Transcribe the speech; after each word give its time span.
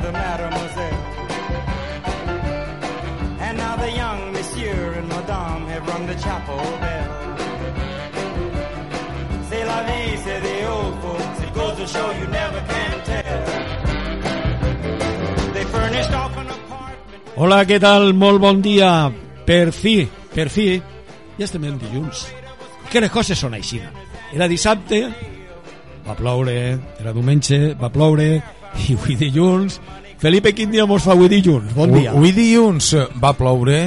the 0.00 0.12
mademoiselle. 0.12 1.00
And 3.40 3.58
now 3.58 3.76
the 3.76 3.90
young 3.92 4.32
monsieur 4.32 4.92
and 4.98 5.08
madame 5.08 5.66
have 5.66 5.86
rung 5.88 6.06
the 6.06 6.14
chapel 6.14 6.56
bell. 6.82 7.10
C'est 9.48 9.64
la 9.64 9.82
vie, 9.82 10.16
say 10.24 10.40
the 10.40 10.68
old 10.68 10.94
folks. 11.02 11.38
It 11.44 11.54
goes 11.54 11.76
to 11.76 11.86
show 11.86 12.10
you 12.20 12.26
never 12.28 12.60
can 12.70 12.92
tell. 13.10 13.40
They 15.54 15.64
furnished 15.64 16.12
off 16.12 16.36
an 16.36 16.48
apartment. 16.48 17.22
Hola, 17.36 17.64
què 17.64 17.80
tal? 17.80 18.12
Molt 18.14 18.40
bon 18.40 18.62
dia. 18.62 19.10
Per 19.46 19.72
fi, 19.72 20.08
per 20.34 20.48
fi, 20.48 20.68
ja 21.38 21.44
estem 21.48 21.64
en 21.66 21.78
dilluns. 21.82 22.28
Que 22.90 23.02
les 23.02 23.10
coses 23.10 23.38
són 23.38 23.54
així. 23.58 23.80
Era 24.30 24.46
dissabte, 24.46 25.02
va 26.06 26.14
ploure, 26.14 26.56
era 27.00 27.12
diumenge, 27.12 27.74
va 27.80 27.90
ploure, 27.90 28.28
i 28.88 28.94
avui 28.98 29.18
dilluns... 29.20 29.80
Felipe, 30.20 30.50
quin 30.52 30.68
dia 30.68 30.84
mos 30.84 31.00
fa 31.00 31.14
avui 31.14 31.30
dilluns? 31.32 31.70
Bon 31.72 31.88
dia. 31.94 32.10
Avui 32.12 32.34
dilluns 32.36 32.90
va 33.22 33.30
ploure. 33.32 33.78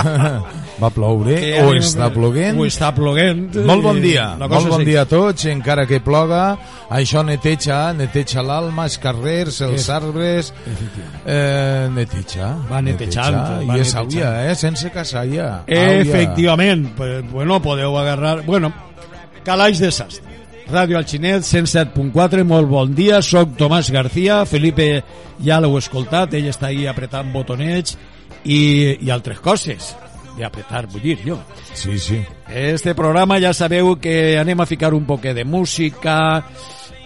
va 0.82 0.88
ploure 0.94 1.36
Que 1.36 1.58
o 1.60 1.74
està 1.76 2.08
ploguent. 2.14 2.56
O 2.56 2.64
està 2.64 2.88
ploguent. 2.96 3.42
Molt 3.68 3.84
bon 3.84 4.00
eh, 4.00 4.04
dia, 4.06 4.24
molt 4.40 4.70
bon 4.72 4.80
és 4.80 4.88
dia 4.88 5.04
a 5.04 5.08
tots, 5.10 5.44
encara 5.52 5.84
que 5.90 6.00
ploga, 6.04 6.46
això 6.88 7.20
neteja, 7.26 7.82
neteja 7.96 8.40
l'alma, 8.46 8.88
els 8.88 8.96
carrers, 9.02 9.60
els 9.68 9.90
arbres, 9.92 10.52
eh, 10.64 11.92
neteja. 11.92 12.54
Va 12.70 12.80
netejant, 12.84 13.36
neteja, 13.36 13.60
va 13.68 13.76
I 13.76 13.84
és 13.84 13.94
àvia, 14.00 14.32
eh, 14.48 14.56
sense 14.58 14.90
casalla. 14.94 15.50
Efectivament, 15.68 16.88
pues, 16.96 17.20
bueno, 17.30 17.60
podeu 17.60 18.00
agarrar... 18.00 18.38
Bueno, 18.48 18.72
Calaix 19.44 19.78
de 19.78 19.92
Sastre. 19.92 20.43
Ràdio 20.64 20.96
Alginet, 20.96 21.44
107.4, 21.44 22.44
molt 22.48 22.68
bon 22.70 22.94
dia, 22.96 23.20
soc 23.22 23.52
Tomàs 23.58 23.90
García, 23.92 24.44
Felipe 24.48 24.86
ja 25.44 25.58
l'heu 25.60 25.76
escoltat, 25.76 26.32
ell 26.34 26.48
està 26.48 26.70
ahí 26.70 26.86
apretant 26.88 27.28
botonets 27.34 27.98
i, 28.44 28.96
i 29.04 29.12
altres 29.12 29.42
coses, 29.44 29.92
de 30.38 30.46
apretar, 30.46 30.86
vull 30.88 31.04
dir 31.04 31.18
jo. 31.24 31.36
Sí, 31.74 31.98
sí. 31.98 32.22
Este 32.48 32.94
programa 32.96 33.38
ja 33.42 33.52
sabeu 33.52 33.94
que 34.00 34.38
anem 34.40 34.64
a 34.64 34.66
ficar 34.66 34.94
un 34.94 35.04
poquet 35.04 35.36
de 35.36 35.44
música. 35.44 36.16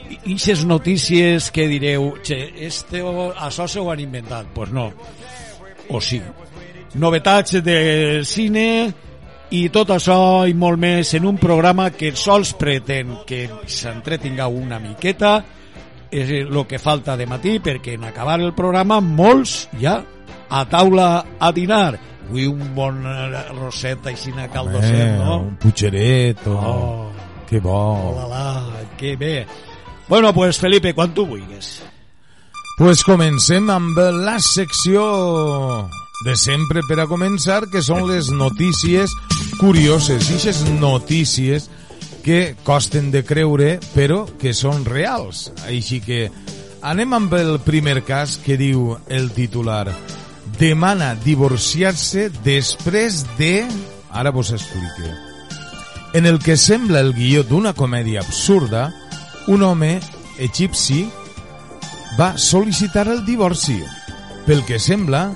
I 0.09 0.33
aquestes 0.33 0.65
notícies 0.65 1.51
que 1.53 1.67
direu? 1.69 2.15
Che, 2.25 2.39
este, 2.65 3.03
això 3.03 3.67
se 3.69 3.83
ho 3.83 3.91
han 3.91 4.01
inventat? 4.01 4.49
Pues 4.55 4.71
no, 4.73 4.93
o 5.91 6.01
sí. 6.01 6.23
Novetats 6.95 7.59
de 7.65 8.23
cine 8.25 8.95
i 9.51 9.69
tot 9.73 9.91
això 9.95 10.47
i 10.49 10.55
molt 10.55 10.79
més 10.81 11.15
en 11.17 11.25
un 11.29 11.39
programa 11.41 11.89
que 11.91 12.13
sols 12.17 12.53
pretén 12.59 13.15
que 13.27 13.47
s'entretingueu 13.67 14.59
una 14.61 14.79
miqueta 14.83 15.39
és 16.11 16.31
el 16.43 16.67
que 16.69 16.79
falta 16.81 17.17
de 17.17 17.27
matí 17.29 17.59
perquè 17.61 17.95
en 17.97 18.05
acabar 18.09 18.39
el 18.41 18.55
programa 18.57 19.01
molts 19.01 19.69
ja 19.81 19.99
a 20.49 20.65
taula 20.69 21.25
a 21.41 21.53
dinar 21.53 21.99
avui 22.29 22.47
un 22.47 22.75
bon 22.77 23.01
eh, 23.09 23.43
roset 23.57 24.07
així 24.07 24.33
caldoset, 24.53 24.95
Eh, 24.95 25.17
no? 25.17 25.39
Un 25.49 25.57
puigeret, 25.57 26.47
o... 26.47 26.53
Oh, 26.53 27.11
Que 27.49 27.59
bo. 27.61 27.73
hola, 27.73 28.27
la, 28.29 28.97
que 28.99 29.17
bé. 29.17 29.47
Bueno, 30.09 30.35
pues 30.35 30.59
Felipe, 30.59 30.93
quan 30.93 31.15
tu 31.15 31.25
vulguis. 31.27 31.83
Pues 32.77 33.03
comencem 33.03 33.71
amb 33.71 33.97
la 33.99 34.39
secció 34.39 35.89
de 36.25 36.35
sempre 36.37 36.83
per 36.89 36.99
a 37.01 37.07
començar, 37.07 37.69
que 37.71 37.83
són 37.85 38.09
les 38.09 38.33
notícies 38.35 39.13
curioses, 39.61 40.31
ixes 40.35 40.65
notícies 40.81 41.69
que 42.25 42.57
costen 42.67 43.13
de 43.15 43.23
creure, 43.25 43.79
però 43.95 44.25
que 44.41 44.53
són 44.55 44.85
reals. 44.85 45.49
Així 45.69 46.01
que 46.05 46.27
anem 46.83 47.15
amb 47.17 47.35
el 47.39 47.59
primer 47.65 48.03
cas 48.07 48.37
que 48.43 48.59
diu 48.59 48.97
el 49.09 49.31
titular. 49.37 49.87
Demana 50.59 51.15
divorciar-se 51.25 52.29
després 52.45 53.25
de... 53.39 53.63
Ara 54.11 54.33
vos 54.35 54.51
explique. 54.51 55.13
En 56.15 56.27
el 56.27 56.39
que 56.41 56.57
sembla 56.57 57.01
el 57.05 57.13
guió 57.15 57.45
d'una 57.45 57.75
comèdia 57.77 58.23
absurda, 58.25 58.89
un 59.47 59.63
home 59.63 59.99
egipci 60.41 61.05
va 62.19 62.33
sol·licitar 62.41 63.07
el 63.13 63.25
divorci. 63.27 63.77
Pel 64.49 64.65
que 64.65 64.81
sembla, 64.81 65.29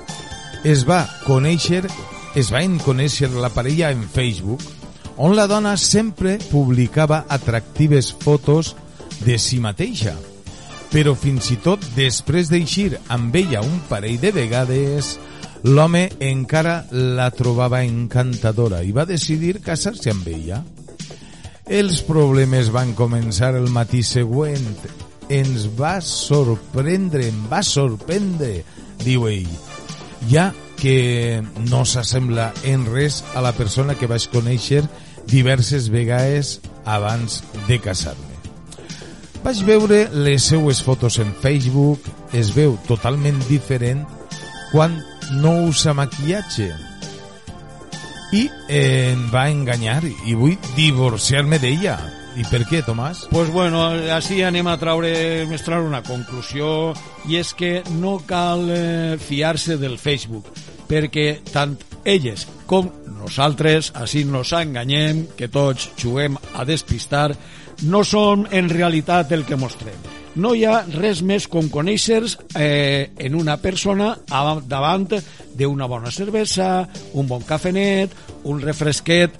es 0.63 0.85
va 0.87 1.03
conèixer, 1.25 1.83
es 2.39 2.49
va 2.53 2.61
conèixer 2.85 3.29
la 3.35 3.51
parella 3.51 3.91
en 3.91 4.05
Facebook, 4.07 4.61
on 5.17 5.35
la 5.35 5.45
dona 5.47 5.75
sempre 5.77 6.37
publicava 6.49 7.25
atractives 7.29 8.13
fotos 8.13 8.73
de 9.25 9.37
si 9.37 9.59
mateixa. 9.59 10.15
Però 10.93 11.15
fins 11.17 11.49
i 11.51 11.57
tot 11.61 11.83
després 11.97 12.49
d'eixir 12.49 12.95
amb 13.11 13.35
ella 13.35 13.61
un 13.65 13.81
parell 13.89 14.19
de 14.21 14.31
vegades, 14.31 15.17
l'home 15.63 16.07
encara 16.21 16.85
la 16.91 17.29
trobava 17.31 17.83
encantadora 17.83 18.83
i 18.83 18.91
va 18.95 19.07
decidir 19.09 19.59
casar-se 19.61 20.13
amb 20.13 20.27
ella. 20.31 20.63
Els 21.67 22.01
problemes 22.07 22.71
van 22.71 22.95
començar 22.95 23.53
el 23.55 23.69
matí 23.71 24.03
següent. 24.03 24.75
Ens 25.31 25.67
va 25.79 25.99
sorprendre, 26.03 27.27
em 27.27 27.47
va 27.51 27.63
sorprendre, 27.63 28.57
diu 29.03 29.27
ell. 29.31 29.55
Ja 30.31 30.51
que 30.79 31.43
no 31.69 31.83
s'assembla 31.85 32.51
en 32.67 32.85
res 32.91 33.21
a 33.35 33.41
la 33.45 33.53
persona 33.55 33.95
que 33.95 34.09
vaig 34.09 34.27
conèixer 34.33 34.83
diverses 35.29 35.89
vegades 35.93 36.59
abans 36.85 37.41
de 37.67 37.79
casar-me. 37.79 38.31
Vaig 39.43 39.59
veure 39.67 40.05
les 40.13 40.43
seues 40.51 40.79
fotos 40.83 41.19
en 41.19 41.33
Facebook, 41.43 41.99
es 42.31 42.53
veu 42.55 42.77
totalment 42.87 43.39
diferent 43.49 44.05
quan 44.71 44.95
no 45.39 45.53
usa 45.67 45.93
maquillatge 45.95 46.71
i 48.33 48.47
eh, 48.67 49.13
em 49.13 49.27
va 49.29 49.45
enganyar 49.51 50.01
i 50.25 50.33
vull 50.33 50.57
divorciar-me 50.77 51.59
d'ella. 51.61 51.97
I 52.33 52.43
per 52.49 52.63
què, 52.65 52.81
Tomàs? 52.81 53.27
Pues 53.29 53.51
bueno, 53.53 53.83
així 54.15 54.41
anem 54.41 54.65
a 54.67 54.77
traure, 54.81 55.11
a 55.45 55.79
una 55.81 56.01
conclusió 56.01 56.93
i 57.29 57.37
és 57.37 57.53
que 57.53 57.83
no 57.99 58.17
cal 58.25 58.65
eh, 58.73 59.17
fiar-se 59.21 59.77
del 59.77 59.99
Facebook 60.01 60.49
perquè 60.89 61.43
tant 61.51 61.77
elles 62.03 62.47
com 62.65 62.89
nosaltres, 63.23 63.91
així 63.95 64.25
nos 64.25 64.51
enganyem, 64.57 65.27
que 65.37 65.47
tots 65.47 65.91
juguem 65.99 66.35
a 66.57 66.65
despistar, 66.65 67.31
no 67.87 68.03
som 68.03 68.47
en 68.51 68.69
realitat 68.69 69.31
el 69.31 69.45
que 69.45 69.59
mostrem. 69.59 69.97
No 70.35 70.55
hi 70.57 70.65
ha 70.65 70.81
res 70.89 71.21
més 71.21 71.45
com 71.47 71.69
conèixer 71.69 72.23
eh, 72.57 73.13
en 73.21 73.35
una 73.37 73.59
persona 73.61 74.15
davant 74.27 75.05
d'una 75.53 75.87
bona 75.87 76.11
cervesa, 76.11 76.87
un 77.13 77.29
bon 77.29 77.45
cafenet, 77.45 78.15
un 78.49 78.61
refresquet... 78.61 79.37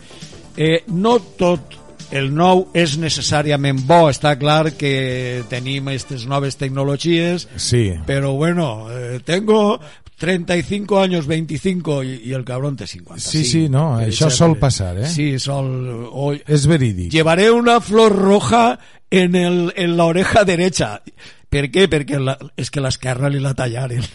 Eh, 0.53 0.83
no 0.93 1.15
tot 1.33 1.79
el 2.13 2.29
nou 2.35 2.67
és 2.77 2.93
necessàriament 3.01 3.79
bo, 3.89 4.05
està 4.11 4.35
clar 4.37 4.75
que 4.77 5.41
tenim 5.49 5.87
aquestes 5.89 6.27
noves 6.29 6.57
tecnologies, 6.61 7.47
Sí. 7.57 7.93
pero 8.05 8.33
bueno, 8.33 8.87
eh, 8.91 9.19
tengo 9.25 9.79
35 10.19 10.99
años, 10.99 11.25
25 11.27 12.03
y, 12.03 12.21
y 12.25 12.33
el 12.33 12.45
cabrón 12.45 12.75
te 12.77 12.85
50. 12.87 13.19
Sí, 13.19 13.43
sí, 13.43 13.67
no, 13.67 13.97
això 13.99 14.29
sol 14.29 14.57
passar, 14.61 14.97
eh? 15.01 15.07
Sí, 15.09 15.39
sol... 15.39 16.07
Hoy, 16.11 16.41
És 16.47 16.67
verídic. 16.69 17.11
Llevaré 17.11 17.49
una 17.51 17.81
flor 17.81 18.15
roja 18.15 18.79
en, 19.09 19.35
el, 19.35 19.73
en 19.75 19.97
la 19.97 20.05
oreja 20.05 20.43
derecha. 20.45 21.01
¿Per 21.49 21.69
qué? 21.71 21.89
Perquè 21.89 22.21
la, 22.21 22.37
és 22.57 22.71
que 22.71 22.81
l'esquerra 22.81 23.29
li 23.29 23.41
la 23.41 23.51
tallaren. 23.57 24.05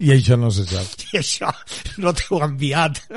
I 0.00 0.12
això 0.14 0.36
no 0.40 0.48
se 0.54 0.64
sap. 0.68 0.94
I 1.12 1.18
això 1.20 1.50
no 2.00 2.12
t'ho 2.16 2.38
han 2.40 2.52
enviat. 2.54 3.00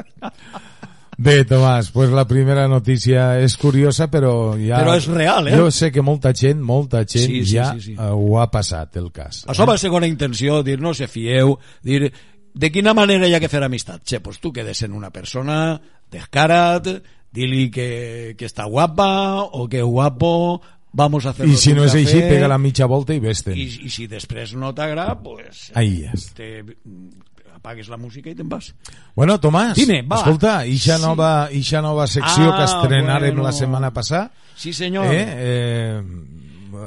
Bé, 1.18 1.44
Tomàs, 1.46 1.92
pues 1.94 2.12
la 2.14 2.26
primera 2.30 2.66
notícia 2.68 3.34
és 3.42 3.56
curiosa, 3.60 4.10
però 4.12 4.54
ja... 4.58 4.82
Però 4.82 4.96
és 4.98 5.08
real, 5.12 5.50
eh? 5.52 5.56
Jo 5.60 5.70
sé 5.74 5.92
que 5.94 6.04
molta 6.06 6.34
gent, 6.34 6.62
molta 6.64 7.04
gent 7.06 7.28
Sí, 7.28 7.44
sí, 7.46 7.56
ja 7.56 7.70
sí, 7.74 7.90
sí. 7.92 7.96
eh, 7.98 8.10
ho 8.10 8.40
ha 8.42 8.50
passat, 8.52 8.98
el 9.02 9.12
cas. 9.14 9.44
Això 9.52 9.68
va 9.70 9.78
segona 9.82 10.10
intenció, 10.10 10.62
dir 10.66 10.80
no 10.82 10.94
se 10.98 11.08
fieu, 11.12 11.58
dir 11.86 12.12
de 12.54 12.70
quina 12.72 12.94
manera 12.94 13.28
hi 13.28 13.34
ha 13.34 13.42
que 13.42 13.50
fer 13.50 13.64
amistat? 13.66 14.04
Che, 14.06 14.22
pues 14.22 14.40
tu 14.40 14.54
quedes 14.54 14.84
en 14.86 14.94
una 14.94 15.10
persona, 15.14 15.80
descarat, 16.14 16.90
dili 17.34 17.68
que, 17.74 18.36
que 18.38 18.50
està 18.50 18.68
guapa 18.70 19.10
o 19.50 19.68
que 19.70 19.82
guapo, 19.82 20.62
vamos 20.94 21.26
a 21.26 21.32
hacer 21.34 21.50
I 21.50 21.58
si 21.58 21.74
no 21.74 21.88
és 21.88 21.98
així, 21.98 22.22
pega 22.30 22.48
la 22.48 22.62
mitja 22.62 22.86
volta 22.90 23.16
i 23.16 23.22
vés-te'n. 23.24 23.58
I, 23.58 23.66
I 23.90 23.94
si 23.94 24.06
després 24.08 24.54
no 24.54 24.74
t'agrada, 24.78 25.18
pues... 25.26 25.72
Ahí 25.74 26.06
és. 26.06 26.30
Te, 26.38 26.62
apagues 27.56 27.88
la 27.90 27.98
música 27.98 28.30
i 28.30 28.36
te'n 28.36 28.50
vas. 28.50 28.74
Bueno, 29.16 29.40
Tomàs, 29.40 29.76
Dime, 29.76 30.02
va. 30.04 30.18
escolta, 30.18 30.66
ixa, 30.66 30.98
Sí. 30.98 31.02
nova, 31.04 31.50
ixa 31.52 31.82
nova 31.82 32.08
secció 32.08 32.52
Ah, 32.54 32.58
que 32.58 32.64
estrenarem 32.66 33.32
bueno. 33.36 33.44
la 33.44 33.52
setmana 33.52 33.92
passada, 33.94 34.32
Sí, 34.56 34.74
senyor. 34.74 35.06
eh, 35.10 36.02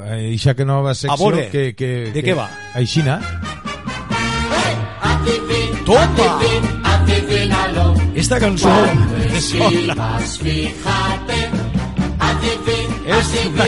eh, 0.07 0.29
ixa 0.33 0.53
que 0.53 0.65
nova 0.65 0.93
secció 0.93 1.29
veure, 1.29 1.49
que, 1.49 1.75
que, 1.75 2.11
de 2.11 2.23
que, 2.23 2.31
què 2.31 2.35
va? 2.35 2.49
Aixina. 2.73 3.19
Toma! 5.85 6.39
Esta 8.13 8.39
cançó 8.39 8.69
és 9.37 9.53
una 9.53 9.95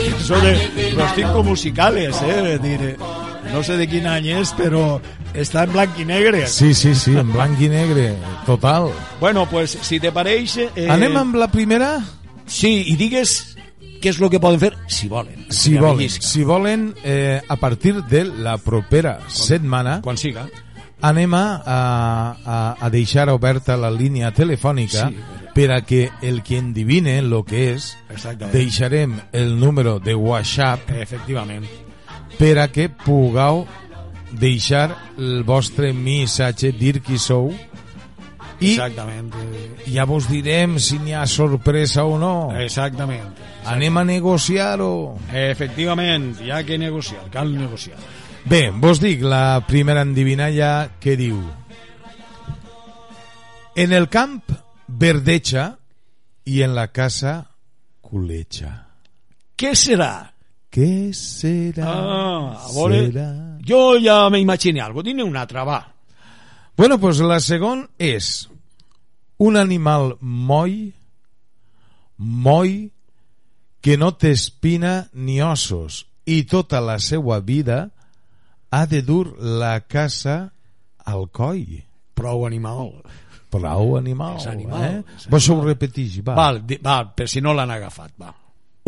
cançó 0.00 0.40
de 0.40 0.92
los 0.92 1.14
cinco 1.14 1.42
musicales, 1.42 2.16
eh? 2.22 2.58
Dir, 2.62 2.96
no 3.52 3.62
sé 3.66 3.76
de 3.76 3.86
quin 3.90 4.06
any 4.06 4.28
és, 4.40 4.52
però 4.56 5.00
està 5.34 5.64
en 5.66 5.72
blanc 5.74 5.98
i 5.98 6.04
negre. 6.08 6.46
Sí, 6.48 6.72
sí, 6.74 6.94
sí, 6.94 7.16
en 7.16 7.32
blanc 7.32 7.60
i 7.60 7.68
negre, 7.68 8.14
total. 8.46 8.90
Bueno, 9.20 9.46
pues, 9.50 9.76
si 9.82 9.98
te 10.00 10.12
pareix... 10.12 10.56
Eh, 10.74 10.88
Anem 10.90 11.16
amb 11.16 11.34
la 11.40 11.48
primera? 11.50 11.98
Sí, 12.46 12.84
i 12.92 12.96
digues 12.98 13.56
què 14.00 14.10
és 14.14 14.18
el 14.20 14.30
que 14.32 14.40
poden 14.40 14.58
fer, 14.62 14.72
si 14.88 15.08
volen. 15.12 15.44
Si 15.52 15.74
volen, 15.76 15.98
rellisca. 15.98 16.26
si 16.26 16.42
volen 16.44 16.94
eh, 17.04 17.40
a 17.46 17.56
partir 17.56 18.02
de 18.04 18.24
la 18.24 18.56
propera 18.58 19.18
setmana 19.28 20.00
Quan 20.02 20.16
siga. 20.16 20.46
anem 21.02 21.34
a, 21.34 21.44
a, 21.64 22.76
a 22.80 22.90
deixar 22.90 23.28
oberta 23.30 23.76
la 23.76 23.90
línia 23.90 24.32
telefònica 24.32 25.10
Sí. 25.10 25.16
per 25.54 25.70
a 25.72 25.80
que 25.84 26.10
el 26.22 26.42
que 26.42 26.56
endivine 26.58 27.18
el 27.18 27.32
que 27.44 27.72
és 27.74 27.96
Exactament. 28.08 28.52
deixarem 28.54 29.20
el 29.32 29.58
número 29.60 29.98
de 30.00 30.14
WhatsApp 30.14 30.88
Efectivament. 30.96 31.66
Per 32.40 32.56
a 32.62 32.70
que 32.72 32.88
pugueu 32.88 33.66
deixar 34.40 34.88
el 35.18 35.42
vostre 35.44 35.90
missatge, 35.92 36.70
dir 36.72 37.02
qui 37.04 37.18
sou 37.20 37.50
i 38.60 38.72
Exactament. 38.74 39.34
ja 39.88 40.04
vos 40.08 40.28
direm 40.28 40.78
si 40.80 40.98
n'hi 41.00 41.12
ha 41.16 41.26
sorpresa 41.26 42.04
o 42.04 42.18
no. 42.20 42.50
Exactament. 42.60 43.36
Anem 43.68 43.96
a 43.96 44.04
negociar-ho. 44.04 45.18
Efectivament, 45.32 46.34
hi 46.40 46.50
ha 46.50 46.62
que 46.64 46.78
negociar, 46.78 47.28
cal 47.32 47.52
negociar. 47.56 47.98
Bé, 48.44 48.70
vos 48.72 49.00
dic 49.00 49.22
la 49.22 49.60
primera 49.68 50.00
endivinalla 50.00 50.96
que 51.00 51.16
diu 51.16 51.40
En 53.76 53.92
el 53.92 54.08
camp 54.08 54.40
verdeja 54.88 55.76
i 56.44 56.62
en 56.62 56.74
la 56.74 56.88
casa 56.88 57.50
culeja. 58.00 58.72
Què 59.56 59.74
serà? 59.76 60.32
Què 60.70 61.10
serà? 61.16 61.86
Ah, 61.90 62.66
a 62.68 62.72
veure, 62.76 63.00
Serà? 63.08 63.28
jo 63.66 63.98
ja 63.98 64.28
m'imaginé 64.30 64.80
algo. 64.80 65.02
Dime 65.02 65.24
una 65.26 65.42
altra, 65.42 65.64
va. 65.64 65.80
Bueno, 66.76 66.98
pues 67.02 67.18
la 67.20 67.40
segona 67.40 67.88
és 67.98 68.48
un 69.42 69.56
animal 69.58 70.14
moll, 70.20 70.92
moll, 72.16 72.90
que 73.80 73.96
no 73.96 74.12
té 74.14 74.30
espina 74.36 75.08
ni 75.12 75.40
ossos 75.42 76.04
i 76.28 76.44
tota 76.44 76.80
la 76.84 76.98
seva 77.00 77.40
vida 77.40 77.88
ha 78.70 78.84
de 78.86 79.00
dur 79.02 79.34
la 79.40 79.80
casa 79.80 80.52
al 81.04 81.30
coll. 81.32 81.80
Prou 82.14 82.46
animal. 82.46 82.92
Prou 83.50 83.96
animal, 83.98 84.36
És 84.38 84.46
animal, 84.46 84.82
eh? 84.84 85.02
és 85.16 85.26
Vos 85.32 85.48
ho 85.50 85.56
repetix, 85.64 86.20
va. 86.22 86.36
Val, 86.38 86.60
va, 86.84 87.00
per 87.16 87.26
si 87.28 87.40
no 87.42 87.54
l'han 87.56 87.72
agafat, 87.74 88.12
va. 88.20 88.30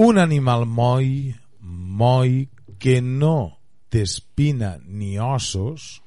Un 0.04 0.20
animal 0.22 0.66
moll, 0.68 1.32
moll, 1.62 2.48
que 2.78 3.00
no 3.02 3.58
té 3.88 4.02
espina 4.02 4.76
ni 4.84 5.18
ossos 5.18 6.00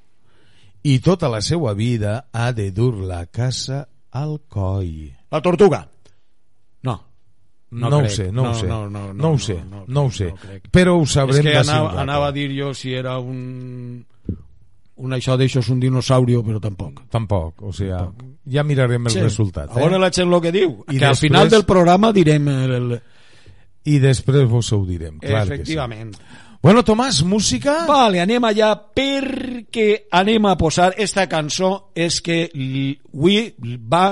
i 0.83 0.99
tota 0.99 1.29
la 1.31 1.41
seva 1.41 1.73
vida 1.73 2.27
ha 2.33 2.51
de 2.53 2.71
dur 2.71 2.95
la 3.07 3.25
casa 3.27 3.87
al 4.11 4.39
coll. 4.49 5.11
La 5.31 5.41
tortuga. 5.41 5.87
No. 6.83 6.99
No, 7.71 7.89
No 7.89 7.97
ho 7.99 8.09
sé, 8.09 8.31
no, 8.31 8.43
No, 8.43 8.51
ho 8.51 8.55
sé. 8.55 8.67
no, 8.67 8.89
no, 8.89 9.07
no, 9.07 9.13
no 9.13 9.27
ho 9.29 9.31
no, 9.33 9.39
sé, 9.39 9.55
no, 9.63 9.83
no 9.87 10.01
ho 10.01 10.05
no 10.05 10.11
sé. 10.11 10.33
crec. 10.39 10.67
Però 10.71 10.97
ho 10.99 11.03
És 11.03 11.11
sabrem 11.17 11.41
que 11.43 11.53
d'ací 11.53 11.69
un 11.71 11.75
anava, 11.75 12.01
anava 12.01 12.27
a 12.27 12.31
dir 12.31 12.51
jo 12.59 12.73
si 12.73 12.93
era 12.93 13.17
un... 13.19 14.05
Un 14.97 15.11
això 15.11 15.35
d'això 15.35 15.59
és 15.59 15.67
un 15.73 15.79
dinosaurio, 15.81 16.39
però 16.41 16.61
tampoc. 16.63 17.01
Tampoc, 17.11 17.61
o 17.67 17.73
sigui, 17.75 17.91
ja 18.47 18.63
mirarem 18.63 19.07
el 19.09 19.11
Sí. 19.11 19.19
resultat. 19.19 19.69
A 19.71 19.75
veure 19.75 19.97
Eh? 19.97 19.99
la 19.99 20.09
gent 20.09 20.31
el 20.31 20.39
que 20.41 20.51
diu. 20.53 20.85
I 20.87 20.97
que 20.99 21.05
al 21.05 21.11
després- 21.11 21.19
final 21.19 21.49
del 21.49 21.65
programa 21.65 22.13
direm 22.13 22.47
el... 22.47 22.71
el... 22.71 23.01
I 23.85 23.99
després 24.01 24.47
vos 24.49 24.71
ho 24.73 24.81
direm, 24.87 25.19
clar 25.21 25.45
Efectivament. 25.45 26.15
que 26.15 26.23
sí. 26.23 26.41
Bueno, 26.65 26.81
Tomàs, 26.81 27.19
música? 27.21 27.83
Vale, 27.85 28.23
anem 28.23 28.47
allà 28.47 28.71
perquè 28.97 30.07
anem 30.17 30.47
a 30.49 30.55
posar 30.57 30.95
esta 30.97 31.27
cançó 31.29 31.91
és 31.93 32.17
que 32.25 32.47
avui 32.49 33.53
va 33.85 34.07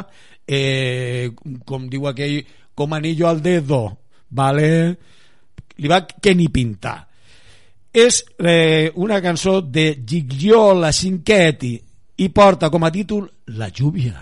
eh, 0.45 1.31
com 1.65 1.87
diu 1.89 2.05
aquell 2.11 2.43
com 2.75 2.93
anillo 2.93 3.25
al 3.29 3.41
dedo 3.41 3.79
vale? 4.29 4.69
li 5.77 5.89
va 5.89 6.03
que 6.05 6.35
ni 6.37 6.49
pintar 6.53 6.99
és 7.93 8.21
eh, 8.37 8.91
una 9.01 9.21
cançó 9.21 9.61
de 9.61 10.03
Gigliola 10.05 10.91
Cinquetti 10.93 11.73
i 12.23 12.29
porta 12.31 12.69
com 12.71 12.83
a 12.85 12.91
títol 12.93 13.25
La 13.57 13.67
lluvia 13.73 14.13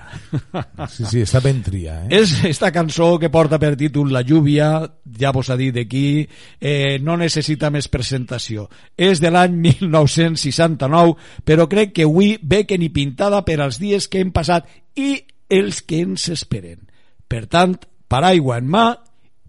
Sí, 0.90 1.06
sí, 1.06 1.22
està 1.22 1.42
ben 1.44 1.62
tria, 1.64 2.00
eh? 2.06 2.22
és 2.22 2.34
esta 2.50 2.72
cançó 2.74 3.14
que 3.22 3.30
porta 3.34 3.60
per 3.62 3.76
títol 3.80 4.12
La 4.14 4.24
lluvia, 4.26 4.72
ja 5.20 5.32
vos 5.36 5.52
ha 5.52 5.58
dit 5.60 5.76
d'aquí, 5.76 6.24
eh, 6.60 6.98
no 7.04 7.18
necessita 7.20 7.70
més 7.74 7.88
presentació. 7.92 8.68
És 8.98 9.22
de 9.22 9.32
l'any 9.32 9.58
1969, 9.68 11.16
però 11.46 11.68
crec 11.70 11.94
que 11.98 12.08
avui 12.08 12.34
ve 12.42 12.64
que 12.66 12.80
ni 12.82 12.90
pintada 12.90 13.44
per 13.46 13.60
als 13.62 13.80
dies 13.82 14.08
que 14.08 14.24
hem 14.24 14.34
passat 14.34 14.68
i 14.96 15.20
els 15.52 15.84
que 15.86 16.02
ens 16.06 16.30
esperen. 16.34 16.88
Per 17.28 17.46
tant, 17.52 17.78
paraigua 18.12 18.60
en 18.60 18.72
mà 18.72 18.88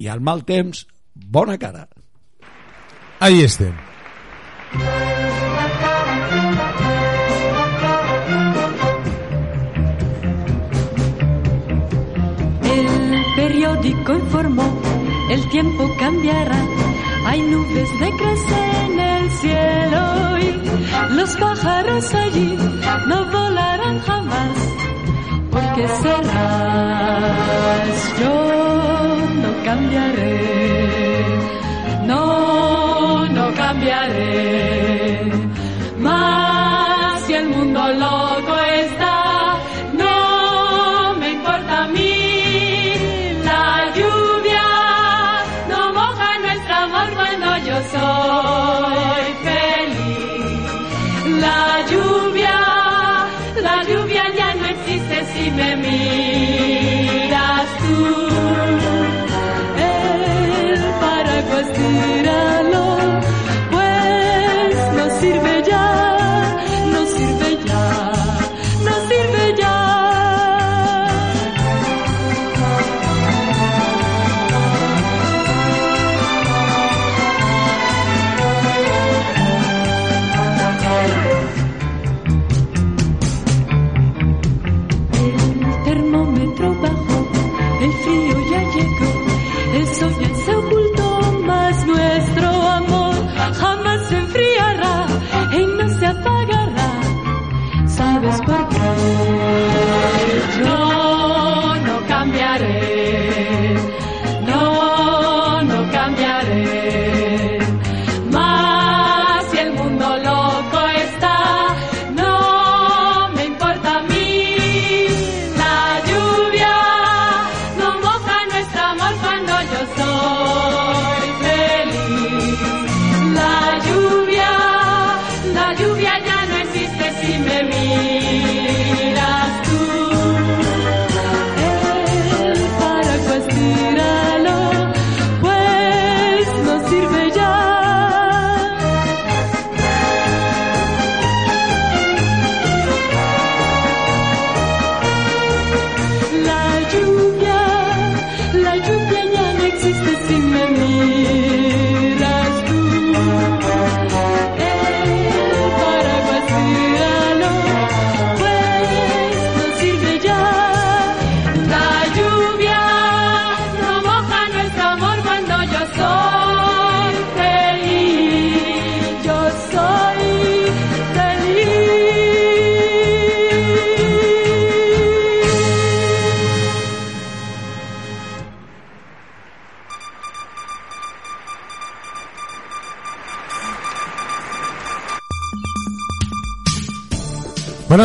i 0.03 0.11
al 0.11 0.21
mal 0.21 0.45
temps, 0.49 0.87
bona 1.15 1.59
cara. 1.59 1.89
Ahí 3.23 3.43
estem. 3.47 3.75
El 4.75 5.22
periódico 13.43 14.13
informó, 14.13 14.63
el 15.29 15.49
tiempo 15.49 15.91
cambiará. 15.99 16.61
Hay 17.27 17.41
nubes 17.43 17.91
negras 17.99 18.39
en 18.87 19.01
el 19.01 19.31
cielo 19.33 20.39
y 20.39 20.53
los 21.17 21.37
pájaros 21.37 22.15
allí 22.15 22.57
no 23.09 23.25
volarán 23.33 23.99
jamás. 24.01 24.57
Porque 25.51 25.89
serás 25.89 26.29
yo, 28.21 28.35
no 29.43 29.65
cambiaré. 29.65 30.41
No, 32.07 33.27
no 33.27 33.55
cambiaré. 33.55 35.42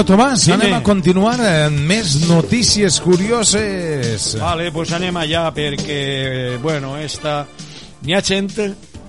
Tomàs, 0.07 0.45
Dime. 0.45 0.55
anem 0.55 0.73
a 0.77 0.83
continuar 0.87 1.35
amb 1.43 1.81
més 1.83 2.13
notícies 2.29 2.95
curioses. 3.03 4.29
Vale, 4.39 4.69
pues 4.71 4.93
anem 4.95 5.17
allà 5.19 5.49
perquè, 5.51 6.55
bueno, 6.63 6.95
esta... 6.95 7.41
N'hi 8.05 8.15
ha 8.15 8.21
gent 8.23 8.53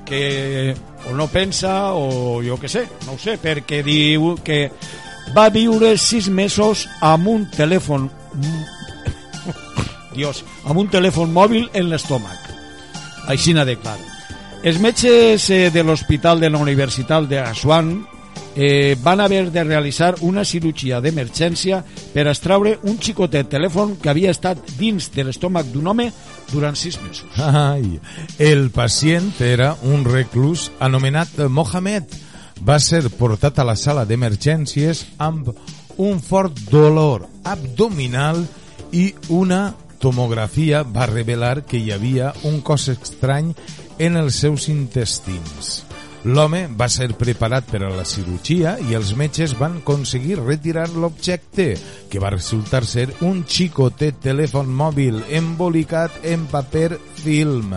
que 0.08 0.74
o 1.06 1.14
no 1.14 1.28
pensa 1.30 1.92
o 1.94 2.42
jo 2.42 2.58
que 2.58 2.66
sé, 2.72 2.82
no 3.06 3.14
ho 3.14 3.18
sé, 3.20 3.36
perquè 3.38 3.84
diu 3.86 4.32
que 4.42 4.72
va 5.36 5.46
viure 5.54 5.94
sis 6.00 6.26
mesos 6.32 6.88
amb 7.04 7.28
un 7.30 7.46
telèfon 7.54 8.08
Dios, 10.18 10.42
amb 10.64 10.82
un 10.82 10.90
telèfon 10.90 11.30
mòbil 11.30 11.70
en 11.78 11.92
l'estómac. 11.92 12.50
Així 13.30 13.54
n'ha 13.54 13.68
de 13.68 13.78
clar. 13.78 13.98
Els 14.66 14.80
metges 14.82 15.46
eh, 15.54 15.68
de 15.70 15.84
l'Hospital 15.86 16.40
de 16.42 16.50
la 16.50 16.58
Universitat 16.58 17.28
de 17.30 17.38
Aswan 17.38 18.00
eh, 18.60 18.96
van 19.00 19.20
haver 19.20 19.52
de 19.52 19.62
realitzar 19.62 20.16
una 20.26 20.44
cirurgia 20.44 20.98
d'emergència 21.00 21.78
per 22.10 22.24
extraure 22.26 22.72
un 22.90 22.96
xicotet 22.98 23.46
telèfon 23.52 23.94
que 24.02 24.10
havia 24.10 24.32
estat 24.34 24.58
dins 24.80 25.06
de 25.14 25.22
l'estómac 25.28 25.70
d'un 25.70 25.86
home 25.86 26.08
durant 26.50 26.74
sis 26.74 26.98
mesos. 27.04 27.30
Ai, 27.38 28.00
el 28.42 28.72
pacient 28.74 29.30
era 29.38 29.76
un 29.86 30.02
reclus 30.04 30.72
anomenat 30.82 31.46
Mohamed. 31.46 32.18
Va 32.66 32.80
ser 32.82 33.04
portat 33.14 33.62
a 33.62 33.68
la 33.68 33.76
sala 33.78 34.02
d'emergències 34.04 35.04
amb 35.22 35.52
un 36.02 36.18
fort 36.18 36.58
dolor 36.66 37.28
abdominal 37.46 38.42
i 38.90 39.12
una 39.30 39.68
tomografia 40.02 40.82
va 40.82 41.06
revelar 41.06 41.62
que 41.62 41.78
hi 41.78 41.92
havia 41.94 42.32
un 42.42 42.58
cos 42.66 42.88
estrany 42.90 43.54
en 44.02 44.18
els 44.18 44.42
seus 44.42 44.66
intestins. 44.66 45.88
L'home 46.26 46.64
va 46.75 46.88
ser 46.90 47.12
preparat 47.14 47.68
per 47.70 47.84
a 47.87 47.92
la 47.94 48.04
cirurgia 48.08 48.75
i 48.82 48.96
els 48.98 49.12
metges 49.14 49.54
van 49.58 49.76
aconseguir 49.78 50.40
retirar 50.40 50.88
l'objecte, 50.90 51.76
que 52.10 52.18
va 52.18 52.32
resultar 52.34 52.82
ser 52.84 53.06
un 53.22 53.44
xicotet 53.46 54.18
telèfon 54.25 54.66
mòbil 54.66 55.22
embolicat 55.30 56.18
en 56.26 56.48
paper 56.50 56.98
film. 57.22 57.76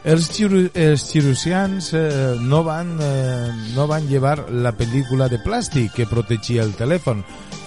Els, 0.00 0.30
xiru 0.32 0.62
els 0.72 1.02
cirurgians 1.10 1.90
eh, 1.92 2.36
no, 2.40 2.62
van, 2.64 2.94
eh, 3.02 3.50
no 3.74 3.84
van 3.90 4.06
llevar 4.08 4.46
la 4.48 4.72
pel·lícula 4.72 5.28
de 5.28 5.42
plàstic 5.42 5.92
que 5.98 6.08
protegia 6.08 6.62
el 6.62 6.72
telèfon 6.78 7.24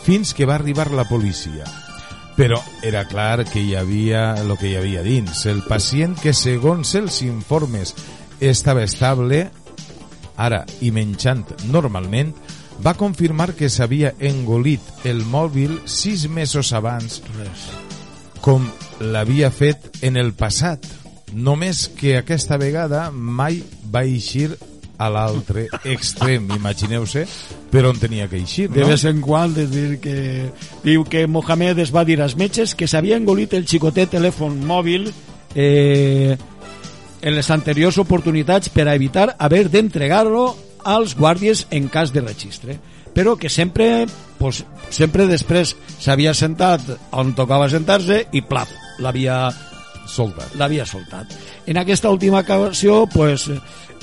fins 0.07 0.31
que 0.33 0.47
va 0.49 0.55
arribar 0.55 0.89
la 0.95 1.05
policia. 1.05 1.67
Però 2.33 2.57
era 2.81 3.03
clar 3.05 3.43
que 3.45 3.61
hi 3.61 3.75
havia 3.77 4.31
el 4.41 4.55
que 4.57 4.71
hi 4.71 4.77
havia 4.79 5.03
dins. 5.05 5.43
El 5.45 5.61
pacient 5.67 6.15
que, 6.17 6.33
segons 6.33 6.95
els 6.97 7.21
informes, 7.27 7.93
estava 8.39 8.81
estable, 8.81 9.51
ara 10.37 10.63
i 10.81 10.91
menjant 10.91 11.45
normalment, 11.71 12.33
va 12.83 12.95
confirmar 12.97 13.53
que 13.53 13.69
s'havia 13.69 14.13
engolit 14.19 15.05
el 15.05 15.23
mòbil 15.29 15.79
sis 15.85 16.27
mesos 16.29 16.73
abans 16.73 17.21
Res. 17.37 17.69
com 18.41 18.65
l'havia 18.99 19.51
fet 19.51 20.01
en 20.01 20.17
el 20.17 20.33
passat. 20.33 20.85
Només 21.33 21.87
que 21.97 22.17
aquesta 22.17 22.57
vegada 22.61 23.07
mai 23.11 23.61
va 23.89 24.03
eixir 24.05 24.51
a 25.01 25.07
l'altre 25.09 25.65
extrem, 25.89 26.45
imagineu-se, 26.53 27.23
per 27.71 27.81
on 27.89 27.97
tenia 27.97 28.27
que 28.29 28.37
eixir, 28.37 28.69
De 28.69 28.83
no? 28.83 28.91
vez 28.91 29.03
en 29.09 29.21
quan, 29.25 29.53
és 29.57 29.71
dir 29.71 29.97
que 29.99 30.51
diu 30.83 31.03
que 31.09 31.25
Mohamed 31.27 31.79
es 31.81 31.91
va 31.93 32.05
dir 32.05 32.19
als 32.21 32.37
metges 32.37 32.75
que 32.77 32.87
s'havia 32.87 33.17
engolit 33.17 33.55
el 33.57 33.65
xicotet 33.67 34.13
telèfon 34.13 34.59
mòbil 34.69 35.09
eh, 35.55 36.37
en 37.23 37.35
les 37.35 37.49
anteriors 37.49 37.97
oportunitats 37.97 38.69
per 38.69 38.87
a 38.87 38.95
evitar 38.95 39.31
haver 39.39 39.69
d'entregar-lo 39.71 40.51
als 40.83 41.15
guàrdies 41.15 41.65
en 41.71 41.87
cas 41.87 42.11
de 42.13 42.21
registre 42.21 42.77
però 43.13 43.37
que 43.37 43.49
sempre 43.49 44.05
pues, 44.39 44.63
sempre 44.89 45.27
després 45.29 45.75
s'havia 46.01 46.33
sentat 46.35 46.81
on 47.15 47.31
tocava 47.37 47.69
sentar-se 47.71 48.25
i 48.33 48.41
plaf, 48.41 48.73
l'havia 48.99 49.47
Soldat. 50.03 50.55
l'havia 50.59 50.85
soltat. 50.85 51.31
En 51.65 51.77
aquesta 51.77 52.09
última 52.09 52.41
ocasió, 52.41 53.07
pues, 53.07 53.49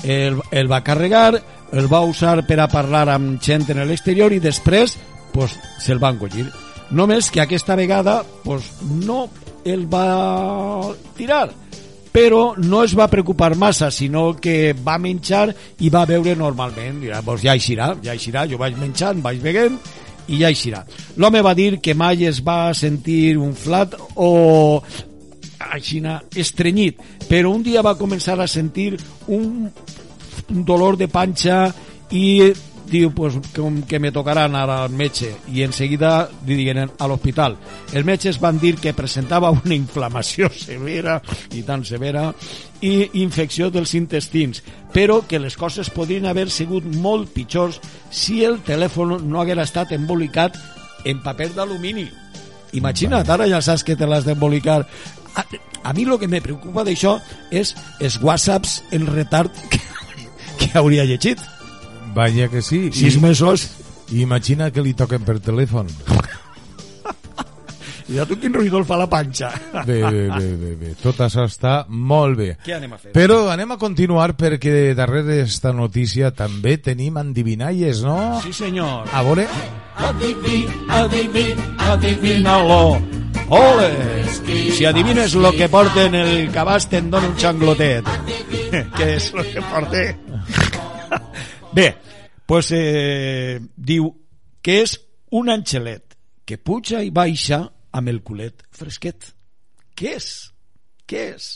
el, 0.03 0.39
el 0.49 0.71
va 0.71 0.81
carregar, 0.83 1.41
el 1.71 1.93
va 1.93 2.01
usar 2.01 2.41
per 2.47 2.59
a 2.59 2.67
parlar 2.67 3.07
amb 3.13 3.39
gent 3.41 3.69
en 3.69 3.83
l'exterior 3.87 4.33
i 4.33 4.41
després 4.41 4.97
pues, 5.31 5.53
se'l 5.79 6.01
va 6.01 6.11
encollir. 6.11 6.47
Només 6.91 7.29
que 7.31 7.41
aquesta 7.41 7.75
vegada 7.75 8.23
pues, 8.43 8.65
no 9.05 9.29
el 9.63 9.85
va 9.85 10.91
tirar, 11.15 11.51
però 12.11 12.53
no 12.59 12.83
es 12.83 12.93
va 12.97 13.09
preocupar 13.11 13.55
massa, 13.55 13.89
sinó 13.91 14.33
que 14.35 14.73
va 14.73 14.97
menjar 14.99 15.47
i 15.79 15.89
va 15.89 16.05
beure 16.05 16.35
normalment. 16.35 16.99
Dirà, 17.05 17.21
pues 17.25 17.45
ja 17.45 17.55
eixirà, 17.55 17.93
ja 18.03 18.15
eixirà, 18.15 18.45
jo 18.51 18.59
vaig 18.61 18.77
menjant, 18.79 19.23
vaig 19.23 19.39
beguent 19.43 19.79
i 20.27 20.41
ja 20.41 20.51
eixirà. 20.51 20.83
L'home 21.17 21.41
va 21.43 21.55
dir 21.57 21.79
que 21.83 21.95
mai 21.95 22.25
es 22.27 22.41
va 22.43 22.73
sentir 22.77 23.37
un 23.39 23.55
flat 23.55 23.95
o 24.15 24.81
aixina 25.71 26.19
estrenyit, 26.35 26.99
però 27.29 27.53
un 27.53 27.63
dia 27.63 27.83
va 27.85 27.97
començar 27.99 28.37
a 28.39 28.49
sentir 28.49 28.95
un, 29.27 29.69
un 30.51 30.65
dolor 30.67 30.97
de 30.99 31.07
panxa 31.07 31.63
i 32.11 32.51
diu 32.91 33.13
pues, 33.15 33.37
com 33.55 33.81
que 33.87 33.99
me 33.99 34.11
tocarà 34.11 34.45
anar 34.45 34.65
al 34.69 34.91
metge 34.91 35.31
i 35.49 35.63
en 35.63 35.73
seguida 35.73 36.27
li 36.45 36.57
digueren 36.59 36.91
a 36.99 37.07
l'hospital. 37.07 37.55
Els 37.93 38.05
metges 38.05 38.39
van 38.41 38.59
dir 38.59 38.75
que 38.81 38.93
presentava 38.97 39.51
una 39.61 39.75
inflamació 39.77 40.51
severa 40.53 41.21
i 41.55 41.63
tan 41.67 41.85
severa 41.87 42.29
i 42.81 43.21
infecció 43.21 43.69
dels 43.71 43.93
intestins 43.95 44.63
però 44.91 45.21
que 45.27 45.39
les 45.39 45.55
coses 45.57 45.89
podrien 45.89 46.27
haver 46.27 46.49
sigut 46.51 46.85
molt 46.99 47.31
pitjors 47.31 47.79
si 48.11 48.43
el 48.43 48.59
telèfon 48.67 49.21
no 49.29 49.41
haguera 49.41 49.63
estat 49.63 49.93
embolicat 49.95 50.57
en 51.07 51.21
paper 51.23 51.51
d'alumini. 51.55 52.05
Imagina't, 52.77 53.29
ara 53.29 53.47
ja 53.49 53.61
saps 53.63 53.83
que 53.87 53.95
te 53.95 54.07
l'has 54.07 54.27
d'embolicar. 54.27 54.81
A, 55.35 55.45
a 55.83 55.93
mi 55.93 56.03
el 56.03 56.19
que 56.19 56.27
me 56.27 56.43
preocupa 56.43 56.83
d'això 56.83 57.17
és 57.51 57.73
els 57.99 58.19
whatsapps 58.21 58.81
en 58.91 59.07
retard 59.07 59.55
que, 59.71 59.79
que 60.59 60.71
hauria 60.77 61.07
llegit 61.07 61.39
Vaja 62.15 62.49
que 62.49 62.61
sí. 62.61 62.91
sis 62.91 63.21
mesos 63.21 63.69
I, 64.11 64.21
imagina 64.21 64.71
que 64.71 64.81
li 64.83 64.93
toquen 64.93 65.23
per 65.23 65.39
telèfon. 65.39 65.87
i 68.11 68.17
a 68.19 68.25
tu 68.27 68.35
quin 68.41 68.51
ruïdor 68.51 68.83
fa 68.83 68.97
la 68.99 69.05
panxa 69.07 69.53
Bé, 69.87 70.01
bé, 70.03 70.23
bé, 70.27 70.47
bé, 70.59 70.71
bé. 70.75 70.89
Tot 70.99 71.21
això 71.23 71.45
està 71.47 71.85
molt 71.87 72.35
bé. 72.37 72.49
què 72.65 72.75
anem 72.75 72.97
a 72.97 72.99
fer? 72.99 73.13
Però 73.15 73.45
anem 73.53 73.71
a 73.71 73.77
continuar 73.79 74.33
perquè 74.39 74.91
darrere 74.97 75.37
d'esta 75.43 75.71
notícia 75.71 76.33
també 76.35 76.75
tenim 76.77 77.17
endivinalles, 77.21 78.03
no? 78.03 78.41
sí 78.43 78.51
senyor 78.53 79.07
A 79.13 79.23
veure... 79.27 79.47
Adivi, 80.01 80.63
adivi, 80.89 81.43
adivina-lo. 81.77 82.97
Ole! 83.53 83.89
Si 84.71 84.85
adivines 84.85 85.35
lo 85.35 85.51
que 85.51 85.67
porta 85.69 86.05
en 86.07 86.15
el 86.15 86.49
cabàs, 86.51 86.87
te'n 86.89 87.09
dono 87.11 87.27
un 87.29 87.35
xanglotet. 87.37 88.07
Què 88.97 89.09
és 89.17 89.27
lo 89.35 89.43
que 89.43 89.61
porta? 89.67 90.05
Bé, 91.73 91.95
pues, 92.45 92.71
eh, 92.75 93.59
diu 93.77 94.09
que 94.61 94.81
és 94.83 94.97
un 95.31 95.49
angelet 95.49 96.17
que 96.45 96.57
puja 96.59 96.99
i 97.03 97.11
baixa 97.15 97.63
amb 97.95 98.11
el 98.11 98.21
culet 98.27 98.65
fresquet. 98.75 99.31
Què 99.95 100.15
és? 100.17 100.27
Què 101.07 101.27
és? 101.35 101.49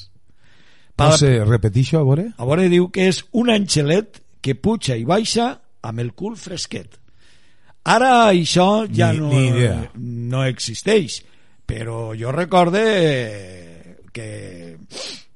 No 0.98 1.12
sé, 1.20 1.34
repetixo, 1.44 2.00
a 2.00 2.06
veure... 2.08 2.30
A 2.38 2.48
veure, 2.48 2.70
diu 2.72 2.88
que 2.96 3.10
és 3.12 3.20
un 3.36 3.52
angelet 3.52 4.22
que 4.42 4.56
puja 4.56 4.96
i 4.96 5.04
baixa 5.08 5.50
amb 5.86 6.00
el 6.00 6.14
cul 6.16 6.38
fresquet. 6.40 6.96
Ara 7.86 8.30
això 8.32 8.86
ja 8.90 9.12
Ni- 9.14 9.20
no, 9.20 9.30
ni 9.34 9.48
idea. 9.52 9.92
no 10.00 10.46
existeix, 10.48 11.20
però 11.68 12.14
jo 12.18 12.32
recorde 12.32 12.82
eh, 12.86 13.98
que... 14.14 14.78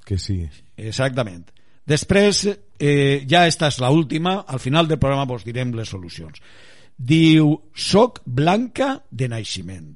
Que 0.07 0.17
sí. 0.17 0.41
Exactament. 0.77 1.51
Després, 1.89 2.43
eh, 2.77 3.25
ja 3.29 3.45
esta 3.49 3.69
és 3.71 3.79
la 3.81 3.89
última, 3.89 4.43
al 4.47 4.61
final 4.61 4.87
del 4.87 4.99
programa 5.01 5.25
vos 5.29 5.45
direm 5.45 5.73
les 5.73 5.89
solucions. 5.89 6.41
Diu, 6.97 7.55
soc 7.73 8.21
blanca 8.25 8.99
de 9.09 9.29
naixement, 9.31 9.95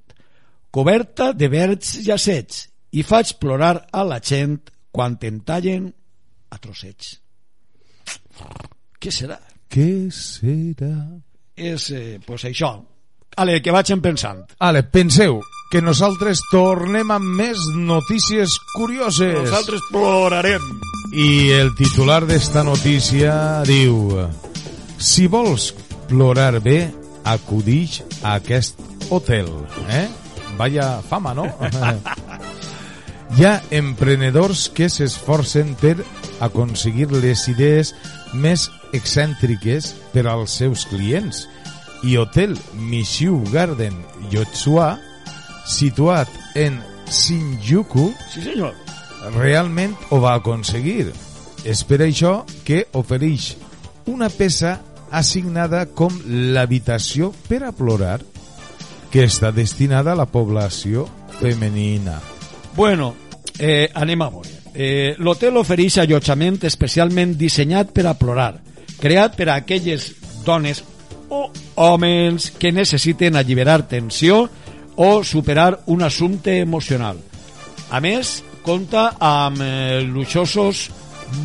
coberta 0.73 1.33
de 1.37 1.49
verds 1.51 1.99
llacets 2.05 2.63
i 2.93 3.03
faig 3.03 3.35
plorar 3.41 3.75
a 3.91 4.05
la 4.07 4.21
gent 4.23 4.61
quan 4.93 5.17
em 5.21 5.41
tallen 5.45 5.91
a 6.49 6.57
trossets. 6.61 7.17
Què 8.99 9.11
serà? 9.11 9.37
Què 9.69 10.09
serà? 10.13 10.95
És, 11.55 11.89
eh, 11.91 12.19
pues 12.25 12.45
això. 12.45 12.73
Ale, 13.37 13.61
que 13.61 13.73
vagin 13.73 14.01
pensant. 14.01 14.45
Ale, 14.59 14.83
penseu 14.83 15.41
que 15.71 15.81
nosaltres 15.81 16.41
tornem 16.51 17.09
amb 17.11 17.25
més 17.41 17.57
notícies 17.75 18.57
curioses. 18.77 19.39
Nosaltres 19.41 19.81
plorarem. 19.91 20.69
I 21.13 21.51
el 21.53 21.75
titular 21.77 22.23
d'esta 22.25 22.63
notícia 22.65 23.61
diu 23.69 24.15
Si 24.97 25.27
vols 25.29 25.67
plorar 26.09 26.57
bé, 26.65 26.87
acudix 27.29 27.99
a 28.23 28.39
aquest 28.39 28.81
hotel. 29.13 29.51
Eh? 29.93 30.07
Vaya 30.57 31.03
fama, 31.05 31.35
no? 31.37 31.45
Hi 33.37 33.45
ha 33.45 33.53
emprenedors 33.77 34.65
que 34.73 34.89
s'esforcen 34.89 35.75
per 35.77 35.99
aconseguir 36.41 37.11
les 37.13 37.45
idees 37.51 37.93
més 38.33 38.71
excèntriques 38.93 39.91
per 40.15 40.25
als 40.31 40.57
seus 40.63 40.87
clients 40.89 41.45
i 42.01 42.17
Hotel 42.17 42.57
Mishu 42.73 43.37
Garden 43.53 44.01
Yotsua, 44.33 44.95
situat 45.69 46.57
en 46.57 46.81
Shinjuku, 47.05 48.09
Sí, 48.33 48.41
senyor. 48.49 48.73
Realment 49.35 49.95
ho 50.09 50.19
va 50.23 50.35
aconseguir. 50.39 51.11
És 51.63 51.83
per 51.87 52.01
això 52.03 52.41
que 52.67 52.85
ofereix 52.99 53.53
una 54.11 54.29
peça 54.29 54.79
assignada 55.13 55.85
com 55.95 56.15
l'habitació 56.25 57.31
per 57.47 57.61
a 57.63 57.71
plorar, 57.71 58.19
que 59.13 59.27
està 59.29 59.51
destinada 59.53 60.13
a 60.13 60.17
la 60.17 60.25
població 60.25 61.05
femenina. 61.39 62.17
Bueno, 62.75 63.13
eh, 63.59 63.89
anem 63.93 64.21
a 64.25 64.29
veure. 64.33 64.49
Eh, 64.73 65.13
L'hotel 65.21 65.59
ofereix 65.61 65.99
allotjament 66.01 66.57
especialment 66.65 67.35
dissenyat 67.37 67.93
per 67.93 68.07
a 68.09 68.15
plorar, 68.17 68.55
creat 68.99 69.37
per 69.37 69.51
a 69.51 69.59
aquelles 69.61 70.09
dones 70.43 70.81
o 71.29 71.45
homes 71.75 72.49
que 72.57 72.71
necessiten 72.73 73.37
alliberar 73.37 73.83
tensió 73.87 74.47
o 74.95 75.23
superar 75.23 75.83
un 75.85 76.01
assumpte 76.01 76.57
emocional. 76.59 77.21
A 77.91 78.01
més, 78.01 78.41
compta 78.63 79.13
amb 79.19 79.61
eh, 79.61 80.01
luxosos 80.07 80.87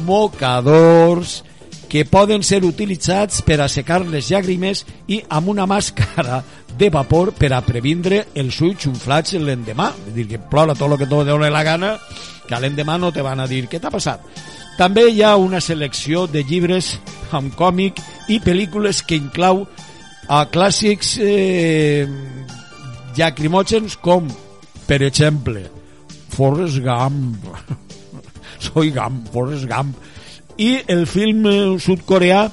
mocadors 0.06 1.42
que 1.88 2.04
poden 2.04 2.44
ser 2.44 2.60
utilitzats 2.68 3.40
per 3.42 3.62
assecar 3.64 4.02
les 4.06 4.28
llàgrimes 4.28 4.84
i 5.08 5.22
amb 5.32 5.48
una 5.48 5.64
màscara 5.66 6.42
de 6.78 6.90
vapor 6.92 7.32
per 7.34 7.50
a 7.56 7.62
previndre 7.64 8.26
els 8.36 8.60
ulls 8.60 8.84
xunflats 8.84 9.34
l'endemà. 9.40 9.88
És 10.10 10.14
dir, 10.14 10.28
que 10.28 10.38
plora 10.38 10.76
tot 10.76 10.92
el 10.92 10.98
que 11.00 11.08
te 11.08 11.24
dóna 11.24 11.50
la 11.50 11.64
gana, 11.64 11.96
que 12.46 12.60
l'endemà 12.60 12.98
no 13.00 13.10
te 13.12 13.24
van 13.24 13.40
a 13.40 13.48
dir 13.48 13.66
què 13.68 13.80
t'ha 13.80 13.92
passat. 13.92 14.20
També 14.78 15.08
hi 15.10 15.24
ha 15.26 15.34
una 15.40 15.60
selecció 15.64 16.26
de 16.30 16.44
llibres 16.46 16.92
amb 17.34 17.56
còmic 17.58 17.98
i 18.30 18.38
pel·lícules 18.44 19.02
que 19.02 19.18
inclau 19.18 19.64
a 20.28 20.44
clàssics 20.52 21.16
eh, 21.24 22.04
llacrimògens 23.16 23.96
com, 24.04 24.28
per 24.86 25.00
exemple, 25.02 25.64
Forrest 26.38 26.78
Gump. 26.84 27.42
Soy 28.68 28.92
Gump, 28.94 29.26
Forrest 29.34 29.66
Gump. 29.66 29.96
I 30.58 30.76
el 30.86 31.06
film 31.10 31.46
eh, 31.50 31.58
sudcoreà 31.82 32.46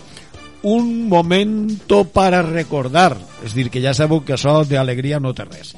Un 0.65 1.08
momento 1.08 2.06
para 2.06 2.41
recordar. 2.41 3.13
És 3.45 3.54
dir, 3.54 3.67
que 3.69 3.84
ja 3.84 3.91
sabeu 3.93 4.24
que 4.26 4.34
això 4.34 4.63
d'alegria 4.65 5.19
no 5.21 5.30
té 5.38 5.45
res. 5.45 5.76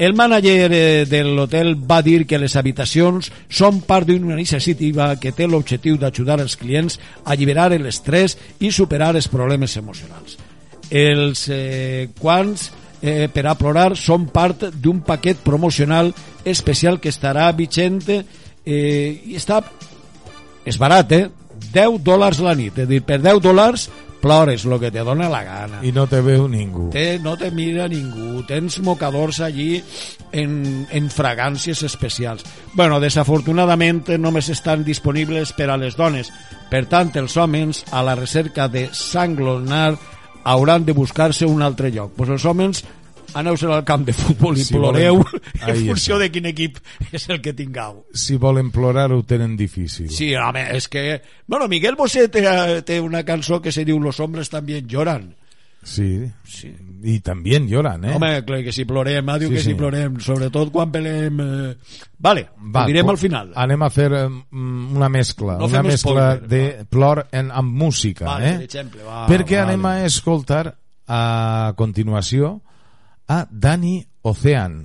El 0.00 0.14
mànager 0.16 0.70
eh, 0.72 1.04
de 1.04 1.20
l'hotel 1.26 1.74
va 1.76 1.98
dir 2.00 2.24
que 2.24 2.40
les 2.40 2.54
habitacions 2.56 3.28
són 3.52 3.82
part 3.84 4.08
d'una 4.08 4.38
iniciativa 4.38 5.10
que 5.20 5.34
té 5.36 5.44
l'objectiu 5.44 6.00
d'ajudar 6.00 6.38
els 6.40 6.56
clients 6.56 6.96
a 7.20 7.34
alliberar 7.34 7.68
l'estrès 7.76 8.38
i 8.64 8.72
superar 8.72 9.12
els 9.12 9.28
problemes 9.28 9.76
emocionals. 9.76 10.38
Els 10.88 11.44
eh, 11.52 12.08
quants 12.16 12.70
eh, 13.02 13.28
per 13.32 13.46
a 13.48 13.56
plorar 13.58 13.94
són 13.96 14.28
part 14.32 14.68
d'un 14.74 15.00
paquet 15.06 15.40
promocional 15.44 16.12
especial 16.44 17.00
que 17.00 17.12
estarà 17.12 17.50
vigent 17.56 18.02
eh, 18.10 19.20
i 19.24 19.36
està 19.36 19.62
és 20.64 20.78
barat, 20.78 21.12
eh? 21.16 21.26
10 21.72 22.00
dòlars 22.04 22.40
la 22.44 22.54
nit, 22.56 22.78
és 22.78 22.88
dir, 22.88 23.02
per 23.04 23.20
10 23.20 23.40
dòlars 23.44 23.88
plores 24.20 24.66
el 24.66 24.78
que 24.78 24.90
te 24.92 25.00
dona 25.00 25.28
la 25.32 25.42
gana. 25.42 25.80
I 25.82 25.92
no 25.96 26.06
te 26.06 26.20
veu 26.20 26.46
ningú. 26.48 26.90
Te, 26.92 27.18
no 27.18 27.36
te 27.40 27.50
mira 27.50 27.88
ningú, 27.88 28.44
tens 28.46 28.78
mocadors 28.84 29.40
allí 29.40 29.82
en, 30.32 30.86
en 30.92 31.08
fragàncies 31.10 31.82
especials. 31.88 32.44
Bueno, 32.74 33.00
desafortunadament 33.00 34.04
només 34.20 34.52
estan 34.52 34.84
disponibles 34.84 35.54
per 35.56 35.70
a 35.72 35.78
les 35.80 35.96
dones. 35.96 36.30
Per 36.70 36.84
tant, 36.86 37.10
els 37.18 37.36
homes, 37.40 37.84
a 37.90 38.04
la 38.06 38.14
recerca 38.14 38.68
de 38.68 38.88
sanglonar, 38.92 39.96
hauran 40.44 40.84
de 40.84 40.92
buscar-se 40.92 41.46
un 41.46 41.62
altre 41.62 41.90
lloc. 41.90 42.12
Pues 42.16 42.30
els 42.30 42.44
homes 42.44 42.84
aneu 43.34 43.54
al 43.70 43.84
camp 43.86 44.02
de 44.08 44.12
futbol 44.12 44.56
i 44.58 44.64
Si 44.64 44.74
ploreu 44.74 45.20
volen- 45.20 45.42
en 45.62 45.70
Ahí 45.70 45.84
funció 45.88 46.16
està. 46.16 46.22
de 46.24 46.30
quin 46.32 46.46
equip 46.50 46.78
és 47.12 47.28
el 47.28 47.40
que 47.40 47.52
tingueu. 47.54 48.04
Si 48.12 48.36
volen 48.36 48.70
plorar 48.74 49.12
ho 49.12 49.22
tenen 49.22 49.56
difícil. 49.56 50.08
Sí, 50.10 50.34
home, 50.34 50.64
és 50.76 50.88
que... 50.88 51.22
Bueno, 51.46 51.68
Miguel 51.68 51.94
Bosé 51.94 52.28
té, 52.28 52.42
té 52.82 53.00
una 53.00 53.22
cançó 53.24 53.60
que 53.62 53.70
se 53.72 53.84
diu 53.84 54.00
Los 54.00 54.18
hombres 54.20 54.50
también 54.50 54.88
lloran. 54.88 55.36
Sí. 55.82 56.28
Sí. 56.44 56.68
I 57.08 57.14
també 57.24 57.56
lloran, 57.64 58.04
eh? 58.04 58.14
Home, 58.16 58.30
clar 58.44 58.58
que 58.66 58.72
si 58.72 58.84
plorem, 58.84 59.28
ah, 59.32 59.38
diu 59.40 59.48
Sí, 59.48 59.54
que 59.56 59.62
si 59.64 59.70
sí. 59.70 59.76
plorem, 59.78 60.18
sobretot 60.20 60.70
quan 60.74 60.90
pelem... 60.92 61.40
Eh... 61.40 61.74
Vale, 62.20 62.42
Va, 62.60 62.82
ho 62.84 62.90
direm 62.90 63.08
al 63.08 63.16
final. 63.18 63.52
Anem 63.56 63.82
a 63.82 63.88
fer 63.90 64.10
mm, 64.12 64.96
una 64.96 65.08
mescla, 65.08 65.56
No 65.58 65.70
una 65.70 65.82
mescla 65.82 66.36
spoiler, 66.36 66.48
de 66.48 66.84
plor 66.84 67.22
en, 67.32 67.50
amb 67.50 67.72
música, 67.84 68.26
Vale, 68.28 68.50
eh? 68.50 68.54
per 68.58 68.68
exemple, 68.68 69.02
va, 69.06 69.22
Perquè 69.30 69.56
vale. 69.62 69.72
anem 69.72 69.86
a 69.88 69.94
escoltar 70.04 70.64
a 71.08 71.72
continuació 71.80 72.60
a 73.32 73.46
Dani 73.50 73.96
Ocean, 74.28 74.82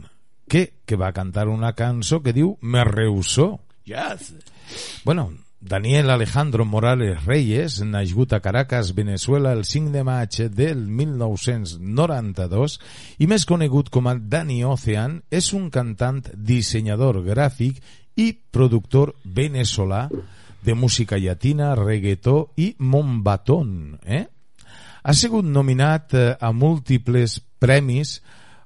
que, 0.47 0.67
que 0.85 0.95
va 0.95 1.11
cantar 1.11 1.49
una 1.49 1.73
cançó 1.75 2.21
que 2.23 2.31
diu 2.33 2.55
Me 2.61 2.83
rehusó. 2.87 3.59
Yes. 3.83 4.31
Bueno, 5.03 5.31
Daniel 5.67 6.11
Alejandro 6.11 6.63
Morales 6.63 7.25
Reyes, 7.25 7.81
nascut 7.81 8.33
a 8.33 8.39
Caracas, 8.39 8.93
Venezuela, 8.93 9.51
el 9.51 9.65
5 9.65 9.89
de 9.89 10.03
maig 10.05 10.35
del 10.53 10.83
1992 10.85 12.75
i 13.17 13.25
més 13.25 13.47
conegut 13.49 13.89
com 13.89 14.05
a 14.05 14.13
Dani 14.13 14.59
Ocean, 14.61 15.23
és 15.33 15.47
un 15.57 15.71
cantant, 15.73 16.21
dissenyador 16.37 17.23
gràfic 17.25 17.81
i 18.13 18.37
productor 18.53 19.15
venezolà 19.25 20.05
de 20.61 20.77
música 20.77 21.17
llatina, 21.17 21.73
reggaetó 21.73 22.51
i 22.61 22.75
mombatón. 22.77 23.97
Eh? 24.05 24.21
Ha 25.01 25.13
sigut 25.17 25.49
nominat 25.49 26.13
eh, 26.13 26.37
a 26.37 26.53
múltiples 26.53 27.39
premis 27.57 28.19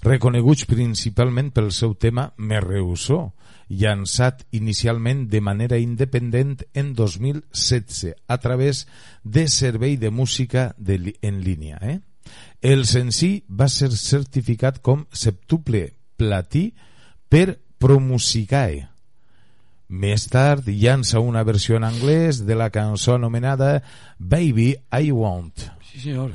reconeguts 0.03 0.67
principalment 0.67 1.55
pel 1.55 1.71
seu 1.71 1.95
tema 1.95 2.33
Me 2.35 2.59
rehusó, 2.59 3.29
llançat 3.69 4.43
inicialment 4.51 5.27
de 5.29 5.39
manera 5.41 5.77
independent 5.77 6.65
en 6.73 6.93
2016 6.97 8.15
a 8.27 8.38
través 8.39 8.88
de 9.23 9.47
servei 9.47 9.95
de 9.95 10.10
música 10.10 10.73
de, 10.77 11.15
en 11.21 11.43
línia. 11.43 11.77
Eh? 11.82 11.99
El 12.62 12.86
senzill 12.89 13.43
va 13.47 13.69
ser 13.69 13.91
certificat 13.93 14.82
com 14.82 15.05
septuple 15.13 15.93
platí 16.17 16.73
per 17.29 17.60
Promusicae. 17.79 18.89
Més 19.89 20.25
tard 20.29 20.67
llança 20.67 21.21
una 21.23 21.45
versió 21.47 21.77
en 21.77 21.86
anglès 21.88 22.43
de 22.45 22.58
la 22.58 22.69
cançó 22.69 23.15
anomenada 23.15 23.79
Baby 24.19 24.75
I 24.91 25.13
Want 25.15 25.69
Sí, 25.88 26.01
senyor. 26.01 26.34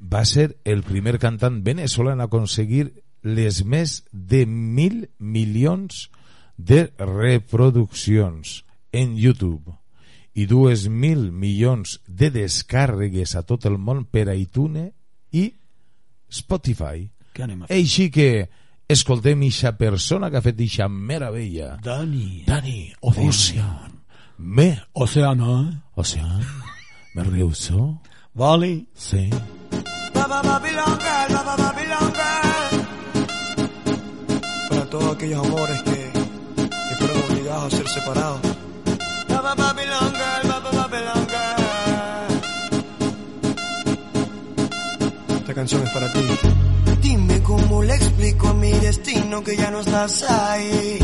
va 0.00 0.24
ser 0.24 0.56
el 0.64 0.84
primer 0.84 1.18
cantant 1.18 1.58
veneçolà 1.64 2.14
en 2.14 2.22
aconseguir 2.24 3.02
les 3.22 3.64
més 3.64 4.04
de 4.12 4.46
mil 4.46 5.08
milions 5.18 6.06
de 6.06 6.25
reproduccions 6.58 8.64
en 8.92 9.16
YouTube 9.16 9.72
i 10.36 10.44
dues 10.46 10.86
mil 10.88 11.32
milions 11.32 12.00
de 12.06 12.30
descàrregues 12.30 13.34
a 13.36 13.42
tot 13.48 13.64
el 13.68 13.78
món 13.80 14.04
per 14.04 14.28
a 14.28 14.34
iTunes 14.36 14.92
i 15.32 15.54
Spotify. 16.28 17.08
Què 17.32 17.42
anem 17.46 17.62
a 17.64 17.66
fer? 17.68 17.76
Així 17.76 18.10
que 18.12 18.48
escoltem 18.88 19.42
ixa 19.48 19.72
persona 19.80 20.30
que 20.30 20.36
ha 20.40 20.44
fet 20.44 20.60
ixa 20.60 20.88
meravella. 20.92 21.76
Dani. 21.82 22.44
Dani, 22.46 22.92
Ocean. 23.00 23.92
Me, 24.38 24.82
Oceana. 24.92 25.82
Ocean, 25.94 26.44
me 27.14 27.22
rehusó. 27.24 28.02
Vale. 28.34 28.86
Sí. 28.94 29.30
Baba 30.12 30.42
Babylon 30.42 30.98
Girl, 31.00 31.32
Baba 31.32 31.56
Babylon 31.56 32.12
Girl. 32.20 32.84
Para 34.68 34.90
todos 34.90 35.16
aquellos 35.16 35.46
amores 35.46 35.65
a 37.64 37.70
ser 37.70 37.88
separados. 37.88 38.40
Baba 39.28 39.54
Babylon 39.54 40.12
Girl, 40.12 40.48
Baba 40.48 40.70
Babylon 40.70 41.26
Girl. 41.28 42.56
Esta 45.38 45.54
canción 45.54 45.82
es 45.82 45.90
para 45.90 46.12
ti. 46.12 46.20
Dime 47.00 47.42
cómo 47.42 47.82
le 47.82 47.94
explico 47.94 48.48
a 48.48 48.54
mi 48.54 48.72
destino 48.72 49.42
que 49.42 49.56
ya 49.56 49.70
no 49.70 49.80
estás 49.80 50.22
ahí. 50.30 50.98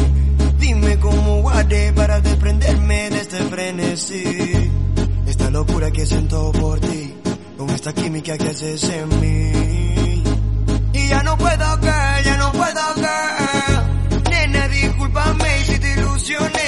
Dime 0.59 0.99
cómo 0.99 1.43
guardé 1.43 1.93
para 1.93 2.21
desprenderme 2.21 3.11
de 3.11 3.21
este 3.21 3.39
frenesí. 3.45 4.71
Esta 5.27 5.51
locura 5.51 5.91
que 5.91 6.05
siento 6.07 6.53
por 6.53 6.81
ti, 6.81 7.15
con 7.57 7.71
esta 7.71 7.93
química 7.93 8.37
que 8.37 8.49
haces 8.49 8.85
en 8.85 9.09
mí. 9.21 10.23
Y 10.93 11.09
ya 11.09 11.23
no 11.23 11.37
puedo, 11.39 11.77
girl, 11.81 12.25
ya 12.25 12.37
no 12.37 12.53
puedo, 12.53 12.95
girl. 12.97 13.32
ilusiones. 16.23 16.62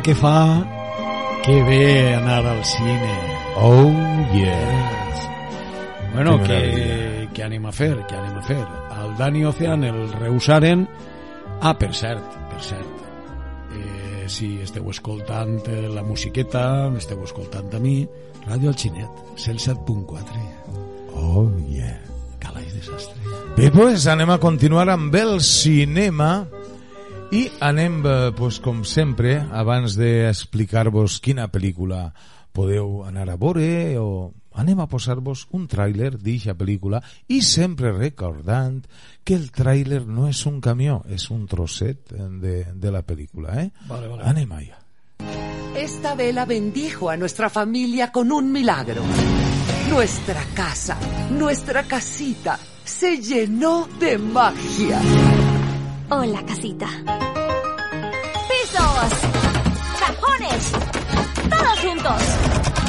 El 0.00 0.04
que 0.04 0.14
fa 0.14 0.64
que 1.44 1.62
bé 1.62 2.14
anar 2.14 2.46
al 2.46 2.64
cine. 2.64 3.16
Oh, 3.58 3.92
yeah. 4.32 5.20
Bueno, 6.14 6.42
Que 6.42 7.28
que, 7.34 7.42
anem 7.44 7.66
a 7.66 7.72
fer, 7.72 8.06
que 8.08 8.16
anem 8.16 8.38
a 8.38 8.42
fer. 8.42 8.64
Al 8.96 9.12
Dani 9.18 9.44
Ocean 9.44 9.84
el 9.84 10.10
rehusaren. 10.14 10.88
Ah, 11.60 11.74
per 11.76 11.92
cert, 11.92 12.24
per 12.48 12.62
cert. 12.64 13.02
Eh, 13.76 14.24
si 14.26 14.62
esteu 14.64 14.88
escoltant 14.88 15.68
eh, 15.68 15.82
la 15.92 16.02
musiqueta, 16.02 16.88
m'esteu 16.88 17.20
escoltant 17.26 17.68
a 17.76 17.78
mi, 17.78 17.98
Ràdio 18.46 18.72
Alxinet, 18.72 19.20
107.4. 19.36 20.40
Oh, 21.12 21.44
yeah. 21.68 22.00
Calaix 22.40 22.72
desastre. 22.72 23.20
Bé, 23.58 23.68
pues 23.68 24.08
anem 24.08 24.32
a 24.32 24.40
continuar 24.40 24.88
amb 24.88 25.12
el 25.20 25.42
cinema 25.44 26.46
i 27.30 27.46
anem, 27.62 28.02
eh, 28.06 28.32
pues, 28.36 28.58
com 28.58 28.82
sempre, 28.84 29.36
abans 29.52 29.94
d'explicar-vos 29.94 31.20
quina 31.22 31.46
pel·lícula 31.52 32.08
podeu 32.50 33.04
anar 33.06 33.28
a 33.30 33.36
veure 33.38 33.98
o 34.02 34.32
anem 34.58 34.80
a 34.82 34.88
posar-vos 34.90 35.46
un 35.54 35.68
tràiler 35.70 36.16
d'eixa 36.18 36.56
pel·lícula 36.58 36.98
i 37.30 37.38
sempre 37.46 37.92
recordant 37.94 38.82
que 39.22 39.38
el 39.38 39.50
tràiler 39.54 40.02
no 40.06 40.26
és 40.26 40.42
un 40.50 40.58
camió, 40.60 41.04
és 41.06 41.30
un 41.30 41.46
trosset 41.46 42.10
de, 42.10 42.56
de 42.74 42.90
la 42.90 43.04
pel·lícula, 43.06 43.60
eh? 43.62 43.70
Vale, 43.86 44.10
vale. 44.10 44.26
Anem 44.26 44.50
allà. 44.58 44.80
Esta 45.78 46.16
vela 46.18 46.44
bendijo 46.46 47.10
a 47.10 47.16
nuestra 47.16 47.48
familia 47.48 48.10
con 48.10 48.32
un 48.32 48.50
milagro. 48.50 49.04
Nuestra 49.88 50.42
casa, 50.54 50.98
nuestra 51.30 51.84
casita, 51.84 52.58
se 52.84 53.18
llenó 53.18 53.88
de 54.00 54.18
magia. 54.18 55.00
Hola, 56.10 56.44
casita. 56.44 56.88
Juntos! 61.82 62.22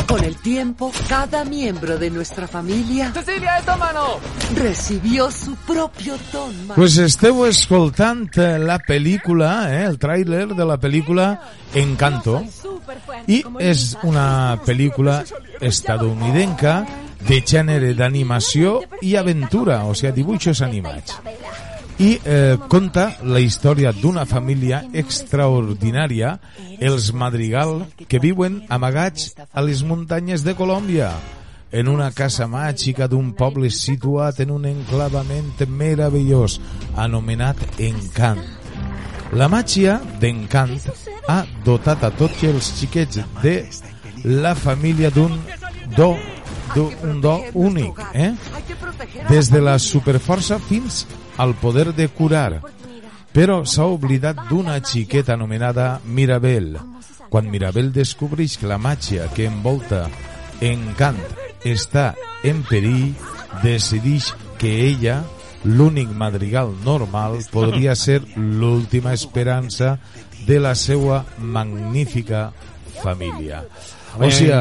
Con 0.08 0.24
el 0.24 0.36
tiempo, 0.38 0.92
cada 1.08 1.46
miembro 1.46 1.98
de 1.98 2.10
nuestra 2.10 2.48
familia... 2.48 3.12
¡Cecilia, 3.14 3.58
esta 3.60 3.78
mano! 3.78 4.20
Recibió 4.56 5.32
su 5.32 5.56
propio 5.56 6.18
don 6.34 6.52
mágico. 6.68 6.76
Pues 6.76 6.98
esteu 6.98 7.46
escoltant 7.48 8.38
eh, 8.38 8.60
la 8.60 8.80
pel·lícula, 8.80 9.72
eh, 9.72 9.86
el 9.88 9.98
tràiler 10.00 10.50
de 10.52 10.66
la 10.68 10.78
pel·lícula 10.82 11.30
Encanto. 11.74 12.42
I 13.32 13.40
és 13.64 13.96
una 14.04 14.60
pel·lícula 14.66 15.22
estadounidenca 15.62 16.82
de 17.28 17.40
gènere 17.46 17.94
d'animació 17.96 18.82
i 19.02 19.16
aventura, 19.16 19.86
o 19.88 19.96
sigui, 19.96 20.18
dibuixos 20.20 20.62
animats. 20.66 21.16
I 22.02 22.16
eh, 22.26 22.58
conta 22.66 23.12
la 23.30 23.38
història 23.38 23.92
d'una 23.94 24.24
família 24.26 24.80
extraordinària, 24.98 26.32
els 26.82 27.12
Madrigal, 27.14 27.84
que 28.10 28.18
viuen 28.18 28.56
amagats 28.74 29.36
a 29.54 29.62
les 29.62 29.84
muntanyes 29.86 30.42
de 30.42 30.56
Colòmbia, 30.58 31.12
en 31.70 31.92
una 31.94 32.10
casa 32.10 32.48
màgica 32.50 33.06
d'un 33.06 33.36
poble 33.38 33.70
situat 33.70 34.42
en 34.42 34.56
un 34.58 34.66
enclavament 34.72 35.62
meravellós 35.70 36.58
anomenat 36.98 37.62
Encant. 37.78 38.42
La 39.38 39.46
màgia 39.48 40.00
d'Encant 40.20 40.74
ha 41.30 41.44
dotat 41.64 42.04
a 42.04 42.10
tots 42.18 42.42
els 42.50 42.74
xiquets 42.82 43.22
de 43.46 43.58
la 44.26 44.58
família 44.58 45.14
d'un 45.14 45.38
do, 45.96 46.16
d'un 46.74 47.22
do 47.22 47.38
únic, 47.54 48.02
eh? 48.14 48.34
des 49.30 49.54
de 49.54 49.62
la 49.62 49.78
superforça 49.78 50.58
fins 50.66 51.06
al 51.42 51.56
poder 51.56 51.96
de 51.98 52.08
curar. 52.08 52.62
Però 53.34 53.64
s'ha 53.66 53.88
oblidat 53.90 54.44
d'una 54.50 54.76
xiqueta 54.86 55.34
anomenada 55.34 56.00
Mirabel. 56.06 56.76
Quan 57.34 57.50
Mirabel 57.50 57.90
descobreix 57.96 58.60
que 58.62 58.70
la 58.70 58.78
màgia 58.78 59.26
que 59.34 59.48
envolta 59.50 60.04
Encant 60.62 61.18
està 61.66 62.12
en 62.46 62.62
perill, 62.70 63.16
decideix 63.64 64.36
que 64.62 64.70
ella, 64.86 65.24
l'únic 65.66 66.12
madrigal 66.14 66.76
normal, 66.86 67.40
podria 67.50 67.96
ser 67.98 68.20
l'última 68.36 69.16
esperança 69.18 69.96
de 70.46 70.60
la 70.62 70.76
seva 70.78 71.24
magnífica 71.40 72.52
família. 73.02 73.64
O 74.20 74.30
sigui, 74.30 74.54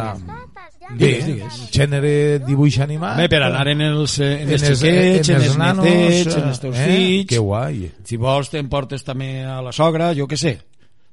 Digues, 0.98 1.26
digues. 1.26 1.58
gènere 1.72 2.38
dibuix 2.44 2.78
animat. 2.80 3.16
Bé, 3.16 3.28
per 3.28 3.42
anar 3.46 3.66
en 3.68 3.80
els, 3.80 4.18
eh, 4.18 4.42
en 4.42 4.50
els 4.50 4.62
els- 4.62 4.80
xiquets, 4.80 5.28
en 5.30 5.36
els 5.42 5.56
nanos, 5.56 5.84
netets, 5.84 6.36
en 6.36 6.48
els 6.48 6.60
teus 6.60 6.76
eh? 6.76 6.86
fills. 6.88 7.26
Que 7.28 7.38
guai. 7.38 7.90
Si 8.04 8.16
vols 8.16 8.50
t'emportes 8.50 9.04
també 9.04 9.44
a 9.44 9.60
la 9.62 9.72
sogra, 9.72 10.12
jo 10.14 10.26
què 10.26 10.36
sé. 10.36 10.58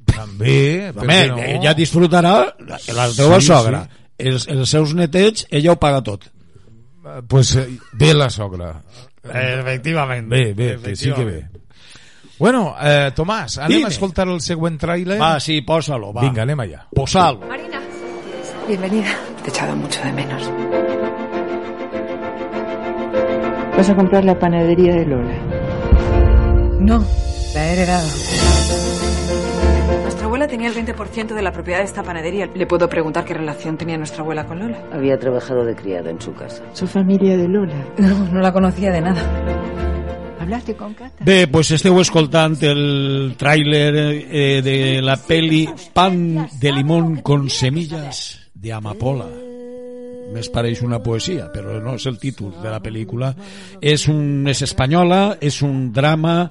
També, 0.07 0.89
Home, 0.95 1.05
què 1.13 1.27
no? 1.29 1.37
ella 1.37 1.73
disfrutarà, 1.75 2.33
la, 2.59 2.79
la 2.95 3.07
teva 3.13 3.39
Sí, 3.41 3.47
sogra, 3.47 3.83
sí. 3.83 4.23
els, 4.29 4.47
els 4.47 4.69
seus 4.69 4.93
netets, 4.95 5.45
ella 5.51 5.73
ho 5.73 5.79
paga 5.79 6.01
tot. 6.01 6.25
Pues 7.27 7.55
eh, 7.55 7.67
ve 7.93 8.13
la 8.13 8.29
sogra. 8.29 8.81
Efectivament. 9.23 10.27
Bé, 10.29 10.53
bé, 10.53 10.77
que 10.83 10.95
sí 10.95 11.11
que 11.11 11.23
bé. 11.25 11.45
Bueno, 12.39 12.75
eh, 12.81 13.11
Tomàs, 13.15 13.57
anem 13.57 13.77
Dime. 13.79 13.87
a 13.87 13.89
escoltar 13.89 14.27
el 14.27 14.39
següent 14.41 14.77
tràiler? 14.79 15.17
Va, 15.19 15.39
sí, 15.39 15.61
posa-lo, 15.61 16.13
va. 16.13 16.21
Vinga, 16.21 16.43
anem 16.43 16.59
allà. 16.59 16.83
Posal. 16.93 17.39
Marina. 17.47 17.81
Bienvenida. 18.67 19.15
Te 19.47 19.51
he 19.51 19.55
echado 19.55 19.77
mucho 19.77 20.03
de 20.03 20.11
menos. 20.11 20.51
Vas 23.77 23.89
a 23.89 23.95
comprar 23.95 24.25
la 24.25 24.37
panadería 24.37 24.93
de 24.93 25.05
Lola. 25.05 25.37
No, 26.81 27.05
la 27.53 27.65
he 27.65 27.71
heredado. 27.71 28.09
Nuestra 30.01 30.25
abuela 30.25 30.47
tenía 30.49 30.67
el 30.67 30.75
20% 30.75 31.27
de 31.33 31.41
la 31.41 31.53
propiedad 31.53 31.79
de 31.79 31.85
esta 31.85 32.03
panadería. 32.03 32.49
¿Le 32.53 32.67
puedo 32.67 32.89
preguntar 32.89 33.23
qué 33.23 33.35
relación 33.35 33.77
tenía 33.77 33.97
nuestra 33.97 34.21
abuela 34.21 34.45
con 34.45 34.59
Lola? 34.59 34.83
Había 34.91 35.17
trabajado 35.17 35.63
de 35.63 35.75
criada 35.75 36.09
en 36.09 36.19
su 36.19 36.33
casa. 36.33 36.63
Su 36.73 36.85
familia 36.85 37.37
de 37.37 37.47
Lola. 37.47 37.85
No, 37.99 38.25
no 38.25 38.41
la 38.41 38.51
conocía 38.51 38.91
de 38.91 38.99
nada. 38.99 39.21
¿Hablaste 40.41 40.75
con 40.75 40.93
Cata? 40.93 41.23
Bé, 41.23 41.47
pues 41.47 41.71
esteu 41.71 41.95
escoltant 42.03 42.59
el 42.67 43.35
tràiler 43.39 43.95
eh, 43.95 44.59
de 44.59 44.99
la 45.01 45.15
peli 45.15 45.69
Pan 45.95 46.49
de 46.59 46.71
limón 46.71 47.21
con 47.23 47.49
semillas 47.49 48.46
de 48.61 48.73
Amapola. 48.73 49.27
Més 50.33 50.49
pareix 50.51 50.81
una 50.83 50.99
poesia, 50.99 51.47
però 51.53 51.77
no 51.79 51.95
és 51.95 52.05
el 52.09 52.17
títol 52.19 52.51
de 52.61 52.71
la 52.71 52.81
pel·lícula. 52.83 53.31
És, 53.79 54.07
un, 54.11 54.43
és 54.49 54.61
espanyola, 54.65 55.37
és 55.39 55.61
un 55.63 55.87
drama 55.95 56.49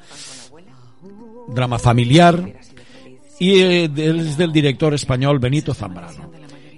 drama 1.47 1.79
familiar 1.79 2.35
i 3.39 3.51
eh, 3.61 3.85
és 3.87 4.37
del 4.39 4.53
director 4.53 4.95
espanyol 4.95 5.39
Benito 5.39 5.75
Zambrano. 5.75 6.33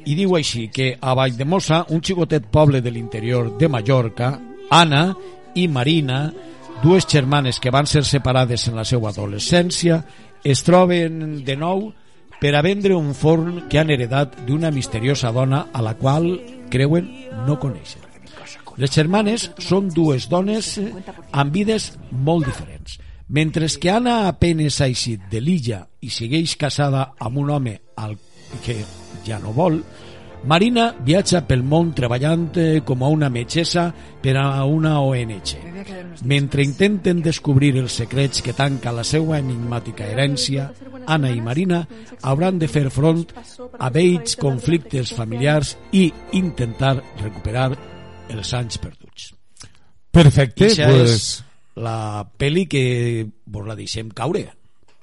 I 0.09 0.15
diu 0.17 0.35
així 0.37 0.69
que 0.73 0.95
a 1.01 1.15
Valldemossa, 1.15 1.85
un 1.93 2.03
xicotet 2.05 2.49
poble 2.53 2.81
de 2.81 2.91
l'interior 2.91 3.53
de 3.59 3.69
Mallorca, 3.69 4.33
Anna 4.71 5.13
i 5.55 5.67
Marina, 5.69 6.33
dues 6.83 7.07
germanes 7.09 7.59
que 7.61 7.73
van 7.75 7.87
ser 7.87 8.05
separades 8.05 8.69
en 8.69 8.77
la 8.79 8.87
seva 8.89 9.11
adolescència, 9.11 10.01
es 10.45 10.63
troben 10.65 11.43
de 11.45 11.57
nou 11.59 11.89
per 12.41 12.55
a 12.55 12.63
vendre 12.63 12.95
un 12.95 13.15
forn 13.15 13.65
que 13.69 13.81
han 13.81 13.91
heredat 13.91 14.37
d'una 14.47 14.71
misteriosa 14.71 15.33
dona 15.35 15.67
a 15.73 15.83
la 15.83 15.95
qual 15.99 16.31
creuen 16.71 17.11
no 17.47 17.59
conèixer. 17.59 18.05
Les 18.79 18.95
germanes 18.95 19.49
són 19.59 19.89
dues 19.91 20.29
dones 20.31 20.77
amb 21.33 21.53
vides 21.53 21.91
molt 22.13 22.47
diferents. 22.47 23.01
Mentre 23.29 23.67
que 23.81 23.91
Anna 23.91 24.29
apenes 24.29 24.79
ha 24.81 24.87
eixit 24.89 25.27
de 25.29 25.41
l'illa 25.43 25.83
i 26.01 26.09
segueix 26.15 26.55
casada 26.57 27.11
amb 27.19 27.43
un 27.43 27.51
home 27.51 27.75
al 27.97 28.15
que 28.65 28.79
ja 29.27 29.41
no 29.43 29.53
vol, 29.53 29.83
Marina 30.45 30.93
viatja 31.05 31.41
pel 31.49 31.65
món 31.67 31.91
treballant 31.97 32.53
eh, 32.61 32.81
com 32.87 33.03
a 33.03 33.09
una 33.11 33.29
metgessa 33.29 33.89
per 34.23 34.37
a 34.39 34.65
una 34.65 35.01
ONG. 35.03 35.55
Mentre 36.31 36.63
intenten 36.63 37.23
descobrir 37.23 37.75
els 37.79 37.99
secrets 38.01 38.43
que 38.43 38.55
tanca 38.55 38.95
la 38.95 39.05
seva 39.05 39.39
enigmàtica 39.39 40.07
herència, 40.07 40.69
Anna 41.09 41.33
i 41.33 41.41
Marina 41.43 41.83
hauran 42.23 42.59
de 42.59 42.69
fer 42.69 42.87
front 42.95 43.27
a 43.79 43.91
vells 43.91 44.37
conflictes 44.39 45.13
familiars 45.17 45.75
i 45.93 46.07
intentar 46.39 46.97
recuperar 47.23 47.73
els 48.29 48.55
anys 48.55 48.79
perduts. 48.79 49.33
Perfecte, 50.11 50.71
Ixa 50.71 50.89
pues... 50.89 51.11
és 51.11 51.29
la 51.79 52.25
pel·li 52.39 52.67
que 52.71 52.85
vos 53.47 53.67
la 53.67 53.77
deixem 53.79 54.11
caure. 54.11 54.49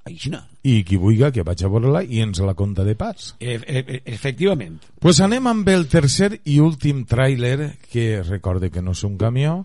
Aixina. 0.05 0.43
I 0.61 0.83
qui 0.85 0.99
vulga 1.01 1.31
que 1.33 1.41
vaig 1.41 1.63
a 1.65 1.69
veure-la 1.73 2.03
i 2.05 2.19
ens 2.21 2.37
la 2.45 2.53
conta 2.53 2.83
de 2.85 2.93
pas. 2.93 3.31
E 3.41 3.55
e 3.57 4.01
efectivament. 4.13 4.77
Pues 5.01 5.17
anem 5.25 5.47
amb 5.49 5.69
el 5.73 5.87
tercer 5.89 6.43
i 6.45 6.59
últim 6.61 7.07
tràiler, 7.09 7.71
que 7.89 8.21
recorde 8.21 8.69
que 8.69 8.83
no 8.85 8.93
és 8.93 9.01
un 9.03 9.15
camió, 9.17 9.63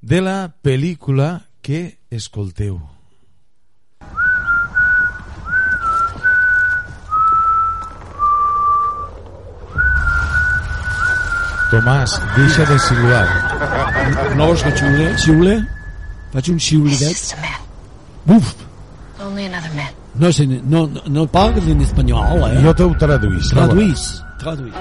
de 0.00 0.18
la 0.20 0.50
pel·lícula 0.50 1.46
que 1.62 2.00
escolteu. 2.10 2.80
Tomàs, 11.70 12.18
deixa 12.34 12.66
de 12.66 12.80
siluar. 12.82 13.24
No 14.34 14.50
vols 14.50 14.66
que 14.66 14.74
xiule? 14.74 15.08
Xiule? 15.22 15.56
Faig 16.34 16.50
un 16.50 16.60
xiulidet? 16.66 17.38
Buf! 18.26 18.71
Only 19.22 19.46
another 19.46 19.70
man. 19.74 19.92
No, 20.14 20.32
sé, 20.32 20.46
no, 20.46 20.86
no, 20.86 21.00
no 21.06 21.26
parles 21.26 21.66
en 21.68 21.80
espanyol, 21.80 22.42
eh? 22.50 22.60
Jo 22.62 22.74
t'ho 22.74 22.88
traduís. 22.98 23.48
Traduís. 23.54 24.02
Traduís. 24.38 24.74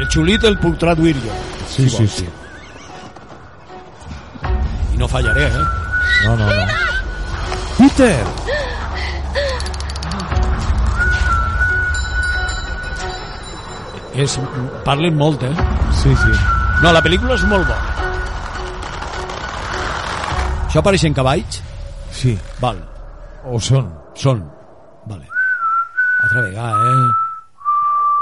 El 0.00 0.08
xulit 0.08 0.44
el 0.48 0.56
puc 0.58 0.78
traduir 0.80 1.14
jo. 1.20 1.34
Sí, 1.68 1.84
si 1.84 1.90
sí, 1.90 1.96
vols. 1.96 2.12
sí. 2.12 2.28
I 4.94 4.96
no 4.96 5.06
fallaré, 5.08 5.46
eh? 5.46 5.66
No, 6.24 6.36
no, 6.36 6.46
no. 6.46 6.64
Peter! 7.78 8.24
És, 14.24 14.40
parlen 14.84 15.14
molt, 15.16 15.44
eh? 15.46 15.52
Sí, 16.02 16.16
sí. 16.24 16.32
No, 16.82 16.90
la 16.96 17.04
pel·lícula 17.04 17.36
és 17.36 17.44
molt 17.48 17.68
bona. 17.68 17.79
Això 20.70 20.78
apareixen 20.84 21.14
cavalls? 21.16 21.60
Sí. 22.14 22.36
Val. 22.62 22.78
O 23.50 23.58
són? 23.62 23.88
Són. 24.14 24.44
Vale. 25.10 25.26
Altra 26.24 26.42
vegada, 26.46 26.92
eh? 26.92 27.10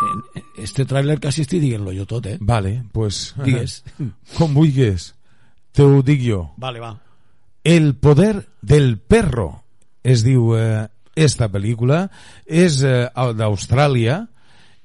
En- 0.09 0.45
Este 0.59 0.85
tràiler 0.87 1.19
quasi 1.21 1.43
estic 1.45 1.61
dient-lo 1.63 1.93
jo 1.95 2.05
tot, 2.07 2.27
eh? 2.27 2.37
Vale, 2.41 2.85
pues... 2.93 3.35
Digues. 3.45 3.83
Com 4.39 4.55
vulguis. 4.55 5.13
Te 5.73 5.83
ho 5.85 6.01
dic 6.03 6.23
jo. 6.25 6.41
Vale, 6.57 6.81
va. 6.81 6.95
El 7.65 7.95
poder 7.97 8.47
del 8.63 8.97
perro 8.99 9.65
es 10.03 10.23
diu 10.25 10.55
eh, 10.57 10.87
esta 11.15 11.49
pel·lícula 11.53 12.07
és 12.47 12.81
eh, 12.87 13.09
d'Austràlia 13.37 14.23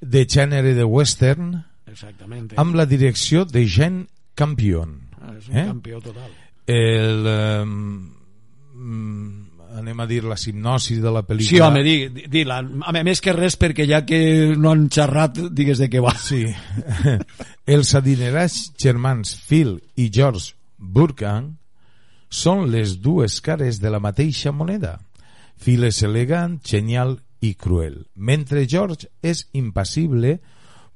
de 0.00 0.24
gènere 0.28 0.74
de 0.76 0.84
western 0.84 1.54
Exactament. 1.88 2.52
eh? 2.52 2.58
amb 2.60 2.74
la 2.76 2.84
direcció 2.86 3.44
de 3.46 3.64
Jean 3.64 4.02
Campion 4.34 4.98
Ah, 5.24 5.32
és 5.38 5.48
un 5.48 5.56
eh? 5.56 5.64
campió 5.70 6.00
total. 6.04 6.28
El 6.66 7.26
eh, 7.28 7.64
anem 9.74 10.00
a 10.00 10.06
dir 10.06 10.22
la 10.24 10.36
hipnosi 10.38 11.00
de 11.02 11.10
la 11.12 11.24
pel·lícula 11.26 11.50
Sí, 11.50 11.60
home, 11.60 11.82
di, 11.84 11.96
di, 12.08 12.26
di 12.30 12.44
la, 12.46 12.60
a 12.62 12.94
més 13.04 13.20
que 13.20 13.34
res 13.34 13.58
perquè 13.60 13.86
ja 13.90 14.04
que 14.06 14.54
no 14.56 14.70
han 14.70 14.86
xerrat 14.92 15.40
digues 15.50 15.82
de 15.82 15.90
què 15.92 16.02
va 16.02 16.14
sí. 16.18 16.44
els 17.74 17.94
adinerats 17.98 18.70
germans 18.80 19.34
Phil 19.48 19.76
i 20.00 20.08
George 20.14 20.54
Burkham 20.78 21.54
són 22.34 22.68
les 22.70 22.98
dues 23.02 23.40
cares 23.44 23.78
de 23.80 23.90
la 23.92 24.00
mateixa 24.02 24.50
moneda. 24.52 24.98
Phil 25.54 25.86
és 25.86 26.02
elegant, 26.02 26.58
genial 26.66 27.18
i 27.44 27.54
cruel, 27.54 28.00
mentre 28.14 28.66
George 28.66 29.08
és 29.22 29.44
impassible, 29.54 30.38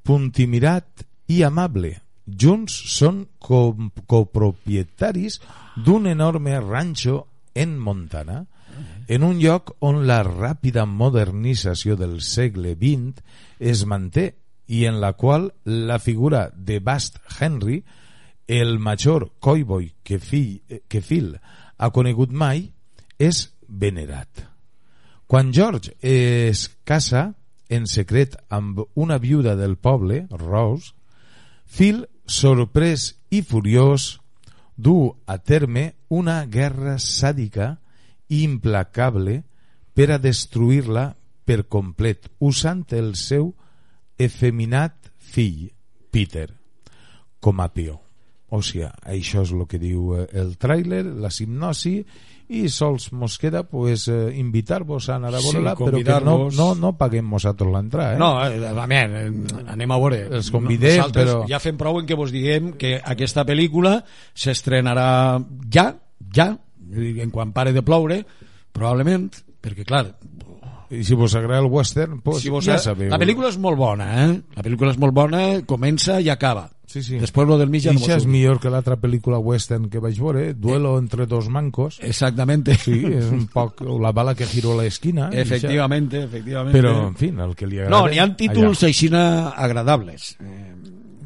puntimirat 0.03 1.07
i 1.31 1.43
amable. 1.47 1.95
Junts 2.29 2.75
són 2.93 3.25
co 3.41 3.73
copropietaris 4.07 5.39
d'un 5.85 6.07
enorme 6.11 6.59
ranxo 6.61 7.25
en 7.55 7.79
Montana, 7.79 8.45
en 9.09 9.25
un 9.25 9.39
lloc 9.41 9.73
on 9.81 10.05
la 10.07 10.21
ràpida 10.27 10.85
modernització 10.87 11.97
del 11.97 12.21
segle 12.21 12.75
XX 12.77 13.23
es 13.59 13.87
manté 13.89 14.27
i 14.69 14.85
en 14.85 15.01
la 15.01 15.15
qual 15.17 15.49
la 15.65 15.99
figura 15.99 16.51
de 16.55 16.79
Bast 16.79 17.17
Henry, 17.41 17.83
el 18.47 18.79
major 18.79 19.31
cowboy 19.41 19.95
que, 20.05 20.19
fill, 20.19 20.61
que 20.89 21.01
Phil 21.01 21.35
ha 21.79 21.91
conegut 21.91 22.33
mai, 22.33 22.69
és 23.19 23.49
venerat. 23.69 24.45
Quan 25.27 25.53
George 25.53 25.97
es 26.01 26.69
casa 26.85 27.33
en 27.69 27.89
secret 27.89 28.37
amb 28.49 28.81
una 28.95 29.19
viuda 29.19 29.57
del 29.57 29.77
poble, 29.77 30.27
Rose, 30.31 30.93
Phil, 31.69 32.07
sorprès 32.29 33.15
i 33.33 33.43
furiós, 33.43 34.21
du 34.77 35.17
a 35.27 35.39
terme 35.43 35.95
una 36.09 36.45
guerra 36.47 36.99
sàdica 37.03 37.79
i 38.29 38.45
implacable 38.45 39.41
per 39.97 40.13
a 40.15 40.21
destruir-la 40.23 41.09
per 41.49 41.65
complet, 41.67 42.29
usant 42.45 42.85
el 42.95 43.15
seu 43.17 43.55
efeminat 44.21 45.11
fill, 45.19 45.71
Peter, 46.13 46.47
com 47.41 47.65
a 47.65 47.71
peó. 47.73 47.97
O 48.53 48.61
sigui, 48.65 48.87
això 49.09 49.43
és 49.45 49.53
el 49.53 49.65
que 49.69 49.81
diu 49.81 50.15
eh, 50.17 50.27
el 50.41 50.55
tràiler, 50.61 51.03
la 51.21 51.33
hipnosi, 51.33 51.99
i 52.49 52.69
sols 52.73 53.11
mos 53.13 53.37
queda 53.39 53.63
pues, 53.69 54.07
eh, 54.09 54.33
invitar-vos 54.41 55.09
a 55.11 55.17
anar 55.17 55.35
a 55.35 55.41
Sí, 55.41 55.51
veure-la, 55.51 55.75
però 55.77 55.99
que 56.01 56.25
no, 56.25 56.37
no, 56.51 56.69
no 56.75 56.93
paguem 56.97 57.29
nosaltres 57.29 57.69
l'entrada. 57.71 58.15
Eh? 58.15 58.19
No, 58.19 58.31
eh, 58.47 58.63
a 58.69 58.73
veure, 58.87 59.27
eh, 59.27 59.65
anem 59.75 59.91
a 59.93 59.99
veure. 60.01 60.23
Els 60.39 60.51
convidem, 60.51 60.97
Nosaltres 60.97 61.29
però- 61.29 61.43
Ja 61.51 61.61
fem 61.61 61.77
prou 61.77 62.01
en 62.01 62.07
què 62.09 62.17
vos 62.17 62.33
diguem 62.33 62.73
que 62.81 62.97
aquesta 63.05 63.45
pel·lícula 63.45 63.99
s'estrenarà 64.35 65.45
ja, 65.71 65.91
ja, 66.35 66.49
en 66.97 67.31
quan 67.31 67.53
pare 67.53 67.73
de 67.77 67.83
ploure, 67.85 68.23
probablement, 68.73 69.29
perquè 69.61 69.85
clar, 69.85 70.07
I 70.91 71.03
si 71.05 71.13
vos 71.13 71.35
agrada 71.37 71.61
el 71.61 71.67
western, 71.69 72.23
pues, 72.25 72.41
si 72.41 72.49
vos 72.49 72.65
ja 72.65 72.79
sabeu. 72.79 73.11
la 73.11 73.19
pel·lícula 73.21 73.51
és 73.51 73.59
molt 73.61 73.77
bona, 73.77 74.07
eh? 74.25 74.41
La 74.57 74.63
pel·lícula 74.65 74.95
és 74.95 74.97
molt 74.99 75.13
bona, 75.13 75.43
comença 75.67 76.19
i 76.19 76.31
acaba. 76.31 76.71
Sí, 76.89 77.03
sí. 77.05 77.19
Després 77.21 77.47
lo 77.47 77.59
del 77.61 77.69
mig 77.69 77.83
ja 77.85 77.93
no 77.93 78.01
és 78.01 78.25
millor 78.25 78.59
que 78.63 78.71
l'altra 78.73 78.97
pel·lícula 78.97 79.37
western 79.45 79.91
que 79.93 80.01
vaig 80.01 80.17
veure, 80.19 80.55
Duelo 80.57 80.95
entre 80.99 81.27
dos 81.29 81.51
mancos. 81.53 81.99
Exactamente. 82.01 82.75
Sí, 82.81 83.03
és 83.13 83.27
un 83.29 83.45
poc 83.53 83.83
la 83.85 84.11
bala 84.17 84.33
que 84.35 84.47
giró 84.49 84.73
a 84.73 84.83
l'esquina. 84.83 85.29
ixa. 85.29 85.43
Efectivamente, 85.43 86.23
efectivamente. 86.25 86.79
Però, 86.81 86.95
en 87.11 87.15
fi, 87.21 87.29
el 87.29 87.55
que 87.55 87.67
li 87.69 87.79
agrada... 87.83 87.93
No, 87.93 88.09
n'hi 88.09 88.19
ha 88.25 88.29
títols 88.35 88.83
aixina 88.89 89.27
agradables. 89.51 90.37
Eh, 90.41 90.73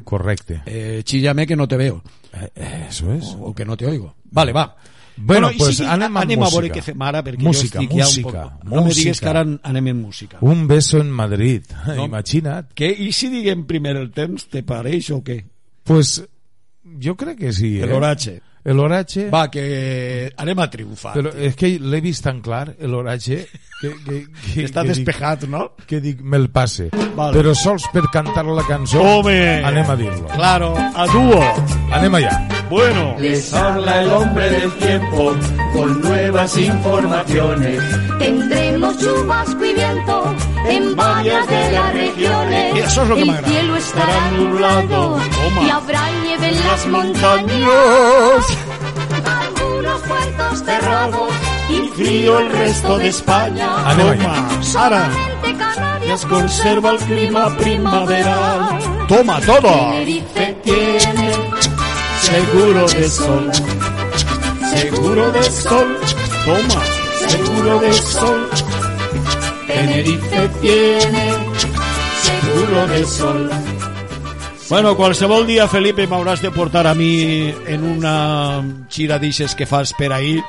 Correcte. 0.03 0.61
eh, 0.65 1.01
chíllame 1.05 1.47
que 1.47 1.55
no 1.55 1.67
te 1.67 1.77
veo. 1.77 2.03
Eh, 2.33 2.87
Eso 2.89 3.13
es. 3.13 3.23
O, 3.39 3.47
o 3.51 3.53
que 3.55 3.63
no 3.65 3.77
te 3.77 3.85
oigo. 3.85 4.15
Vale, 4.31 4.51
va. 4.51 4.75
Bueno, 5.15 5.51
i 5.53 5.57
pues 5.61 5.77
sí, 5.77 5.85
anem 5.85 6.17
anem 6.17 6.41
a 6.41 6.47
veure 6.49 6.67
música. 6.71 6.79
què 6.79 6.81
fem 6.81 7.01
ara, 7.05 7.19
perquè 7.23 7.43
Música, 7.45 7.77
jo 7.77 7.83
estic 7.85 7.91
ja 7.99 8.05
música, 8.07 8.27
un 8.27 8.59
poc... 8.59 8.63
No 8.65 8.81
me 8.81 8.89
digues 8.89 9.05
música. 9.13 9.19
que 9.21 9.29
ara 9.29 9.43
anem 9.69 9.87
en 9.91 9.99
música. 10.01 10.37
Un 10.41 10.63
beso 10.67 10.97
en 10.99 11.11
Madrid. 11.13 11.69
No. 11.85 12.07
Imagina't. 12.09 12.71
Què? 12.73 12.89
I 13.05 13.11
si 13.13 13.29
diguem 13.29 13.61
primer 13.69 13.93
el 13.99 14.09
temps, 14.11 14.47
te 14.49 14.63
pareix 14.65 15.11
o 15.13 15.19
què? 15.23 15.37
Pues 15.83 16.21
jo 17.03 17.15
crec 17.15 17.39
que 17.39 17.53
sí. 17.53 17.79
Eh? 17.81 17.87
L'oratge. 17.87 18.39
l'oratge... 18.63 19.27
Va, 19.29 19.49
que 19.51 20.31
anem 20.39 20.59
a 20.63 20.69
triomfar. 20.71 21.11
Però 21.17 21.33
és 21.35 21.55
que 21.59 21.73
l'he 21.79 21.99
vist 22.03 22.23
tan 22.23 22.39
clar, 22.43 22.69
l'oratge, 22.79 23.41
que, 23.81 23.91
que, 24.05 24.19
que, 24.37 24.63
Està 24.63 24.85
que 24.85 24.93
despejat, 24.93 25.43
dic, 25.43 25.51
no? 25.51 25.65
Que 25.89 25.99
dic, 26.03 26.21
me'l 26.23 26.47
passe. 26.53 26.87
Vale. 27.17 27.35
Però 27.35 27.51
sols 27.59 27.89
per 27.91 28.05
cantar 28.13 28.45
la 28.47 28.63
cançó, 28.67 29.03
Home. 29.03 29.35
anem 29.67 29.91
a 29.91 29.97
dir-lo. 29.99 30.31
Claro, 30.31 30.71
a 30.79 31.07
dúo. 31.11 31.43
Anem 31.91 32.19
allà. 32.21 32.37
Bueno. 32.71 33.15
Les 33.19 33.53
habla 33.53 34.01
el 34.01 34.09
hombre 34.09 34.49
del 34.49 34.71
tiempo 34.79 35.35
con 35.73 36.01
nuevas 36.01 36.57
informaciones. 36.57 37.83
Tendremos 38.19 38.97
chubasco 38.97 39.65
y 39.65 39.73
viento 39.73 40.52
en 40.67 40.95
varias 40.95 41.47
de 41.47 41.71
las 41.71 41.93
regiones. 41.93 42.85
Eso 42.85 43.03
es 43.03 43.09
lo 43.09 43.15
que 43.15 43.21
El 43.21 43.45
cielo 43.45 43.75
estará 43.75 44.31
nublado 44.31 45.19
y 45.65 45.69
habrá 45.69 46.09
nieve 46.23 46.47
en 46.49 46.67
las 46.67 46.87
montañas. 46.87 48.45
Algunos 49.25 50.01
puertos 50.01 50.63
cerrados 50.65 51.29
y 51.69 51.87
Frío 51.95 52.39
el 52.39 52.49
resto 52.51 52.97
de 52.97 53.07
España. 53.07 53.67
Toma, 53.97 54.49
ara. 54.77 55.09
Solamente 55.09 55.57
Canarias 55.57 56.25
Conserva 56.25 56.91
el 56.91 56.97
clima 56.97 57.57
primaveral. 57.57 58.79
Toma 59.07 59.39
todo. 59.41 59.61
Tenerife 59.61 60.57
Tiene 60.63 61.31
seguro 62.21 62.87
de 62.87 63.09
sol. 63.09 63.51
Seguro 64.75 65.31
de 65.31 65.43
sol. 65.43 65.97
Toma. 66.45 66.81
Seguro 67.27 67.79
de 67.79 67.93
sol. 67.93 68.49
Tenerife 69.73 70.49
tiene 70.61 71.33
seguro 72.21 72.87
de 72.87 73.05
sol. 73.05 73.49
Bueno, 74.69 74.95
qualsevol 74.97 75.45
dia, 75.45 75.67
Felipe, 75.67 76.07
m'hauràs 76.07 76.41
de 76.41 76.49
portar 76.49 76.87
a 76.87 76.93
mi 76.97 77.51
en 77.67 77.83
una 77.83 78.63
xira 78.89 79.19
d'ixes 79.21 79.53
que 79.59 79.67
fas 79.69 79.91
per 79.93 80.09
ahir, 80.15 80.39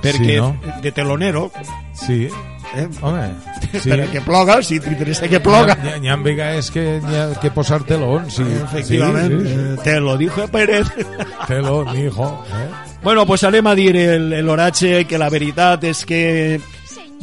perquè 0.00 0.36
Sí, 0.36 0.40
no? 0.40 0.54
de 0.80 0.92
telonero, 0.92 1.50
Sí, 1.92 2.28
eh? 2.76 2.88
home. 3.02 3.28
Sí. 3.82 3.90
per 3.90 4.06
que 4.08 4.20
ploga, 4.22 4.62
si 4.62 4.78
t'interessa 4.78 5.26
que 5.28 5.40
ploga. 5.40 5.74
N'hi 6.00 6.08
ha, 6.08 6.14
ha 6.14 6.16
vegades 6.22 6.70
que 6.70 7.00
n'hi 7.02 7.16
ha 7.16 7.26
que 7.42 7.50
posar 7.50 7.82
telón, 7.84 8.30
sí. 8.30 8.44
Efectivament, 8.62 9.40
Sí, 9.42 9.48
sí. 9.48 9.54
eh, 9.58 9.76
te 9.82 10.00
lo 10.00 10.16
dijo 10.16 10.46
Pérez. 10.48 10.86
Telón, 11.48 11.88
hijo. 11.98 12.44
Eh? 12.54 12.68
Bueno, 13.02 13.26
pues 13.26 13.42
anem 13.44 13.66
a 13.66 13.74
dir 13.74 13.96
el, 13.96 14.32
el 14.32 14.48
oratge 14.48 15.04
que 15.04 15.18
la 15.18 15.28
veritat 15.28 15.82
és 15.84 16.06
que 16.06 16.60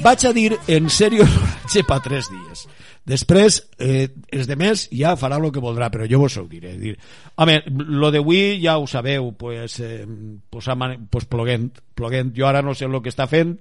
vaig 0.02 0.26
a 0.26 0.34
dir 0.34 0.56
en 0.68 0.90
sèrio 0.90 1.26
l'oratge 1.32 1.84
pa 1.88 2.00
tres 2.04 2.30
dies. 2.32 2.66
Després, 3.06 3.56
eh, 3.82 4.10
els 4.30 4.46
de 4.46 4.56
més 4.56 4.84
ja 4.94 5.16
farà 5.18 5.40
el 5.42 5.50
que 5.52 5.62
voldrà, 5.62 5.90
però 5.90 6.06
jo 6.10 6.20
vos 6.22 6.38
ho 6.38 6.46
diré. 6.46 6.76
Dir, 6.78 6.94
home, 7.36 7.58
lo 7.70 8.12
d'avui 8.14 8.60
ja 8.62 8.78
ho 8.78 8.86
sabeu, 8.88 9.32
pues, 9.38 9.80
eh, 9.80 10.06
pues, 10.50 10.68
pues 11.10 11.26
ploguent, 11.26 11.72
ploguent. 11.96 12.34
Jo 12.38 12.48
ara 12.48 12.62
no 12.62 12.76
sé 12.76 12.86
el 12.86 13.02
que 13.02 13.10
està 13.10 13.28
fent, 13.28 13.58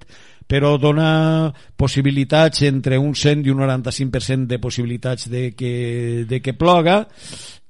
però 0.47 0.77
dona 0.77 1.53
possibilitats 1.75 2.61
entre 2.67 2.99
un 2.99 3.15
100 3.15 3.47
i 3.47 3.49
un 3.49 3.63
95% 3.63 4.45
de 4.47 4.59
possibilitats 4.59 5.29
de 5.29 5.55
que, 5.55 6.25
de 6.29 6.41
que 6.41 6.53
ploga, 6.53 7.07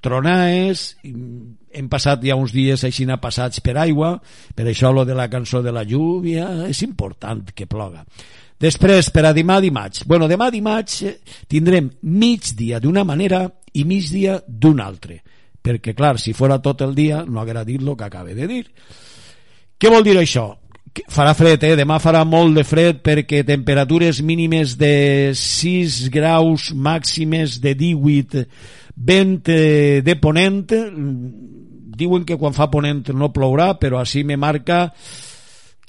tronaes, 0.01 0.97
hem 1.05 1.87
passat 1.87 2.23
ja 2.25 2.35
uns 2.35 2.51
dies 2.51 2.83
així 2.83 3.05
passats 3.21 3.61
per 3.61 3.77
aigua, 3.77 4.19
per 4.55 4.65
això 4.67 4.91
lo 4.91 5.05
de 5.05 5.15
la 5.15 5.29
cançó 5.29 5.61
de 5.61 5.71
la 5.71 5.83
lluvia, 5.83 6.67
és 6.67 6.81
important 6.81 7.53
que 7.55 7.67
ploga. 7.67 8.03
Després, 8.61 9.09
per 9.09 9.25
a 9.25 9.33
demà 9.33 9.57
dimarts. 9.63 10.05
Bueno, 10.05 10.27
demà 10.29 10.51
dimarts 10.53 11.01
eh, 11.07 11.17
tindrem 11.49 11.89
migdia 12.05 12.79
d'una 12.79 13.03
manera 13.07 13.47
i 13.73 13.85
migdia 13.89 14.37
d'una 14.45 14.85
altra. 14.85 15.17
Perquè, 15.61 15.95
clar, 15.97 16.17
si 16.21 16.33
fora 16.33 16.59
tot 16.61 16.81
el 16.85 16.93
dia, 16.97 17.23
no 17.25 17.41
haguera 17.41 17.65
dit 17.65 17.81
el 17.81 17.95
que 17.97 18.05
acabe 18.05 18.35
de 18.37 18.47
dir. 18.49 18.65
Què 19.81 19.89
vol 19.89 20.05
dir 20.05 20.17
això? 20.21 20.51
Farà 21.09 21.31
fred, 21.37 21.63
eh? 21.63 21.75
Demà 21.79 21.97
farà 22.03 22.21
molt 22.27 22.57
de 22.59 22.65
fred 22.67 22.99
perquè 23.01 23.45
temperatures 23.47 24.19
mínimes 24.21 24.75
de 24.77 25.31
6 25.37 26.09
graus, 26.13 26.69
màximes 26.75 27.61
de 27.63 27.73
18, 27.79 28.45
vent 28.95 29.49
eh, 29.49 30.01
de 30.05 30.15
ponent. 30.21 30.67
mm, 30.69 31.59
Diuen 32.01 32.25
que 32.25 32.37
quan 32.37 32.53
fa 32.53 32.69
ponent 32.71 33.09
no 33.13 33.31
plourà, 33.33 33.75
però 33.79 33.99
així 34.01 34.23
me 34.23 34.37
marca 34.37 34.89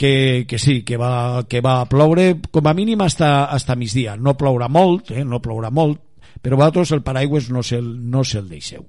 que, 0.02 0.46
que 0.48 0.58
sí, 0.58 0.82
que 0.82 0.96
va, 0.96 1.46
que 1.46 1.60
va 1.62 1.84
ploure 1.86 2.32
com 2.50 2.66
a 2.66 2.74
mínim 2.74 3.04
hasta, 3.04 3.44
hasta 3.44 3.76
migdia. 3.78 4.16
No 4.18 4.32
plourà 4.34 4.66
molt, 4.66 5.12
eh? 5.14 5.22
no 5.22 5.38
plourà 5.38 5.70
molt, 5.70 6.00
però 6.42 6.58
vosaltres 6.58 6.90
el 6.96 7.04
paraigües 7.06 7.52
no 7.54 7.62
se'l 7.62 7.86
no 8.10 8.24
se 8.26 8.42
deixeu. 8.42 8.82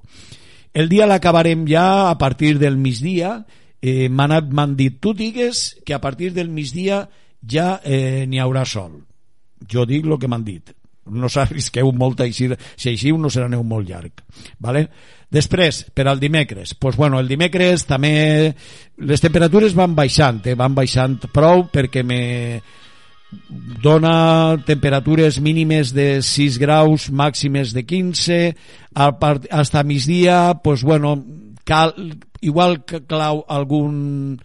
El 0.74 0.90
dia 0.90 1.06
l'acabarem 1.06 1.68
ja 1.70 2.10
a 2.10 2.18
partir 2.18 2.58
del 2.58 2.80
migdia. 2.82 3.44
Eh, 3.78 4.10
M'han 4.10 4.74
dit, 4.74 4.98
tu 4.98 5.14
digues 5.14 5.76
que 5.86 5.94
a 5.94 6.02
partir 6.02 6.32
del 6.34 6.50
migdia 6.50 7.04
ja 7.46 7.76
eh, 7.86 8.26
n'hi 8.26 8.42
haurà 8.42 8.66
sol. 8.66 9.04
Jo 9.70 9.86
dic 9.86 10.10
el 10.10 10.18
que 10.18 10.32
m'han 10.32 10.48
dit. 10.50 10.74
No 11.14 11.30
s'arrisqueu 11.30 11.94
molt 11.94 12.26
a 12.26 12.26
eixir, 12.26 12.56
si 12.74 12.90
eixiu 12.90 13.22
no 13.22 13.30
serà 13.30 13.46
aneu 13.52 13.62
molt 13.62 13.86
llarg. 13.86 14.26
Vale? 14.58 14.88
Després, 15.34 15.82
per 15.94 16.06
al 16.08 16.20
dimecres, 16.22 16.76
pues 16.78 16.96
bueno, 16.96 17.18
el 17.20 17.28
dimecres 17.28 17.88
també 17.90 18.54
les 19.02 19.22
temperatures 19.24 19.74
van 19.74 19.96
baixant, 19.98 20.44
eh? 20.46 20.54
van 20.54 20.76
baixant 20.78 21.18
prou 21.34 21.66
perquè 21.74 22.04
me 22.06 22.22
dona 23.82 24.62
temperatures 24.66 25.40
mínimes 25.42 25.94
de 25.94 26.22
6 26.22 26.60
graus, 26.62 27.10
màximes 27.10 27.74
de 27.74 27.82
15, 27.82 28.38
al 28.94 29.18
part, 29.18 29.48
hasta 29.50 29.84
migdia, 29.84 30.62
pues 30.64 30.84
bueno, 30.84 31.16
cal, 31.66 31.96
igual 32.42 32.84
que 32.86 33.02
clau 33.02 33.44
algun 33.50 34.38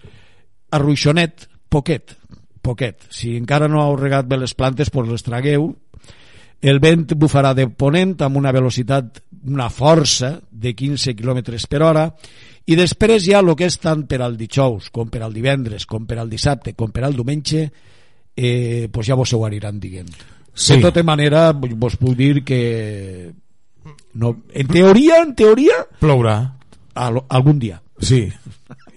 arruixonet, 0.72 1.48
poquet, 1.68 2.16
poquet. 2.62 3.04
Si 3.10 3.36
encara 3.36 3.68
no 3.68 3.82
heu 3.84 3.96
regat 4.00 4.28
bé 4.28 4.38
les 4.40 4.54
plantes, 4.54 4.90
pues 4.90 5.08
les 5.08 5.24
tragueu. 5.26 5.74
El 6.60 6.80
vent 6.82 7.06
bufarà 7.14 7.52
de 7.54 7.68
ponent 7.70 8.16
amb 8.26 8.36
una 8.40 8.52
velocitat, 8.52 9.22
una 9.46 9.68
força 9.70 10.34
de 10.50 10.74
15 10.74 11.14
km 11.14 11.42
per 11.70 11.82
hora 11.86 12.08
i 12.68 12.76
després 12.76 13.22
ja 13.24 13.38
el 13.40 13.54
que 13.56 13.68
és 13.68 13.78
tant 13.80 14.02
per 14.08 14.20
al 14.20 14.34
dijous 14.36 14.90
com 14.92 15.08
per 15.08 15.22
al 15.24 15.32
divendres, 15.32 15.86
com 15.86 16.04
per 16.06 16.18
al 16.18 16.28
dissabte, 16.28 16.74
com 16.76 16.90
per 16.92 17.06
al 17.06 17.14
diumenge, 17.16 17.62
eh, 18.36 18.88
pues 18.92 19.06
ja 19.06 19.16
vos 19.16 19.32
ho 19.32 19.44
aniran 19.46 19.78
dient. 19.80 20.10
Sí. 20.52 20.74
De 20.74 20.82
tota 20.82 21.04
manera, 21.06 21.52
vos 21.52 21.96
puc 21.96 22.16
dir 22.18 22.42
que 22.44 23.30
no, 24.14 24.34
en 24.52 24.68
teoria, 24.68 25.22
en 25.22 25.34
teoria, 25.38 25.80
Plourà. 26.00 26.36
al, 26.94 27.22
algun 27.28 27.58
dia. 27.58 27.80
Sí. 28.00 28.26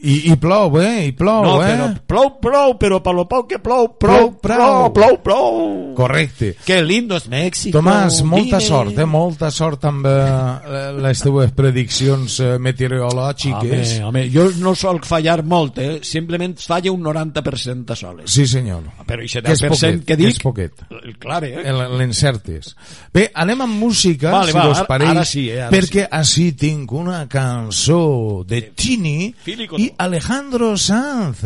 I, 0.03 0.31
i 0.31 0.35
plou, 0.41 0.79
eh? 0.81 1.07
I 1.07 1.11
plou, 1.13 1.43
no, 1.45 1.55
eh? 1.63 1.75
però 1.75 1.89
plou, 2.07 2.29
plou, 2.41 2.73
però 2.81 2.97
per 3.05 3.13
lo 3.13 3.25
poc 3.29 3.49
que 3.51 3.59
plou, 3.59 3.89
plou, 4.01 4.31
Plou, 4.41 4.91
plou, 4.91 4.91
plou, 4.93 5.17
plou. 5.21 5.93
Correcte. 5.95 6.55
Que 6.65 6.79
lindo 6.81 7.15
és 7.19 7.27
Mèxic. 7.29 7.71
Tomàs, 7.75 8.21
molta 8.25 8.57
Dime. 8.57 8.67
sort, 8.67 8.97
eh? 8.97 9.05
Molta 9.05 9.51
sort 9.53 9.85
amb 9.85 10.05
eh, 10.09 10.91
les 11.03 11.21
teves 11.21 11.51
prediccions 11.53 12.39
eh, 12.41 12.57
meteorològiques. 12.57 13.93
Home, 13.99 14.07
home, 14.07 14.23
jo 14.33 14.47
no 14.61 14.73
sol 14.75 14.99
fallar 15.05 15.43
molt, 15.45 15.77
eh? 15.81 15.99
simplement 16.03 16.57
falla 16.61 16.91
un 16.91 17.03
90% 17.05 17.91
a 17.93 17.95
soles. 17.99 18.31
Sí, 18.31 18.47
senyor. 18.47 18.83
Però 19.05 19.21
aquest 19.21 19.45
Que 19.45 19.53
és 19.53 19.61
10% 19.61 19.69
poquet, 19.69 20.05
que 20.07 20.17
dic, 20.19 20.29
és 20.33 20.39
poquet. 20.41 20.83
clar, 21.19 21.43
eh? 21.45 21.61
El- 21.65 21.83
L'encertes. 21.97 22.73
Bé, 23.13 23.27
anem 23.33 23.61
amb 23.67 23.77
música, 23.81 24.31
Vale, 24.31 24.51
si 24.51 24.57
va, 24.57 24.67
us 24.71 24.77
ara- 24.79 24.87
pareix, 24.87 25.09
ara 25.11 25.25
sí, 25.25 25.45
eh, 25.49 25.61
ara 25.61 25.71
perquè 25.75 26.07
així 26.09 26.51
tinc 26.57 26.91
una 26.91 27.27
cançó 27.29 28.43
de 28.47 28.61
Tini 28.75 29.33
Fílico, 29.43 29.77
i 29.77 29.90
Alejandro 29.97 30.77
Sanz, 30.77 31.43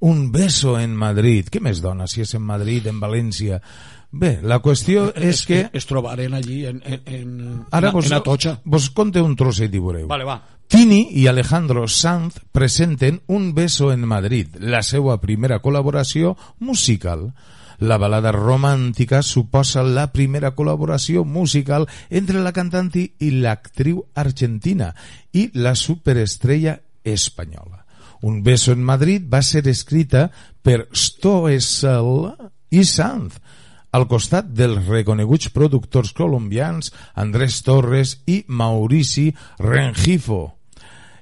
Un 0.00 0.32
beso 0.32 0.78
en 0.78 0.94
Madrid. 0.96 1.48
Què 1.48 1.60
més 1.64 1.80
dona 1.80 2.06
si 2.10 2.20
és 2.20 2.34
en 2.36 2.42
Madrid, 2.44 2.86
en 2.90 2.98
València? 3.00 3.60
Bé, 4.14 4.38
la 4.44 4.60
qüestió 4.62 5.08
és 5.16 5.40
que... 5.48 5.64
Es 5.72 5.88
trobarem 5.90 6.34
allí 6.36 6.66
en, 6.68 6.82
en, 6.84 7.00
en, 7.06 7.30
Ara 7.74 7.90
vos, 7.90 8.06
en 8.06 8.18
Atocha. 8.18 8.58
vos 8.64 8.90
conte 8.94 9.22
un 9.24 9.34
trosset 9.34 9.72
i 9.74 9.80
veureu. 9.80 10.06
Vale, 10.10 10.26
va. 10.28 10.36
Tini 10.68 11.08
i 11.18 11.26
Alejandro 11.26 11.88
Sanz 11.88 12.38
presenten 12.52 13.22
Un 13.26 13.54
beso 13.54 13.90
en 13.92 14.06
Madrid, 14.06 14.56
la 14.60 14.82
seva 14.82 15.18
primera 15.20 15.60
col·laboració 15.62 16.36
musical. 16.60 17.32
La 17.80 17.98
balada 17.98 18.30
romàntica 18.30 19.22
suposa 19.22 19.82
la 19.82 20.06
primera 20.12 20.54
col·laboració 20.54 21.24
musical 21.24 21.88
entre 22.08 22.44
la 22.44 22.52
cantant 22.54 22.92
i 22.94 23.30
l'actriu 23.40 24.04
argentina 24.14 24.92
i 25.32 25.48
la 25.54 25.74
superestrella 25.74 26.78
espanyola. 27.02 27.83
Un 28.24 28.42
beso 28.42 28.72
en 28.72 28.80
Madrid 28.80 29.26
va 29.28 29.42
ser 29.44 29.66
escrita 29.68 30.30
per 30.64 30.86
Stoessel 30.96 32.30
i 32.72 32.80
Sanz, 32.88 33.34
al 33.92 34.06
costat 34.08 34.48
dels 34.48 34.86
reconeguts 34.88 35.50
productors 35.52 36.14
colombians 36.16 36.88
Andrés 37.20 37.58
Torres 37.66 38.14
i 38.24 38.38
Maurici 38.48 39.26
Rengifo. 39.60 40.54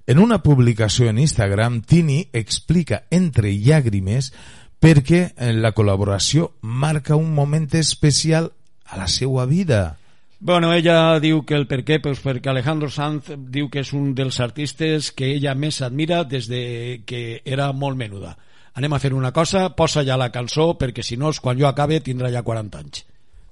En 0.06 0.22
una 0.22 0.38
publicació 0.46 1.10
en 1.10 1.18
Instagram, 1.18 1.80
Tini 1.82 2.20
explica 2.32 3.02
entre 3.10 3.50
llàgrimes 3.50 4.30
perquè 4.78 5.24
la 5.58 5.74
col·laboració 5.74 6.52
marca 6.62 7.18
un 7.18 7.34
moment 7.34 7.66
especial 7.82 8.52
a 8.86 9.02
la 9.02 9.10
seva 9.10 9.50
vida. 9.50 9.98
Bueno, 10.44 10.72
ella 10.74 11.20
diu 11.22 11.44
que 11.46 11.54
el 11.54 11.68
per 11.70 11.84
què, 11.86 12.00
pues 12.02 12.18
perquè 12.18 12.50
Alejandro 12.50 12.88
Sanz 12.90 13.28
diu 13.54 13.68
que 13.70 13.84
és 13.84 13.92
un 13.94 14.08
dels 14.18 14.40
artistes 14.42 15.12
que 15.14 15.28
ella 15.36 15.52
més 15.54 15.76
admira 15.86 16.24
des 16.26 16.48
de 16.50 17.04
que 17.06 17.20
era 17.46 17.68
molt 17.70 17.94
menuda. 18.00 18.32
Anem 18.74 18.90
a 18.90 18.98
fer 18.98 19.12
una 19.14 19.30
cosa, 19.30 19.68
posa 19.78 20.02
ja 20.02 20.16
la 20.18 20.32
cançó, 20.34 20.72
perquè 20.80 21.04
si 21.06 21.14
no, 21.14 21.30
quan 21.38 21.60
jo 21.60 21.68
acabe 21.70 22.00
tindrà 22.02 22.32
ja 22.34 22.42
40 22.42 22.82
anys. 22.82 23.04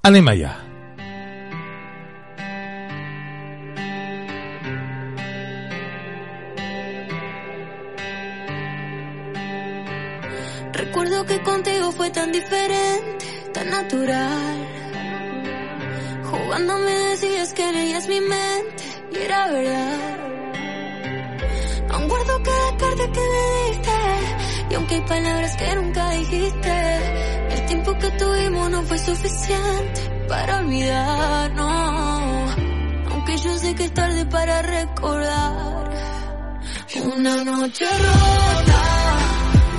Anem 0.02 0.32
allà. 0.34 0.50
Recuerdo 10.74 11.24
que 11.24 11.40
contigo 11.46 11.92
fue 11.92 12.10
tan 12.10 12.32
diferente, 12.32 13.26
tan 13.54 13.70
natural. 13.70 14.79
Jugando 16.30 16.78
me 16.78 16.92
decías 17.10 17.52
que 17.54 17.72
leías 17.72 18.06
mi 18.08 18.20
mente 18.20 18.84
y 19.12 19.16
era 19.18 19.50
verdad. 19.50 20.18
Aún 21.90 22.08
guardo 22.08 22.42
cada 22.42 22.76
carta 22.76 23.12
que 23.12 23.20
me 23.20 23.70
diste 23.70 23.90
y 24.70 24.74
aunque 24.74 24.94
hay 24.94 25.00
palabras 25.02 25.56
que 25.56 25.74
nunca 25.74 26.10
dijiste, 26.10 26.98
el 27.50 27.66
tiempo 27.66 27.98
que 27.98 28.10
tuvimos 28.12 28.70
no 28.70 28.82
fue 28.82 28.98
suficiente 28.98 30.00
para 30.28 30.58
olvidarnos. 30.58 32.56
Aunque 33.10 33.36
yo 33.38 33.58
sé 33.58 33.74
que 33.74 33.84
es 33.84 33.94
tarde 33.94 34.26
para 34.26 34.62
recordar 34.62 35.90
una 37.14 37.44
noche 37.44 37.84
rota. 37.84 38.82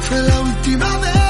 Fue 0.02 0.22
la 0.22 0.40
última 0.42 0.98
vez 0.98 1.21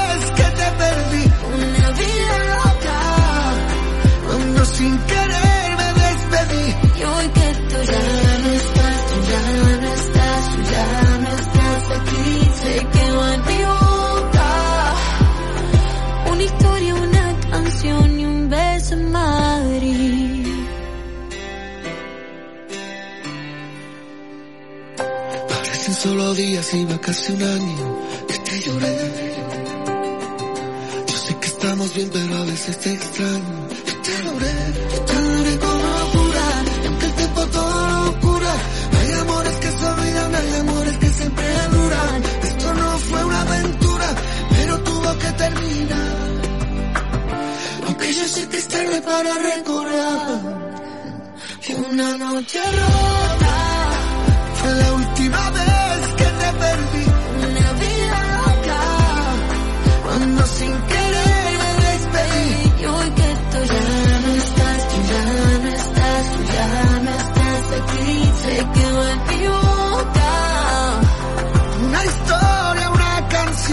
sin 4.82 4.98
querer 5.10 5.68
me 5.80 5.88
despedí. 6.02 6.66
Y 6.98 7.04
hoy 7.12 7.26
que 7.36 7.48
tú 7.70 7.78
ya 7.92 8.04
no 8.42 8.50
estás, 8.62 8.98
tú 9.08 9.16
ya 9.30 9.44
no 9.80 9.88
estás, 10.00 10.42
tú 10.52 10.60
ya 10.74 10.88
no 11.22 11.30
estás 11.42 11.82
aquí. 11.98 12.26
Se 12.62 12.74
quedó 12.94 13.32
en 13.34 13.40
mi 13.48 13.60
boca. 13.72 14.50
Una 16.32 16.42
historia, 16.42 16.94
una 16.94 17.26
canción 17.50 18.20
y 18.20 18.24
un 18.24 18.48
beso 18.50 18.94
en 18.94 19.12
Madrid. 19.12 20.46
Parecen 25.48 25.94
solo 25.94 26.34
días 26.34 26.74
y 26.74 26.84
va 26.84 26.98
casi 26.98 27.32
un 27.32 27.42
año 27.42 27.98
que 28.28 28.38
te 28.46 28.60
lloré. 28.64 28.96
Yo 31.08 31.16
sé 31.24 31.36
que 31.40 31.46
estamos 31.46 31.94
bien, 31.94 32.10
pero 32.12 32.36
a 32.36 32.44
veces 32.44 32.78
te 32.78 32.92
extraño. 32.94 33.91
Estaba 34.12 35.20
loco 35.20 35.66
a 35.66 35.98
locura, 36.00 36.44
aunque 36.86 37.06
el 37.06 37.12
tiempo 37.14 37.46
todo 37.46 37.86
lo 37.86 38.20
cura. 38.20 38.54
Hay 38.98 39.12
amores 39.20 39.52
que 39.54 39.70
se 39.70 39.86
olvidan, 39.86 40.34
hay 40.34 40.54
amores 40.60 40.98
que 40.98 41.08
siempre 41.08 41.46
duran. 41.70 42.22
Esto 42.42 42.74
no 42.74 42.98
fue 42.98 43.24
una 43.24 43.40
aventura, 43.40 44.08
pero 44.50 44.78
tuvo 44.80 45.18
que 45.18 45.32
terminar. 45.32 46.28
Aunque 47.86 48.12
yo 48.12 48.28
sé 48.28 48.48
que 48.48 48.56
estaré 48.58 49.00
para 49.00 49.34
recorrer. 49.34 50.62
Fue 51.62 51.76
una 51.76 52.16
noche 52.18 52.60
rota, 52.60 53.54
fue 54.56 54.74
la 54.74 54.92
última 54.92 55.50
vez 55.50 56.06
que 56.18 56.24
te 56.24 56.48
perdí, 56.60 57.06
mi 57.40 57.80
vida 57.80 58.32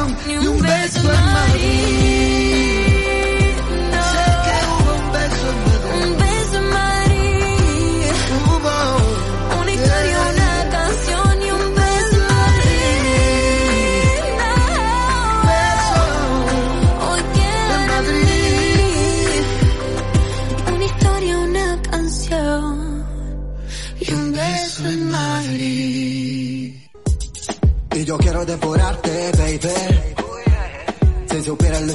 una 0.03 0.15
canción 0.15 0.43
y 0.43 0.47
un 0.47 0.59
beso 0.59 1.09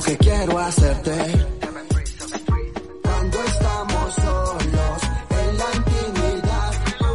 que 0.04 0.16
quiero 0.18 0.58
hacerte. 0.58 1.12
Cuando 3.02 3.42
estamos 3.44 4.14
solos 4.14 5.00
en 5.30 5.58
la 5.58 5.68
intimidad, 5.76 6.70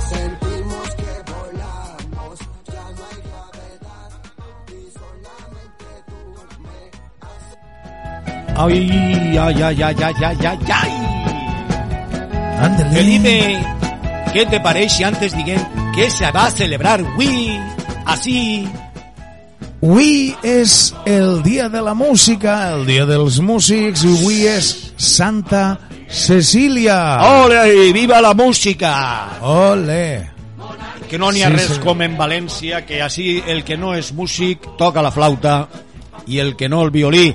sentimos 0.09 0.89
que 0.95 1.13
volamos. 1.31 2.39
Ya 2.65 2.85
no 2.97 3.03
hay 3.09 3.19
gravedad 3.29 4.09
y 4.67 4.71
solamente 4.97 5.87
tú 6.07 6.17
me 6.63 6.77
Ay, 8.57 9.37
ay, 9.37 9.61
ay, 9.61 9.81
ay, 9.83 9.95
ay, 10.01 10.15
ay, 10.23 10.45
ay, 10.45 10.59
ay. 10.73 10.93
Ándale. 12.61 12.89
Felipe, 12.89 13.35
¿qué 14.33 14.45
te 14.45 14.59
parece 14.59 15.05
antes 15.05 15.35
diguem 15.35 15.59
que 15.93 16.09
se 16.09 16.31
va 16.31 16.45
a 16.47 16.51
celebrar 16.51 17.01
avui, 17.01 17.59
así? 18.05 18.67
Avui 19.79 20.35
és 20.43 20.93
el 21.07 21.39
dia 21.41 21.69
de 21.71 21.79
la 21.81 21.93
música, 21.95 22.73
el 22.75 22.83
dia 22.85 23.05
dels 23.07 23.37
músics, 23.39 24.03
i 24.03 24.11
avui 24.11 24.41
és 24.51 24.73
Santa 24.99 25.79
Cecília. 26.11 26.97
Ole, 27.45 27.93
viva 27.95 28.19
la 28.19 28.33
música! 28.35 28.91
Ole! 29.39 30.31
Que 31.09 31.17
no 31.17 31.31
n'hi 31.31 31.41
ha 31.45 31.49
Sí, 31.49 31.55
res 31.55 31.69
senyor. 31.71 31.85
com 31.85 32.03
en 32.05 32.17
València, 32.19 32.83
que 32.85 32.99
així 33.01 33.39
el 33.47 33.63
que 33.63 33.77
no 33.79 33.95
és 33.95 34.11
músic 34.13 34.67
toca 34.77 35.01
la 35.01 35.13
flauta 35.15 35.69
i 36.27 36.37
el 36.43 36.57
que 36.59 36.67
no 36.69 36.83
el 36.83 36.91
violí. 36.91 37.31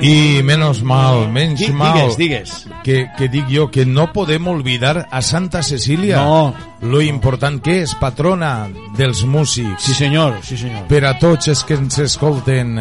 Hi- 0.00 0.38
I 0.38 0.42
menos 0.42 0.82
mal, 0.82 1.28
menys 1.32 1.58
Di- 1.60 1.72
mal. 1.72 1.94
digues, 1.94 2.16
digues. 2.16 2.66
Que, 2.84 3.08
que 3.18 3.28
dic 3.28 3.46
jo, 3.50 3.70
que 3.70 3.84
no 3.84 4.12
podem 4.12 4.46
olvidar 4.46 5.08
a 5.10 5.20
Santa 5.22 5.62
Cecília. 5.62 6.18
No. 6.22 6.54
Lo 6.80 7.00
important 7.02 7.60
que 7.62 7.82
és, 7.82 7.94
patrona 7.94 8.68
dels 8.96 9.24
músics. 9.24 9.82
Sí 9.82 9.94
senyor, 9.94 10.38
sí 10.42 10.56
senyor. 10.56 10.86
Per 10.86 11.04
a 11.04 11.18
tots 11.18 11.48
els 11.48 11.64
que 11.64 11.74
ens 11.74 11.98
escolten. 11.98 12.78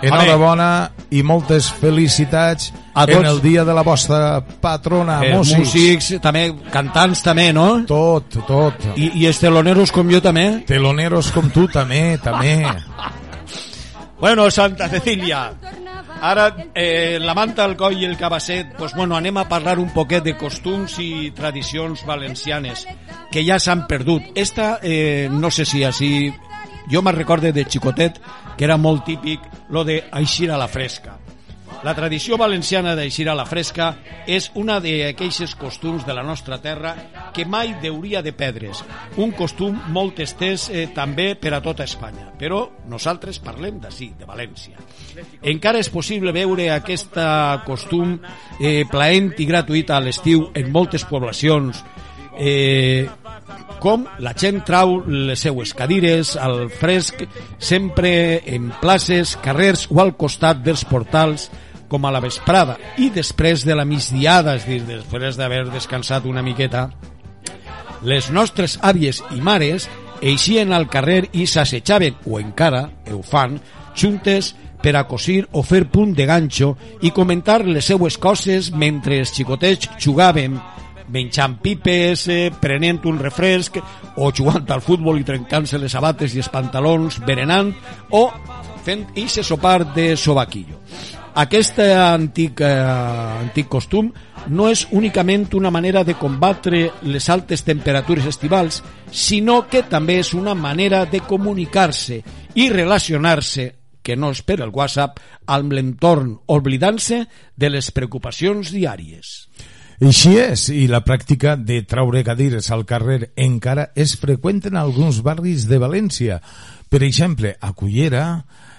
Enhorabona 0.00 0.92
i 1.10 1.24
moltes 1.26 1.72
felicitats 1.72 2.72
A 2.94 3.02
en 3.02 3.16
tots. 3.16 3.28
el 3.30 3.40
dia 3.42 3.64
de 3.64 3.74
la 3.74 3.82
vostra 3.82 4.40
patrona, 4.60 5.20
Eh, 5.24 5.34
músics. 5.34 5.58
músics, 5.58 6.20
també, 6.22 6.54
cantants 6.70 7.22
també, 7.22 7.52
no? 7.52 7.84
Tot, 7.84 8.28
tot. 8.46 8.74
I, 8.96 9.10
I 9.22 9.26
esteloneros 9.26 9.90
com 9.90 10.08
jo 10.08 10.20
també? 10.22 10.62
Teloneros 10.66 11.32
com 11.32 11.50
tu 11.50 11.66
també, 11.66 12.16
també. 12.22 12.64
Bueno, 14.20 14.50
Santa 14.50 14.88
Cecília, 14.88 15.52
ara 16.20 16.70
eh, 16.74 17.18
la 17.20 17.34
manta 17.34 17.62
al 17.64 17.76
coll 17.78 18.00
i 18.00 18.04
el 18.08 18.16
cabasset, 18.18 18.72
pues 18.74 18.94
bueno, 18.98 19.14
anem 19.14 19.38
a 19.38 19.46
parlar 19.48 19.78
un 19.78 19.92
poquet 19.94 20.24
de 20.26 20.34
costums 20.36 20.96
i 20.98 21.30
tradicions 21.36 22.02
valencianes 22.06 22.82
que 23.30 23.44
ja 23.46 23.60
s'han 23.62 23.86
perdut. 23.86 24.32
Esta, 24.34 24.78
eh, 24.82 25.28
no 25.30 25.50
sé 25.50 25.64
si 25.64 25.84
així... 25.84 26.34
Jo 26.88 27.02
me 27.04 27.12
recorde 27.12 27.50
de 27.52 27.66
xicotet 27.68 28.16
que 28.56 28.64
era 28.64 28.78
molt 28.80 29.04
típic 29.04 29.42
lo 29.68 29.84
de 29.84 30.00
eixir 30.08 30.48
a 30.50 30.56
la 30.56 30.70
fresca. 30.72 31.18
La 31.86 31.94
tradició 31.94 32.36
valenciana 32.36 32.96
d'eixir 32.98 33.28
a 33.30 33.36
la 33.38 33.44
fresca 33.46 33.92
és 34.26 34.48
una 34.58 34.80
d'aquells 34.82 35.54
costums 35.58 36.06
de 36.06 36.14
la 36.16 36.24
nostra 36.26 36.58
terra 36.58 36.94
que 37.34 37.46
mai 37.46 37.76
deuria 37.82 38.22
de 38.22 38.32
perdre's. 38.34 38.82
Un 39.16 39.30
costum 39.38 39.76
molt 39.94 40.18
estès 40.24 40.68
eh, 40.72 40.88
també 40.94 41.34
per 41.38 41.54
a 41.54 41.62
tota 41.62 41.86
Espanya. 41.86 42.32
Però 42.38 42.64
nosaltres 42.90 43.38
parlem 43.44 43.78
d'ací, 43.82 44.10
de 44.18 44.26
València. 44.26 44.80
Encara 45.42 45.78
és 45.78 45.90
possible 45.90 46.34
veure 46.34 46.70
aquest 46.74 47.14
costum 47.66 48.18
eh, 48.58 48.82
plaent 48.90 49.32
i 49.38 49.46
gratuït 49.46 49.90
a 49.94 50.02
l'estiu 50.02 50.48
en 50.58 50.72
moltes 50.74 51.06
poblacions 51.06 51.84
eh, 52.38 53.06
com 53.78 54.06
la 54.22 54.32
gent 54.38 54.62
trau 54.66 54.98
les 55.06 55.40
seues 55.42 55.74
cadires 55.78 56.34
al 56.40 56.66
fresc 56.70 57.22
sempre 57.58 58.10
en 58.46 58.72
places, 58.80 59.36
carrers 59.42 59.86
o 59.90 60.00
al 60.02 60.14
costat 60.18 60.62
dels 60.64 60.84
portals 60.88 61.48
com 61.88 62.04
a 62.04 62.12
la 62.14 62.22
vesprada 62.24 62.76
i 62.98 63.08
després 63.14 63.64
de 63.66 63.76
la 63.76 63.86
migdiada, 63.88 64.56
és 64.56 64.66
dir, 64.68 64.82
després 64.86 65.36
d'haver 65.36 65.64
descansat 65.72 66.26
una 66.28 66.44
miqueta, 66.44 66.88
les 68.02 68.30
nostres 68.30 68.78
àvies 68.82 69.22
i 69.34 69.40
mares 69.42 69.88
eixien 70.22 70.72
al 70.72 70.88
carrer 70.90 71.24
i 71.32 71.46
s'assetjaven, 71.46 72.22
o 72.26 72.38
encara 72.38 72.88
ho 73.10 73.22
fan, 73.22 73.58
juntes 73.98 74.54
per 74.82 74.94
a 74.96 75.04
cosir 75.10 75.48
o 75.52 75.64
fer 75.66 75.88
punt 75.90 76.14
de 76.14 76.26
ganxo 76.26 76.76
i 77.02 77.10
comentar 77.10 77.64
les 77.66 77.86
seues 77.90 78.18
coses 78.18 78.70
mentre 78.70 79.18
els 79.18 79.34
xicotets 79.34 79.90
jugaven 79.98 80.58
menjant 81.08 81.56
pipes, 81.62 82.26
eh, 82.28 82.52
prenent 82.60 83.00
un 83.08 83.18
refresc 83.18 83.78
o 84.16 84.30
jugant 84.32 84.68
al 84.70 84.82
futbol 84.84 85.18
i 85.18 85.24
trencant-se 85.24 85.78
les 85.80 85.92
sabates 85.92 86.34
i 86.34 86.42
els 86.42 86.50
pantalons, 86.52 87.18
berenant 87.24 87.72
o 88.10 88.28
fent 88.84 89.06
ixe 89.16 89.42
sopar 89.42 89.94
de 89.94 90.14
sobaquillo. 90.16 90.78
Aquest 91.38 91.78
antic, 91.78 92.60
eh, 92.66 92.66
antic 92.66 93.68
costum 93.70 94.08
no 94.50 94.66
és 94.72 94.88
únicament 94.90 95.46
una 95.54 95.70
manera 95.70 96.02
de 96.02 96.16
combatre 96.18 96.88
les 97.06 97.28
altes 97.30 97.62
temperatures 97.62 98.26
estivals, 98.26 98.80
sinó 99.12 99.60
que 99.70 99.84
també 99.86 100.18
és 100.18 100.32
una 100.34 100.56
manera 100.58 101.04
de 101.06 101.20
comunicar-se 101.20 102.22
i 102.58 102.68
relacionar-se 102.74 103.68
que 104.02 104.16
no 104.16 104.32
és 104.34 104.42
per 104.42 104.58
el 104.64 104.72
WhatsApp, 104.74 105.20
amb 105.46 105.74
l'entorn, 105.76 106.32
oblidant-se 106.46 107.26
de 107.54 107.70
les 107.70 107.92
preocupacions 107.92 108.72
diàries. 108.74 109.34
Així 109.98 110.36
és, 110.38 110.68
i 110.74 110.86
la 110.90 111.04
pràctica 111.06 111.54
de 111.58 111.82
traure 111.86 112.24
cadires 112.26 112.70
al 112.74 112.86
carrer 112.86 113.32
encara 113.36 113.90
és 113.94 114.16
freqüent 114.18 114.64
en 114.70 114.78
alguns 114.80 115.20
barris 115.26 115.66
de 115.70 115.78
València. 115.82 116.38
Per 116.88 117.02
exemple, 117.04 117.54
a 117.60 117.74
Cullera, 117.74 118.24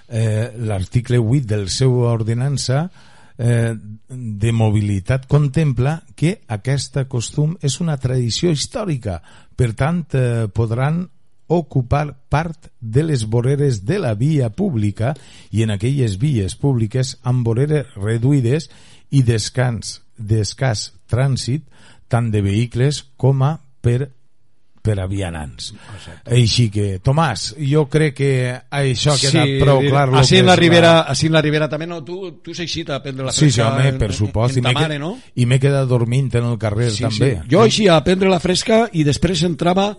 eh, 0.09 0.51
l'article 0.57 1.19
8 1.19 1.45
del 1.47 1.69
seu 1.69 2.01
ordenança 2.09 2.89
eh, 3.37 3.75
de 4.09 4.51
mobilitat 4.51 5.27
contempla 5.27 6.01
que 6.15 6.41
aquesta 6.47 7.05
costum 7.07 7.55
és 7.61 7.79
una 7.79 7.97
tradició 7.97 8.51
històrica. 8.51 9.21
Per 9.55 9.73
tant, 9.77 10.03
eh, 10.13 10.49
podran 10.53 11.05
ocupar 11.49 12.13
part 12.29 12.69
de 12.79 13.03
les 13.03 13.25
voreres 13.25 13.83
de 13.85 13.97
la 13.97 14.13
via 14.13 14.51
pública 14.53 15.15
i 15.49 15.63
en 15.65 15.73
aquelles 15.73 16.19
vies 16.21 16.53
públiques 16.55 17.15
amb 17.23 17.47
voreres 17.47 17.89
reduïdes 17.97 18.69
i 19.09 19.23
descans 19.25 19.97
d'escàs 20.15 20.91
trànsit 21.09 21.65
tant 22.07 22.29
de 22.29 22.43
vehicles 22.45 23.01
com 23.17 23.41
a 23.41 23.55
per 23.81 24.11
per 24.89 24.97
a 25.03 25.05
vianants. 25.09 25.69
Exacte. 25.93 26.33
Així 26.39 26.65
que, 26.73 26.87
Tomàs, 27.05 27.51
jo 27.61 27.85
crec 27.93 28.15
que 28.17 28.31
això 28.73 29.13
ha 29.13 29.19
quedat 29.21 29.45
Sí, 29.45 29.57
prou 29.61 29.79
clar. 29.85 30.07
Així 30.23 30.41
en 30.41 30.49
la 30.49 30.55
Ribera, 30.59 30.93
així 31.13 31.29
en 31.29 31.37
la 31.37 31.41
Ribera 31.45 31.69
també, 31.69 31.85
no? 31.87 32.01
Tu, 32.03 32.17
tu 32.41 32.53
s'ha 32.57 32.65
eixit 32.65 32.89
a 32.89 33.01
prendre 33.05 33.29
la 33.29 33.31
Sí, 33.31 33.45
sí, 33.45 33.51
fresca 33.61 33.69
home, 33.75 33.87
en, 33.93 33.97
per 34.01 34.11
supost. 34.17 34.57
en, 34.57 34.63
I 34.63 34.67
m'he 34.67 34.73
ta 34.73 34.79
mare, 34.81 34.95
que- 34.97 34.99
no? 35.05 35.11
I 35.35 35.45
m'he 35.45 35.59
quedat 35.61 35.87
dormint 35.87 36.33
en 36.41 36.49
el 36.51 36.57
carrer 36.57 36.89
Sí, 36.91 37.03
també. 37.05 37.35
sí. 37.43 37.49
Jo 37.53 37.61
així 37.61 37.87
a 37.87 38.01
prendre 38.03 38.29
la 38.29 38.39
fresca 38.41 38.87
i 38.93 39.03
després 39.07 39.43
entrava 39.47 39.91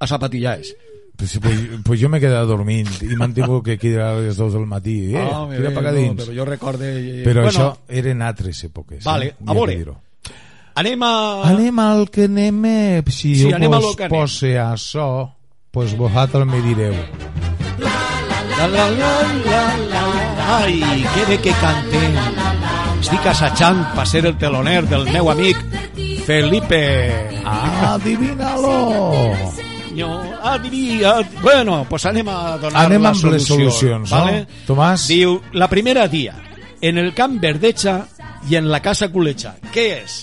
a 0.00 0.06
zapatillars. 0.06 0.72
Pues, 1.20 1.34
pues, 1.38 1.58
pues 1.84 2.00
jo 2.00 2.08
m'he 2.08 2.16
quedat 2.18 2.46
dormint 2.48 2.88
i 3.04 3.10
m'han 3.12 3.34
tingut 3.36 3.60
que 3.66 3.74
cridar 3.76 4.14
a 4.14 4.20
les 4.24 4.38
2 4.38 4.54
del 4.54 4.64
matí. 4.64 5.10
Eh, 5.12 5.20
bé, 5.20 5.58
tira 5.58 5.90
bé, 5.92 6.06
no, 6.08 6.14
però 6.16 6.32
jo 6.38 6.46
recorde... 6.48 6.88
eh, 6.96 7.24
Però 7.26 7.42
bueno, 7.44 7.50
això 7.50 7.66
eren 7.92 8.22
altres 8.24 8.62
èpoques. 8.64 9.04
Vale, 9.04 9.26
eh? 9.26 9.34
a 9.44 9.52
veure. 9.52 9.76
Anem 10.80 11.02
a... 11.04 11.12
Anem 11.50 11.78
al 11.82 12.06
que 12.08 12.24
anem, 12.24 12.64
eh? 12.64 13.02
si 13.12 13.34
Sí, 13.36 13.52
anem 13.52 13.70
vos 13.74 13.90
anem. 13.98 14.08
pose 14.08 14.54
a 14.58 14.76
so, 14.80 15.30
pues 15.70 15.92
vosaltres 15.96 16.46
me 16.46 16.60
direu. 16.64 16.94
La, 17.78 18.66
la, 18.66 18.66
la, 18.68 18.88
la, 18.90 19.12
la, 19.50 19.64
la. 19.92 20.56
Ai, 20.60 20.80
que 21.14 21.24
bé 21.28 21.36
que 21.44 21.52
cantem. 21.60 22.16
Estic 23.00 23.26
assajant 23.32 23.82
per 23.96 24.06
ser 24.08 24.24
el 24.28 24.36
teloner 24.40 24.82
del 24.88 25.04
meu 25.12 25.30
amic 25.32 25.60
Felipe. 26.26 26.80
Ah, 27.44 27.94
adivina-lo! 27.94 28.74
No, 29.96 30.10
adivina... 30.42 31.14
Bueno, 31.42 31.84
pues 31.88 32.06
anem 32.06 32.28
a 32.28 32.56
donar 32.60 32.86
Anem 32.86 33.02
les 33.02 33.10
amb 33.10 33.32
les 33.34 33.46
solucions, 33.48 33.74
solucions, 33.74 34.10
no? 34.12 34.16
vale? 34.16 34.46
Tomàs? 34.68 35.08
Diu, 35.10 35.40
la 35.52 35.68
primera 35.68 36.06
dia, 36.08 36.36
en 36.80 36.98
el 36.98 37.12
camp 37.16 37.40
verdeja 37.42 37.98
i 38.48 38.56
en 38.56 38.70
la 38.72 38.80
casa 38.80 39.10
culecha. 39.12 39.56
Què 39.74 39.86
és? 40.04 40.22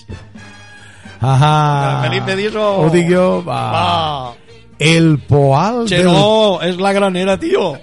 Ahà. 1.21 2.03
Felipe, 2.03 2.35
dis-ho. 2.35 2.67
Ho 2.85 2.89
dic 2.93 3.09
jo, 3.11 3.43
va. 3.45 3.61
Va. 3.71 4.33
El 4.79 5.17
poal 5.25 5.85
Che 5.89 6.03
del... 6.03 6.11
no, 6.13 6.59
és 6.61 6.77
la 6.77 6.91
granera, 6.93 7.37
tio. 7.41 7.75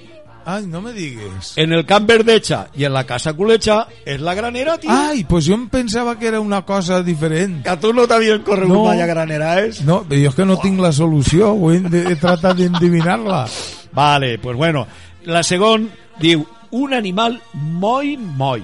Ai, 0.46 0.66
no 0.68 0.82
me 0.84 0.92
digues. 0.92 1.54
En 1.56 1.72
el 1.72 1.86
camp 1.88 2.04
verdeja 2.06 2.66
i 2.76 2.84
en 2.84 2.92
la 2.92 3.06
casa 3.08 3.32
culecha 3.32 3.86
és 4.04 4.20
la 4.20 4.34
granera, 4.36 4.76
tio. 4.78 4.90
Ai, 4.92 5.24
pues 5.24 5.46
jo 5.48 5.54
em 5.56 5.64
pensava 5.72 6.18
que 6.20 6.28
era 6.28 6.38
una 6.40 6.60
cosa 6.68 7.02
diferent. 7.02 7.62
Que 7.64 7.70
a 7.72 7.78
tu 7.80 7.94
no 7.96 8.04
t'havien 8.06 8.42
corregut 8.44 8.76
No. 8.76 8.84
mai 8.84 9.00
a 9.00 9.06
granera, 9.08 9.54
és? 9.64 9.80
No, 9.88 10.02
jo 10.10 10.28
és 10.28 10.34
que 10.36 10.44
no 10.44 10.58
tinc 10.60 10.78
la 10.84 10.92
solució, 10.92 11.50
ho 11.56 11.72
he, 11.72 11.80
de, 11.80 12.04
he 12.12 12.16
tratat 12.20 12.58
d'endevinar-la. 12.60 13.46
Vale, 13.92 14.38
pues 14.38 14.56
bueno. 14.56 14.86
La 15.24 15.42
segon 15.42 15.88
diu, 16.20 16.44
un 16.70 16.92
animal 16.92 17.40
moi 17.54 18.18
moi, 18.18 18.60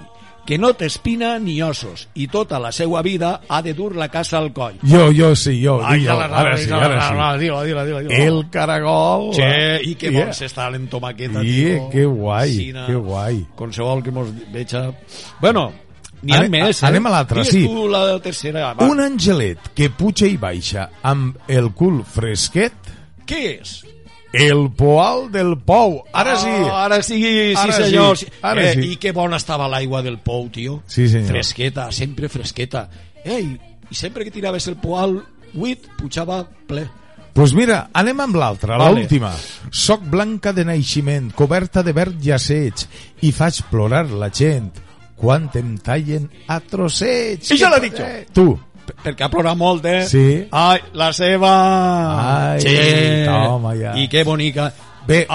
que 0.46 0.58
no 0.58 0.72
té 0.74 0.86
espina 0.86 1.38
ni 1.38 1.60
ossos, 1.62 2.08
i 2.14 2.26
tota 2.28 2.58
la 2.58 2.72
seva 2.72 3.02
vida 3.02 3.40
ha 3.48 3.60
de 3.62 3.74
dur 3.74 3.94
la 3.96 4.08
casa 4.08 4.38
al 4.38 4.52
coll. 4.52 4.78
Jo, 4.82 5.10
jo 5.14 5.34
sí, 5.36 5.60
jo, 5.64 5.80
Ai, 5.84 6.04
jo. 6.04 6.12
Ara 6.18 6.56
sí, 6.56 6.70
ara 6.72 7.02
sí. 7.36 7.40
dilo, 7.44 7.62
dilo, 7.62 7.84
dilo, 7.84 8.00
dilo. 8.00 8.10
El 8.10 8.50
caragol. 8.50 9.30
Che, 9.34 9.80
i 9.84 9.94
que 9.94 10.10
Yeah. 10.10 10.24
bon 10.26 10.34
s'està 10.34 10.74
en 10.74 10.88
tomaqueta, 10.88 11.40
Sí, 11.42 11.64
tio. 11.64 11.90
que 11.90 12.04
guai, 12.06 12.52
Sina, 12.56 12.86
que 12.86 12.94
guai. 12.96 13.46
Qualsevol 13.54 14.02
que 14.02 14.10
mos 14.10 14.28
veja... 14.52 14.90
Bueno, 15.40 15.72
n'hi 16.22 16.32
ha 16.34 16.40
Anem- 16.40 16.50
més, 16.50 16.82
eh? 16.82 16.86
anem 16.86 17.06
a 17.06 17.10
l'altra, 17.10 17.42
Digues 17.42 17.54
sí. 17.54 17.66
tu 17.66 17.88
la 17.88 18.18
tercera, 18.20 18.72
va. 18.74 18.84
Un 18.84 19.00
angelet 19.00 19.70
que 19.74 19.90
puja 19.90 20.26
i 20.26 20.36
baixa 20.36 20.90
amb 21.02 21.36
el 21.48 21.70
cul 21.72 22.02
fresquet, 22.04 22.72
Què 23.30 23.60
és? 23.60 23.84
El 24.32 24.70
poal 24.76 25.30
del 25.32 25.56
pou. 25.66 26.04
Ara 26.12 26.36
sí. 26.38 26.50
Ah, 26.50 26.84
ara 26.84 27.02
sí, 27.02 27.18
sí 27.22 27.54
Ara 27.56 27.72
senyor. 27.72 28.16
sí, 28.18 28.26
ara 28.42 28.62
eh, 28.70 28.74
sí. 28.74 28.92
I 28.92 28.96
que 29.02 29.12
bona 29.16 29.40
estava 29.40 29.68
l'aigua 29.68 30.02
del 30.02 30.18
pou, 30.22 30.48
tio. 30.52 30.82
Sí, 30.86 31.08
senyor. 31.08 31.28
Fresqueta, 31.34 31.90
sempre 31.92 32.28
fresqueta. 32.28 32.88
Ei, 33.24 33.56
i 33.90 33.94
sempre 33.94 34.24
que 34.24 34.30
tiraves 34.30 34.68
el 34.70 34.76
poal 34.80 35.18
buit, 35.52 35.88
pujava 35.98 36.44
ple. 36.66 36.86
Pues 37.34 37.54
mira, 37.54 37.84
anem 37.94 38.20
amb 38.20 38.36
l'altra, 38.36 38.76
Vale. 38.78 39.00
l'última. 39.00 39.30
Soc 39.70 40.02
blanca 40.10 40.52
de 40.52 40.64
naixement, 40.66 41.30
coberta 41.34 41.82
de 41.86 41.92
verd 41.94 42.18
llaceig, 42.22 42.86
i 43.22 43.30
faig 43.32 43.62
plorar 43.70 44.08
la 44.10 44.30
gent 44.34 44.70
quan 45.20 45.50
em 45.54 45.76
tallen 45.84 46.26
a 46.48 46.58
trossets. 46.64 47.52
I 47.52 47.58
ja 47.60 47.70
l'ha 47.70 47.78
dit 47.82 47.94
jo. 47.96 48.08
Tu. 48.34 48.46
Perquè 49.02 49.24
ha 49.24 49.28
plorat 49.32 49.56
molt, 49.56 49.84
eh? 49.86 50.04
Sí. 50.08 50.46
Ai, 50.50 50.80
la 50.92 51.12
seva... 51.12 51.50
Ai, 52.52 52.60
Che. 52.60 53.24
toma 53.26 53.74
ja. 53.74 53.94
I 53.96 54.08
que 54.08 54.24
bonica. 54.24 54.72
Bé, 55.06 55.26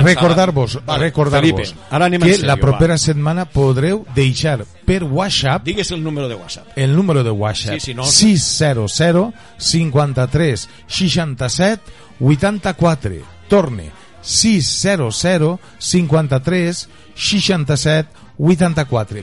recordar-vos, 0.00 0.78
recordar-vos 0.86 1.74
que 2.20 2.34
serio, 2.34 2.46
la 2.46 2.54
va. 2.54 2.60
propera 2.60 2.98
setmana 2.98 3.46
podreu 3.46 4.04
deixar 4.14 4.60
per 4.84 5.02
WhatsApp 5.02 5.64
Digues 5.64 5.90
el 5.90 6.04
número 6.04 6.28
de 6.28 6.34
WhatsApp. 6.36 6.66
el 6.76 6.94
número 6.94 7.24
de 7.24 7.30
WhatsApp 7.30 7.80
Sí, 7.80 7.80
si 7.80 7.94
no- 7.94 8.04
600 8.04 9.32
53 9.56 10.68
67 10.86 11.82
84 12.20 13.14
torne 13.48 13.90
600 14.20 15.58
53 15.78 16.88
67 17.14 18.08
84 18.08 18.23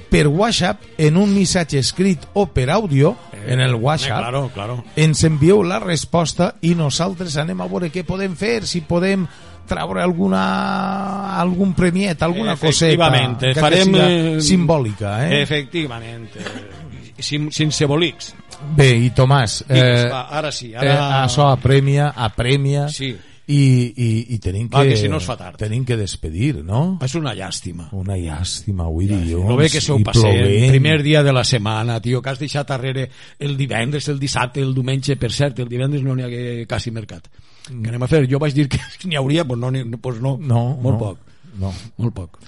per 0.10 0.28
WhatsApp 0.28 0.82
en 0.98 1.18
un 1.18 1.34
missatge 1.34 1.80
escrit 1.80 2.24
o 2.34 2.46
per 2.48 2.70
àudio 2.72 3.16
en 3.46 3.60
el 3.60 3.76
WhatsApp 3.76 4.12
Eh, 4.12 4.22
claro, 4.22 4.52
claro. 4.54 4.84
ens 4.96 5.24
envieu 5.28 5.64
la 5.64 5.80
resposta 5.80 6.56
i 6.62 6.76
nosaltres 6.76 7.36
anem 7.38 7.60
a 7.62 7.68
veure 7.68 7.90
què 7.92 8.06
podem 8.08 8.36
fer, 8.40 8.62
si 8.66 8.82
podem 8.88 9.26
treure 9.68 10.02
alguna, 10.04 11.38
algun 11.40 11.74
premiet, 11.74 12.22
alguna 12.24 12.56
coseta 12.58 13.10
que 13.40 13.54
farem... 13.60 13.86
siga 13.94 14.08
eh, 14.10 14.42
simbòlica. 14.42 15.14
Eh? 15.28 15.42
Efectivamente. 15.42 16.40
Sin, 17.22 17.52
sense 17.52 17.86
bolics. 17.86 18.34
Bé, 18.76 18.90
i 18.98 19.10
Tomàs, 19.16 19.64
Digues, 19.68 20.06
eh, 20.06 20.10
va, 20.10 20.24
ara 20.38 20.52
sí, 20.52 20.74
ara- 20.76 20.92
eh, 20.92 21.26
això 21.26 21.48
apremia, 21.52 22.10
apremia, 22.16 22.88
Sí. 22.90 23.16
I, 23.52 23.62
i, 23.92 24.10
i 24.36 24.40
tenim 24.40 24.70
que, 24.70 24.78
Va, 24.78 24.84
que 24.88 24.96
si 24.98 25.10
no 25.12 25.18
es 25.20 25.26
fa 25.28 25.36
tard. 25.40 25.58
tenim 25.60 25.84
que 25.86 25.98
despedir, 26.00 26.62
no? 26.64 26.98
És 27.04 27.16
una 27.20 27.34
llàstima. 27.36 27.90
Una 27.98 28.16
llàstima, 28.18 28.86
avui 28.88 29.10
dilluns, 29.10 29.50
No 29.50 29.58
ve 29.60 29.68
que 29.74 29.82
sou 29.84 30.00
i 30.00 30.06
passent, 30.08 30.24
plovent. 30.32 30.70
primer 30.72 30.98
dia 31.04 31.22
de 31.28 31.34
la 31.36 31.44
setmana, 31.44 32.00
tio, 32.02 32.22
que 32.22 32.32
has 32.32 32.40
deixat 32.40 32.70
darrere 32.72 33.10
el 33.40 33.58
divendres, 33.60 34.08
el 34.10 34.20
dissabte, 34.22 34.62
el 34.64 34.74
diumenge, 34.78 35.18
per 35.20 35.32
cert, 35.36 35.60
el 35.60 35.70
divendres 35.70 36.04
no 36.08 36.16
n'hi 36.16 36.24
ha 36.28 36.68
quasi 36.72 36.92
mercat. 36.96 37.28
Què 37.68 37.92
anem 37.92 38.04
a 38.04 38.08
fer? 38.10 38.24
Jo 38.32 38.40
vaig 38.42 38.56
dir 38.58 38.68
que 38.72 38.80
n'hi 39.06 39.20
hauria, 39.20 39.44
doncs 39.44 39.62
no, 39.62 39.98
doncs 40.02 40.22
no, 40.22 40.38
No, 40.40 40.64
molt 40.82 40.96
no, 40.96 41.00
poc. 41.00 41.18
No. 41.60 41.74
Molt 42.00 42.16
poc. 42.16 42.40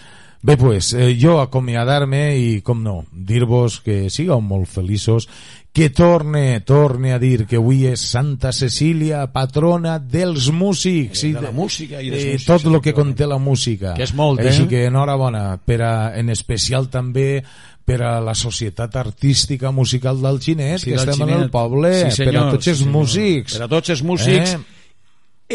Bé, 0.43 0.57
pues, 0.57 0.91
eh, 0.93 1.15
jo 1.19 1.37
acomiadar-me 1.39 2.35
i, 2.35 2.47
com 2.61 2.81
no, 2.83 3.05
dir-vos 3.15 3.77
que 3.79 4.09
sigueu 4.11 4.41
molt 4.43 4.67
feliços, 4.67 5.29
que 5.73 5.87
torne, 5.89 6.59
torne 6.67 7.13
a 7.15 7.17
dir 7.17 7.45
que 7.47 7.55
avui 7.61 7.85
és 7.87 8.01
Santa 8.11 8.51
Cecília, 8.51 9.21
patrona 9.31 9.95
dels 10.03 10.49
músics. 10.51 11.23
Eh, 11.23 11.29
i 11.29 11.33
de 11.37 11.45
la 11.47 11.53
música 11.55 12.01
i 12.03 12.11
dels 12.11 12.25
eh, 12.25 12.33
músics, 12.33 12.45
Tot 12.49 12.65
el 12.67 12.81
que 12.83 12.93
conté 12.93 13.25
la 13.25 13.39
música. 13.39 13.93
Que 13.95 14.03
és 14.03 14.13
molt, 14.13 14.43
eh? 14.43 14.49
Així 14.51 14.67
que 14.67 14.83
enhorabona, 14.89 15.45
per 15.63 15.79
a, 15.81 15.93
en 16.19 16.29
especial 16.29 16.89
també 16.91 17.39
per 17.83 18.01
a 18.03 18.19
la 18.23 18.35
Societat 18.35 18.95
Artística 18.99 19.71
Musical 19.71 20.19
del 20.21 20.41
Xinet, 20.43 20.79
Sí, 20.83 20.91
que 20.91 20.97
del 20.99 21.07
estem 21.09 21.23
en 21.23 21.29
Xinet. 21.33 21.43
el 21.47 21.49
poble, 21.55 21.93
Sí, 22.03 22.11
senyor, 22.19 22.33
per 22.33 22.43
a 22.43 22.51
tots 22.51 22.63
sí, 22.67 22.69
els 22.75 22.79
senyor. 22.83 22.93
músics. 22.99 23.55
Per 23.57 23.63
a 23.63 23.71
tots 23.71 23.89
els 23.95 24.03
músics, 24.03 24.53
Eh? 24.53 24.59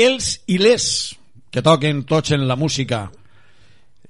els 0.08 0.32
i 0.46 0.58
les 0.58 0.88
que 1.50 1.62
toquen 1.62 2.02
tots 2.04 2.32
en 2.32 2.48
la 2.48 2.56
música, 2.56 3.10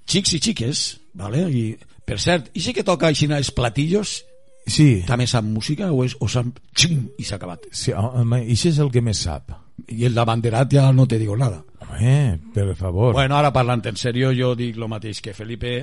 xics 0.08 0.34
i 0.34 0.40
xiques, 0.40 0.82
vale? 1.14 1.44
i 1.52 1.76
per 2.08 2.18
cert, 2.20 2.50
i 2.56 2.60
sí 2.64 2.72
que 2.72 2.84
toca 2.86 3.10
així 3.10 3.28
els 3.30 3.52
platillos 3.52 4.22
Sí. 4.68 5.02
també 5.08 5.24
sap 5.26 5.44
música 5.48 5.86
o, 5.92 6.02
és, 6.04 6.12
o 6.20 6.28
sap 6.28 6.46
xum, 6.76 7.06
i 7.16 7.24
s'ha 7.24 7.36
acabat 7.38 7.62
Sí, 7.72 7.92
home, 7.96 8.42
això 8.52 8.68
és 8.68 8.78
el 8.84 8.90
que 8.92 9.00
més 9.00 9.22
sap. 9.24 9.54
i 9.88 10.04
el 10.04 10.14
d'abanderat 10.14 10.72
ja 10.72 10.90
no 10.92 11.06
te 11.06 11.18
digo 11.18 11.36
nada 11.36 11.64
Home, 11.88 12.38
per 12.54 12.76
favor. 12.76 13.14
Bueno, 13.14 13.36
ara 13.38 13.52
parlant 13.54 13.82
en 13.88 13.96
sèrio, 13.98 14.30
jo 14.36 14.52
dic 14.58 14.76
lo 14.76 14.88
mateix 14.90 15.22
que 15.24 15.34
Felipe, 15.34 15.74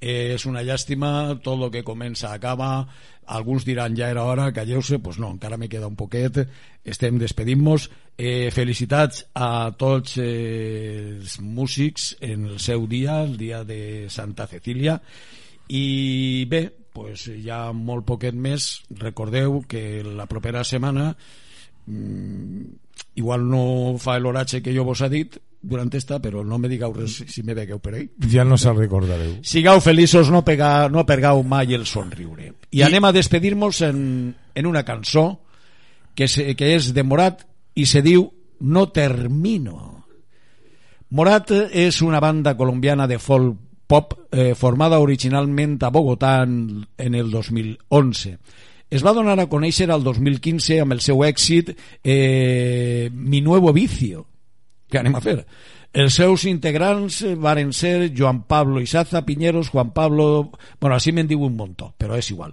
eh, 0.00 0.34
és 0.34 0.46
una 0.46 0.62
llàstima, 0.62 1.38
tot 1.42 1.58
el 1.58 1.72
que 1.74 1.84
comença 1.86 2.32
acaba, 2.32 2.86
alguns 3.26 3.66
diran 3.66 3.96
ja 3.96 4.08
era 4.08 4.24
hora, 4.24 4.52
calleu-se, 4.54 4.98
pues 5.04 5.18
no, 5.18 5.32
encara 5.34 5.58
me 5.58 5.68
queda 5.68 5.90
un 5.90 5.96
poquet, 5.96 6.40
estem 6.84 7.18
despedint-nos, 7.20 7.90
eh, 8.16 8.50
felicitats 8.54 9.26
a 9.34 9.70
tots 9.76 10.16
eh, 10.22 11.18
els 11.18 11.38
músics 11.40 12.14
en 12.20 12.46
el 12.46 12.58
seu 12.62 12.86
dia, 12.86 13.20
el 13.22 13.36
dia 13.36 13.64
de 13.64 14.08
Santa 14.08 14.46
Cecília, 14.46 15.00
i 15.68 16.46
bé, 16.48 16.68
pues 16.94 17.28
ja 17.44 17.68
molt 17.76 18.06
poquet 18.08 18.34
més, 18.34 18.70
recordeu 19.02 19.60
que 19.68 20.02
la 20.02 20.26
propera 20.26 20.64
setmana 20.64 21.12
mm, 21.86 22.64
igual 23.20 23.44
no 23.50 23.98
fa 24.00 24.16
l'oratge 24.18 24.62
que 24.62 24.74
jo 24.74 24.86
vos 24.88 25.02
ha 25.02 25.10
dit 25.12 25.36
durant 25.68 25.92
esta, 25.94 26.18
però 26.22 26.42
no 26.44 26.58
me 26.58 26.70
digueu 26.70 26.94
res 26.96 27.18
si 27.28 27.44
me 27.46 27.54
vegueu 27.56 27.78
per 27.84 27.94
ahí. 27.94 28.06
Ja 28.32 28.46
no 28.48 28.58
se'l 28.58 28.78
recordareu. 28.78 29.36
Sigueu 29.46 29.82
feliços, 29.84 30.32
no, 30.34 30.42
pega, 30.46 30.88
no 30.88 31.04
pergau 31.06 31.44
mai 31.44 31.76
el 31.76 31.86
somriure. 31.86 32.52
I, 32.70 32.80
I 32.80 32.86
anem 32.88 33.08
a 33.08 33.12
despedir-nos 33.14 33.82
en, 33.86 34.00
en 34.54 34.66
una 34.66 34.84
cançó 34.88 35.28
que, 36.14 36.26
se, 36.28 36.50
que 36.58 36.74
és 36.74 36.92
de 36.96 37.04
Morat 37.06 37.44
i 37.78 37.86
se 37.86 38.02
diu 38.02 38.26
No 38.58 38.88
termino. 38.90 39.76
Morat 41.14 41.52
és 41.70 42.00
una 42.02 42.18
banda 42.20 42.56
colombiana 42.58 43.06
de 43.06 43.20
folk 43.22 43.54
pop 43.88 44.12
eh, 44.30 44.54
formada 44.54 44.98
originalment 45.00 45.78
a 45.80 45.88
Bogotà 45.94 46.42
en, 46.44 46.84
en 46.98 47.14
el 47.14 47.30
2011. 47.30 48.34
Es 48.90 49.04
va 49.04 49.14
donar 49.16 49.38
a 49.40 49.48
conèixer 49.48 49.88
al 49.92 50.04
2015 50.04 50.78
amb 50.82 50.96
el 50.96 51.00
seu 51.04 51.24
èxit 51.24 51.72
eh, 52.02 53.08
Mi 53.12 53.40
Nuevo 53.40 53.72
Vicio. 53.72 54.26
Què 54.88 55.00
anem 55.00 55.18
a 55.18 55.24
fer? 55.24 55.42
Els 55.92 56.18
seus 56.20 56.44
integrants 56.48 57.22
varen 57.40 57.72
ser 57.72 58.10
Joan 58.16 58.42
Pablo 58.48 58.80
Isaza, 58.80 59.24
Piñeros, 59.24 59.70
Juan 59.72 59.94
Pablo... 59.96 60.50
Bueno, 60.80 60.96
així 60.96 61.14
me'n 61.16 61.28
diu 61.28 61.46
un 61.46 61.56
muntó, 61.56 61.94
però 61.96 62.18
és 62.18 62.28
igual. 62.32 62.52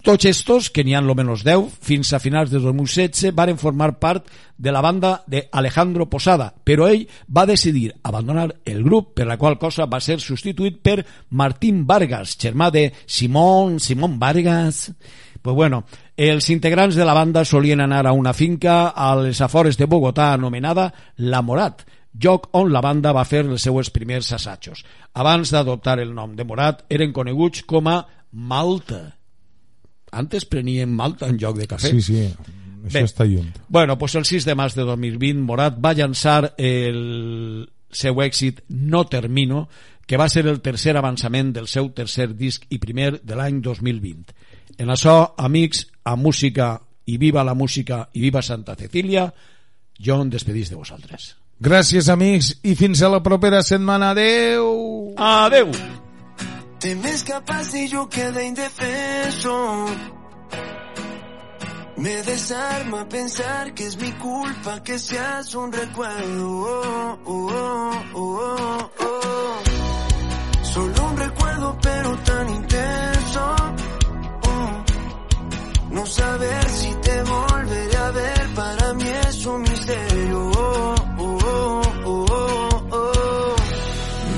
Tots 0.00 0.24
estos, 0.30 0.68
que 0.70 0.84
n'hi 0.86 0.94
ha 0.94 1.00
lo 1.02 1.16
menos 1.18 1.42
10, 1.44 1.72
fins 1.82 2.12
a 2.14 2.20
finals 2.22 2.52
de 2.52 2.60
2016, 2.62 3.34
varen 3.36 3.58
formar 3.58 3.98
part 3.98 4.28
de 4.56 4.72
la 4.72 4.80
banda 4.80 5.24
de 5.26 5.48
Alejandro 5.50 6.06
Posada, 6.08 6.52
però 6.64 6.86
ell 6.88 7.08
va 7.26 7.48
decidir 7.48 7.90
abandonar 8.02 8.46
el 8.64 8.84
grup, 8.84 9.10
per 9.18 9.26
la 9.26 9.36
qual 9.36 9.58
cosa 9.58 9.88
va 9.90 10.00
ser 10.00 10.20
substituït 10.22 10.78
per 10.80 11.02
Martín 11.30 11.82
Vargas, 11.86 12.36
germà 12.38 12.70
de 12.70 12.92
Simón, 13.06 13.80
Simón 13.80 14.20
Vargas... 14.20 14.90
Pues 15.42 15.56
bueno, 15.56 15.84
els 16.16 16.50
integrants 16.50 16.96
de 16.96 17.04
la 17.04 17.14
banda 17.14 17.44
solien 17.44 17.80
anar 17.80 18.06
a 18.06 18.12
una 18.12 18.34
finca 18.34 18.88
a 18.88 19.14
les 19.16 19.40
afores 19.40 19.78
de 19.78 19.86
Bogotà 19.86 20.32
anomenada 20.34 20.92
La 21.16 21.40
Morat, 21.42 21.86
lloc 22.12 22.48
on 22.52 22.72
la 22.72 22.82
banda 22.84 23.14
va 23.16 23.24
fer 23.24 23.44
els 23.46 23.62
seus 23.62 23.90
primers 23.90 24.32
assajos. 24.36 24.84
Abans 25.14 25.52
d'adoptar 25.54 25.98
el 26.00 26.14
nom 26.14 26.34
de 26.36 26.44
Morat, 26.44 26.84
eren 26.90 27.14
coneguts 27.16 27.64
com 27.64 27.88
a 27.88 28.02
Malta. 28.32 29.16
Antes 30.12 30.44
prenien 30.44 30.92
Malta 30.92 31.28
en 31.30 31.38
lloc 31.38 31.56
de 31.58 31.68
cafè. 31.70 31.92
Sí, 31.94 32.02
sí, 32.02 32.24
això 32.84 32.98
Bé. 32.98 33.04
està 33.06 33.24
lluny. 33.24 33.52
Bueno, 33.68 33.96
pues 33.98 34.14
el 34.14 34.24
6 34.24 34.44
de 34.44 34.54
març 34.54 34.74
de 34.74 34.84
2020 34.84 35.44
Morat 35.46 35.78
va 35.78 35.94
llançar 35.94 36.54
el 36.58 37.70
seu 37.90 38.20
èxit 38.22 38.60
No 38.68 39.06
Termino, 39.06 39.68
que 40.06 40.18
va 40.18 40.28
ser 40.28 40.46
el 40.50 40.60
tercer 40.60 40.96
avançament 40.98 41.52
del 41.54 41.68
seu 41.70 41.92
tercer 41.94 42.32
disc 42.34 42.64
i 42.68 42.80
primer 42.82 43.20
de 43.22 43.36
l'any 43.38 43.60
2020. 43.62 44.34
En 44.80 44.88
això, 44.88 45.34
amics, 45.36 45.84
a 46.08 46.16
música 46.16 46.72
i 47.04 47.18
viva 47.20 47.44
la 47.44 47.52
música 47.54 48.06
i 48.16 48.22
viva 48.22 48.40
Santa 48.40 48.76
Cecília, 48.80 49.26
jo 50.00 50.16
em 50.22 50.30
despedís 50.32 50.70
de 50.72 50.78
vosaltres. 50.78 51.34
Gràcies, 51.60 52.08
amics, 52.08 52.54
i 52.64 52.72
fins 52.78 53.02
a 53.04 53.10
la 53.12 53.20
propera 53.20 53.60
setmana. 53.60 54.14
Adeu! 54.14 55.12
Adeu! 55.20 55.68
Te 56.80 56.94
me 56.96 57.10
escapas 57.10 57.74
y 57.74 57.88
yo 57.88 58.08
quedé 58.08 58.46
indefenso. 58.46 59.84
Me 61.98 62.22
desarma 62.22 63.06
pensar 63.06 63.74
que 63.74 63.84
es 63.84 63.98
mi 64.00 64.12
culpa 64.12 64.82
que 64.82 64.98
seas 64.98 65.54
un 65.54 65.70
recuerdo. 65.70 66.48
Oh, 66.48 67.18
oh, 67.26 67.92
oh, 68.14 68.30
oh, 68.38 68.90
oh. 69.00 69.60
Solo 70.62 71.10
un 71.10 71.16
recuerdo 71.18 71.78
pero 71.82 72.16
tan 72.24 72.48
intenso. 72.48 72.69
No 76.00 76.06
saber 76.06 76.64
si 76.70 76.94
te 76.94 77.22
volveré 77.24 77.96
a 77.98 78.10
ver 78.10 78.54
para 78.54 78.94
mí 78.94 79.04
es 79.28 79.44
un 79.44 79.60
misterio. 79.60 80.50
Oh, 80.56 80.94
oh, 81.18 81.82
oh. 82.90 83.56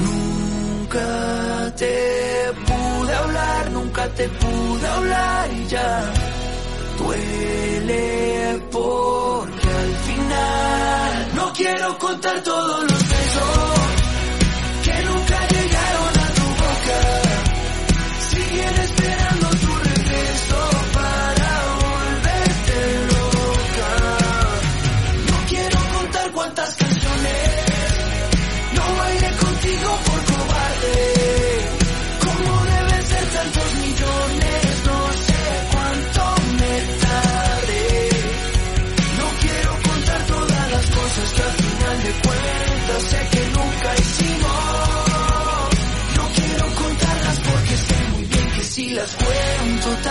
Nunca 0.03 1.73
te 1.77 2.53
pude 2.67 3.15
hablar, 3.15 3.71
nunca 3.71 4.09
te 4.09 4.29
pude 4.29 4.87
hablar 4.89 5.53
y 5.53 5.67
ya 5.69 6.13
duele 6.99 8.63
porque 8.73 9.69
al 9.85 9.95
final 10.09 11.29
no 11.37 11.53
quiero 11.53 11.99
contar 11.99 12.43
todos 12.43 12.91
los 12.91 13.02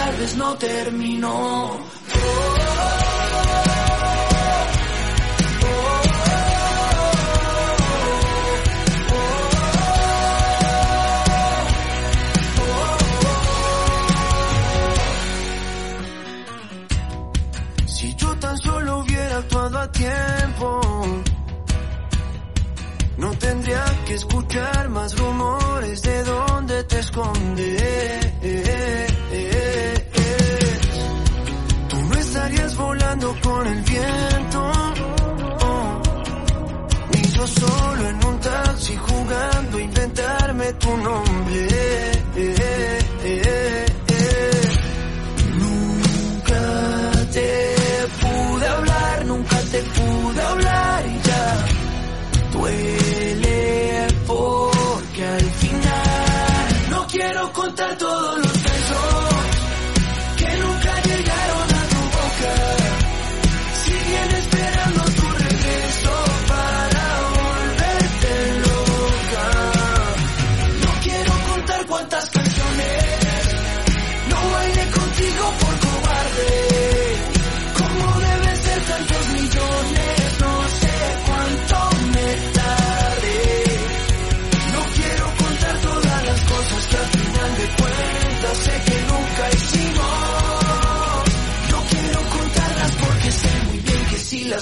tal 0.02 0.16
vez 0.18 0.36
no 0.36 0.56
termino. 0.56 1.32
Si 17.86 18.16
yo 18.16 18.30
tan 18.38 18.58
solo 18.58 19.00
hubiera 19.00 19.38
actuado 19.38 19.80
a 19.80 19.92
tiempo, 19.92 20.82
no 23.18 23.30
tendría 23.46 23.86
que 24.06 24.14
escuchar 24.16 24.90
más 24.90 25.18
rumores 25.20 26.02
de 26.02 26.24
dónde 26.24 26.84
te 26.86 27.00
escondes. 27.00 28.31
Con 33.20 33.68
el 33.68 33.82
viento, 33.82 34.72
oh, 35.62 36.02
ni 37.14 37.22
yo 37.24 37.46
solo 37.46 38.08
en 38.08 38.26
un 38.26 38.40
taxi 38.40 38.96
jugando 38.96 39.80
inventarme 39.80 40.74
tu 40.74 40.98
nombre. 40.98 41.32
Nunca 42.34 43.91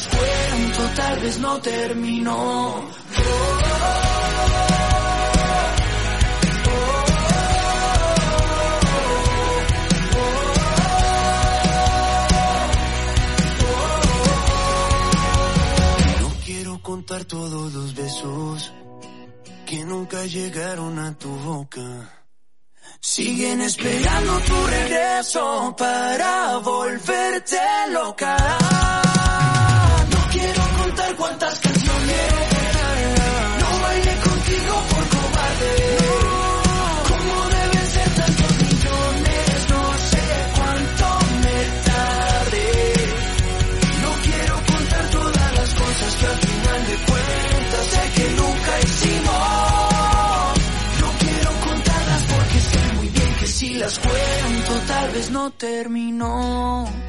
cuento 0.07 0.81
tal 0.95 1.19
vez 1.19 1.39
no 1.39 1.61
terminó. 1.61 2.89
No 16.21 16.29
quiero 16.45 16.81
contar 16.81 17.25
todos 17.25 17.73
los 17.73 17.95
besos 17.95 18.73
que 19.65 19.85
nunca 19.85 20.25
llegaron 20.25 20.97
a 20.99 21.17
tu 21.17 21.29
boca. 21.29 22.15
Siguen 23.01 23.61
esperando 23.61 24.39
tu 24.41 24.67
regreso 24.67 25.75
para 25.77 26.57
volverte 26.57 27.59
loca. 27.91 29.09
Contar 30.99 31.15
cuántas 31.15 31.59
canciones. 31.59 32.31
No 33.61 33.69
bailé 33.83 34.15
contigo 34.19 34.73
por 34.91 35.07
cobarde. 35.15 35.73
¿Cómo 37.07 37.35
deben 37.55 37.87
ser 37.87 38.09
tantos 38.15 38.53
millones? 38.57 39.69
No 39.69 39.81
sé 40.11 40.25
cuánto 40.55 41.05
me 41.39 41.57
tardé. 41.87 42.71
No 44.03 44.11
quiero 44.23 44.55
contar 44.73 45.09
todas 45.09 45.49
las 45.55 45.73
cosas 45.73 46.15
que 46.15 46.25
al 46.25 46.37
final 46.37 46.87
de 46.89 46.95
cuentas 47.07 47.85
sé 47.91 48.03
que 48.15 48.29
nunca 48.31 48.71
hicimos. 48.83 50.53
No 50.99 51.09
quiero 51.19 51.51
contarlas 51.65 52.23
porque 52.23 52.59
sé 52.59 52.93
muy 52.95 53.07
bien 53.07 53.35
que 53.39 53.47
si 53.47 53.73
las 53.75 53.99
cuento 53.99 54.73
tal 54.85 55.11
vez 55.11 55.31
no 55.31 55.49
terminó. 55.51 57.09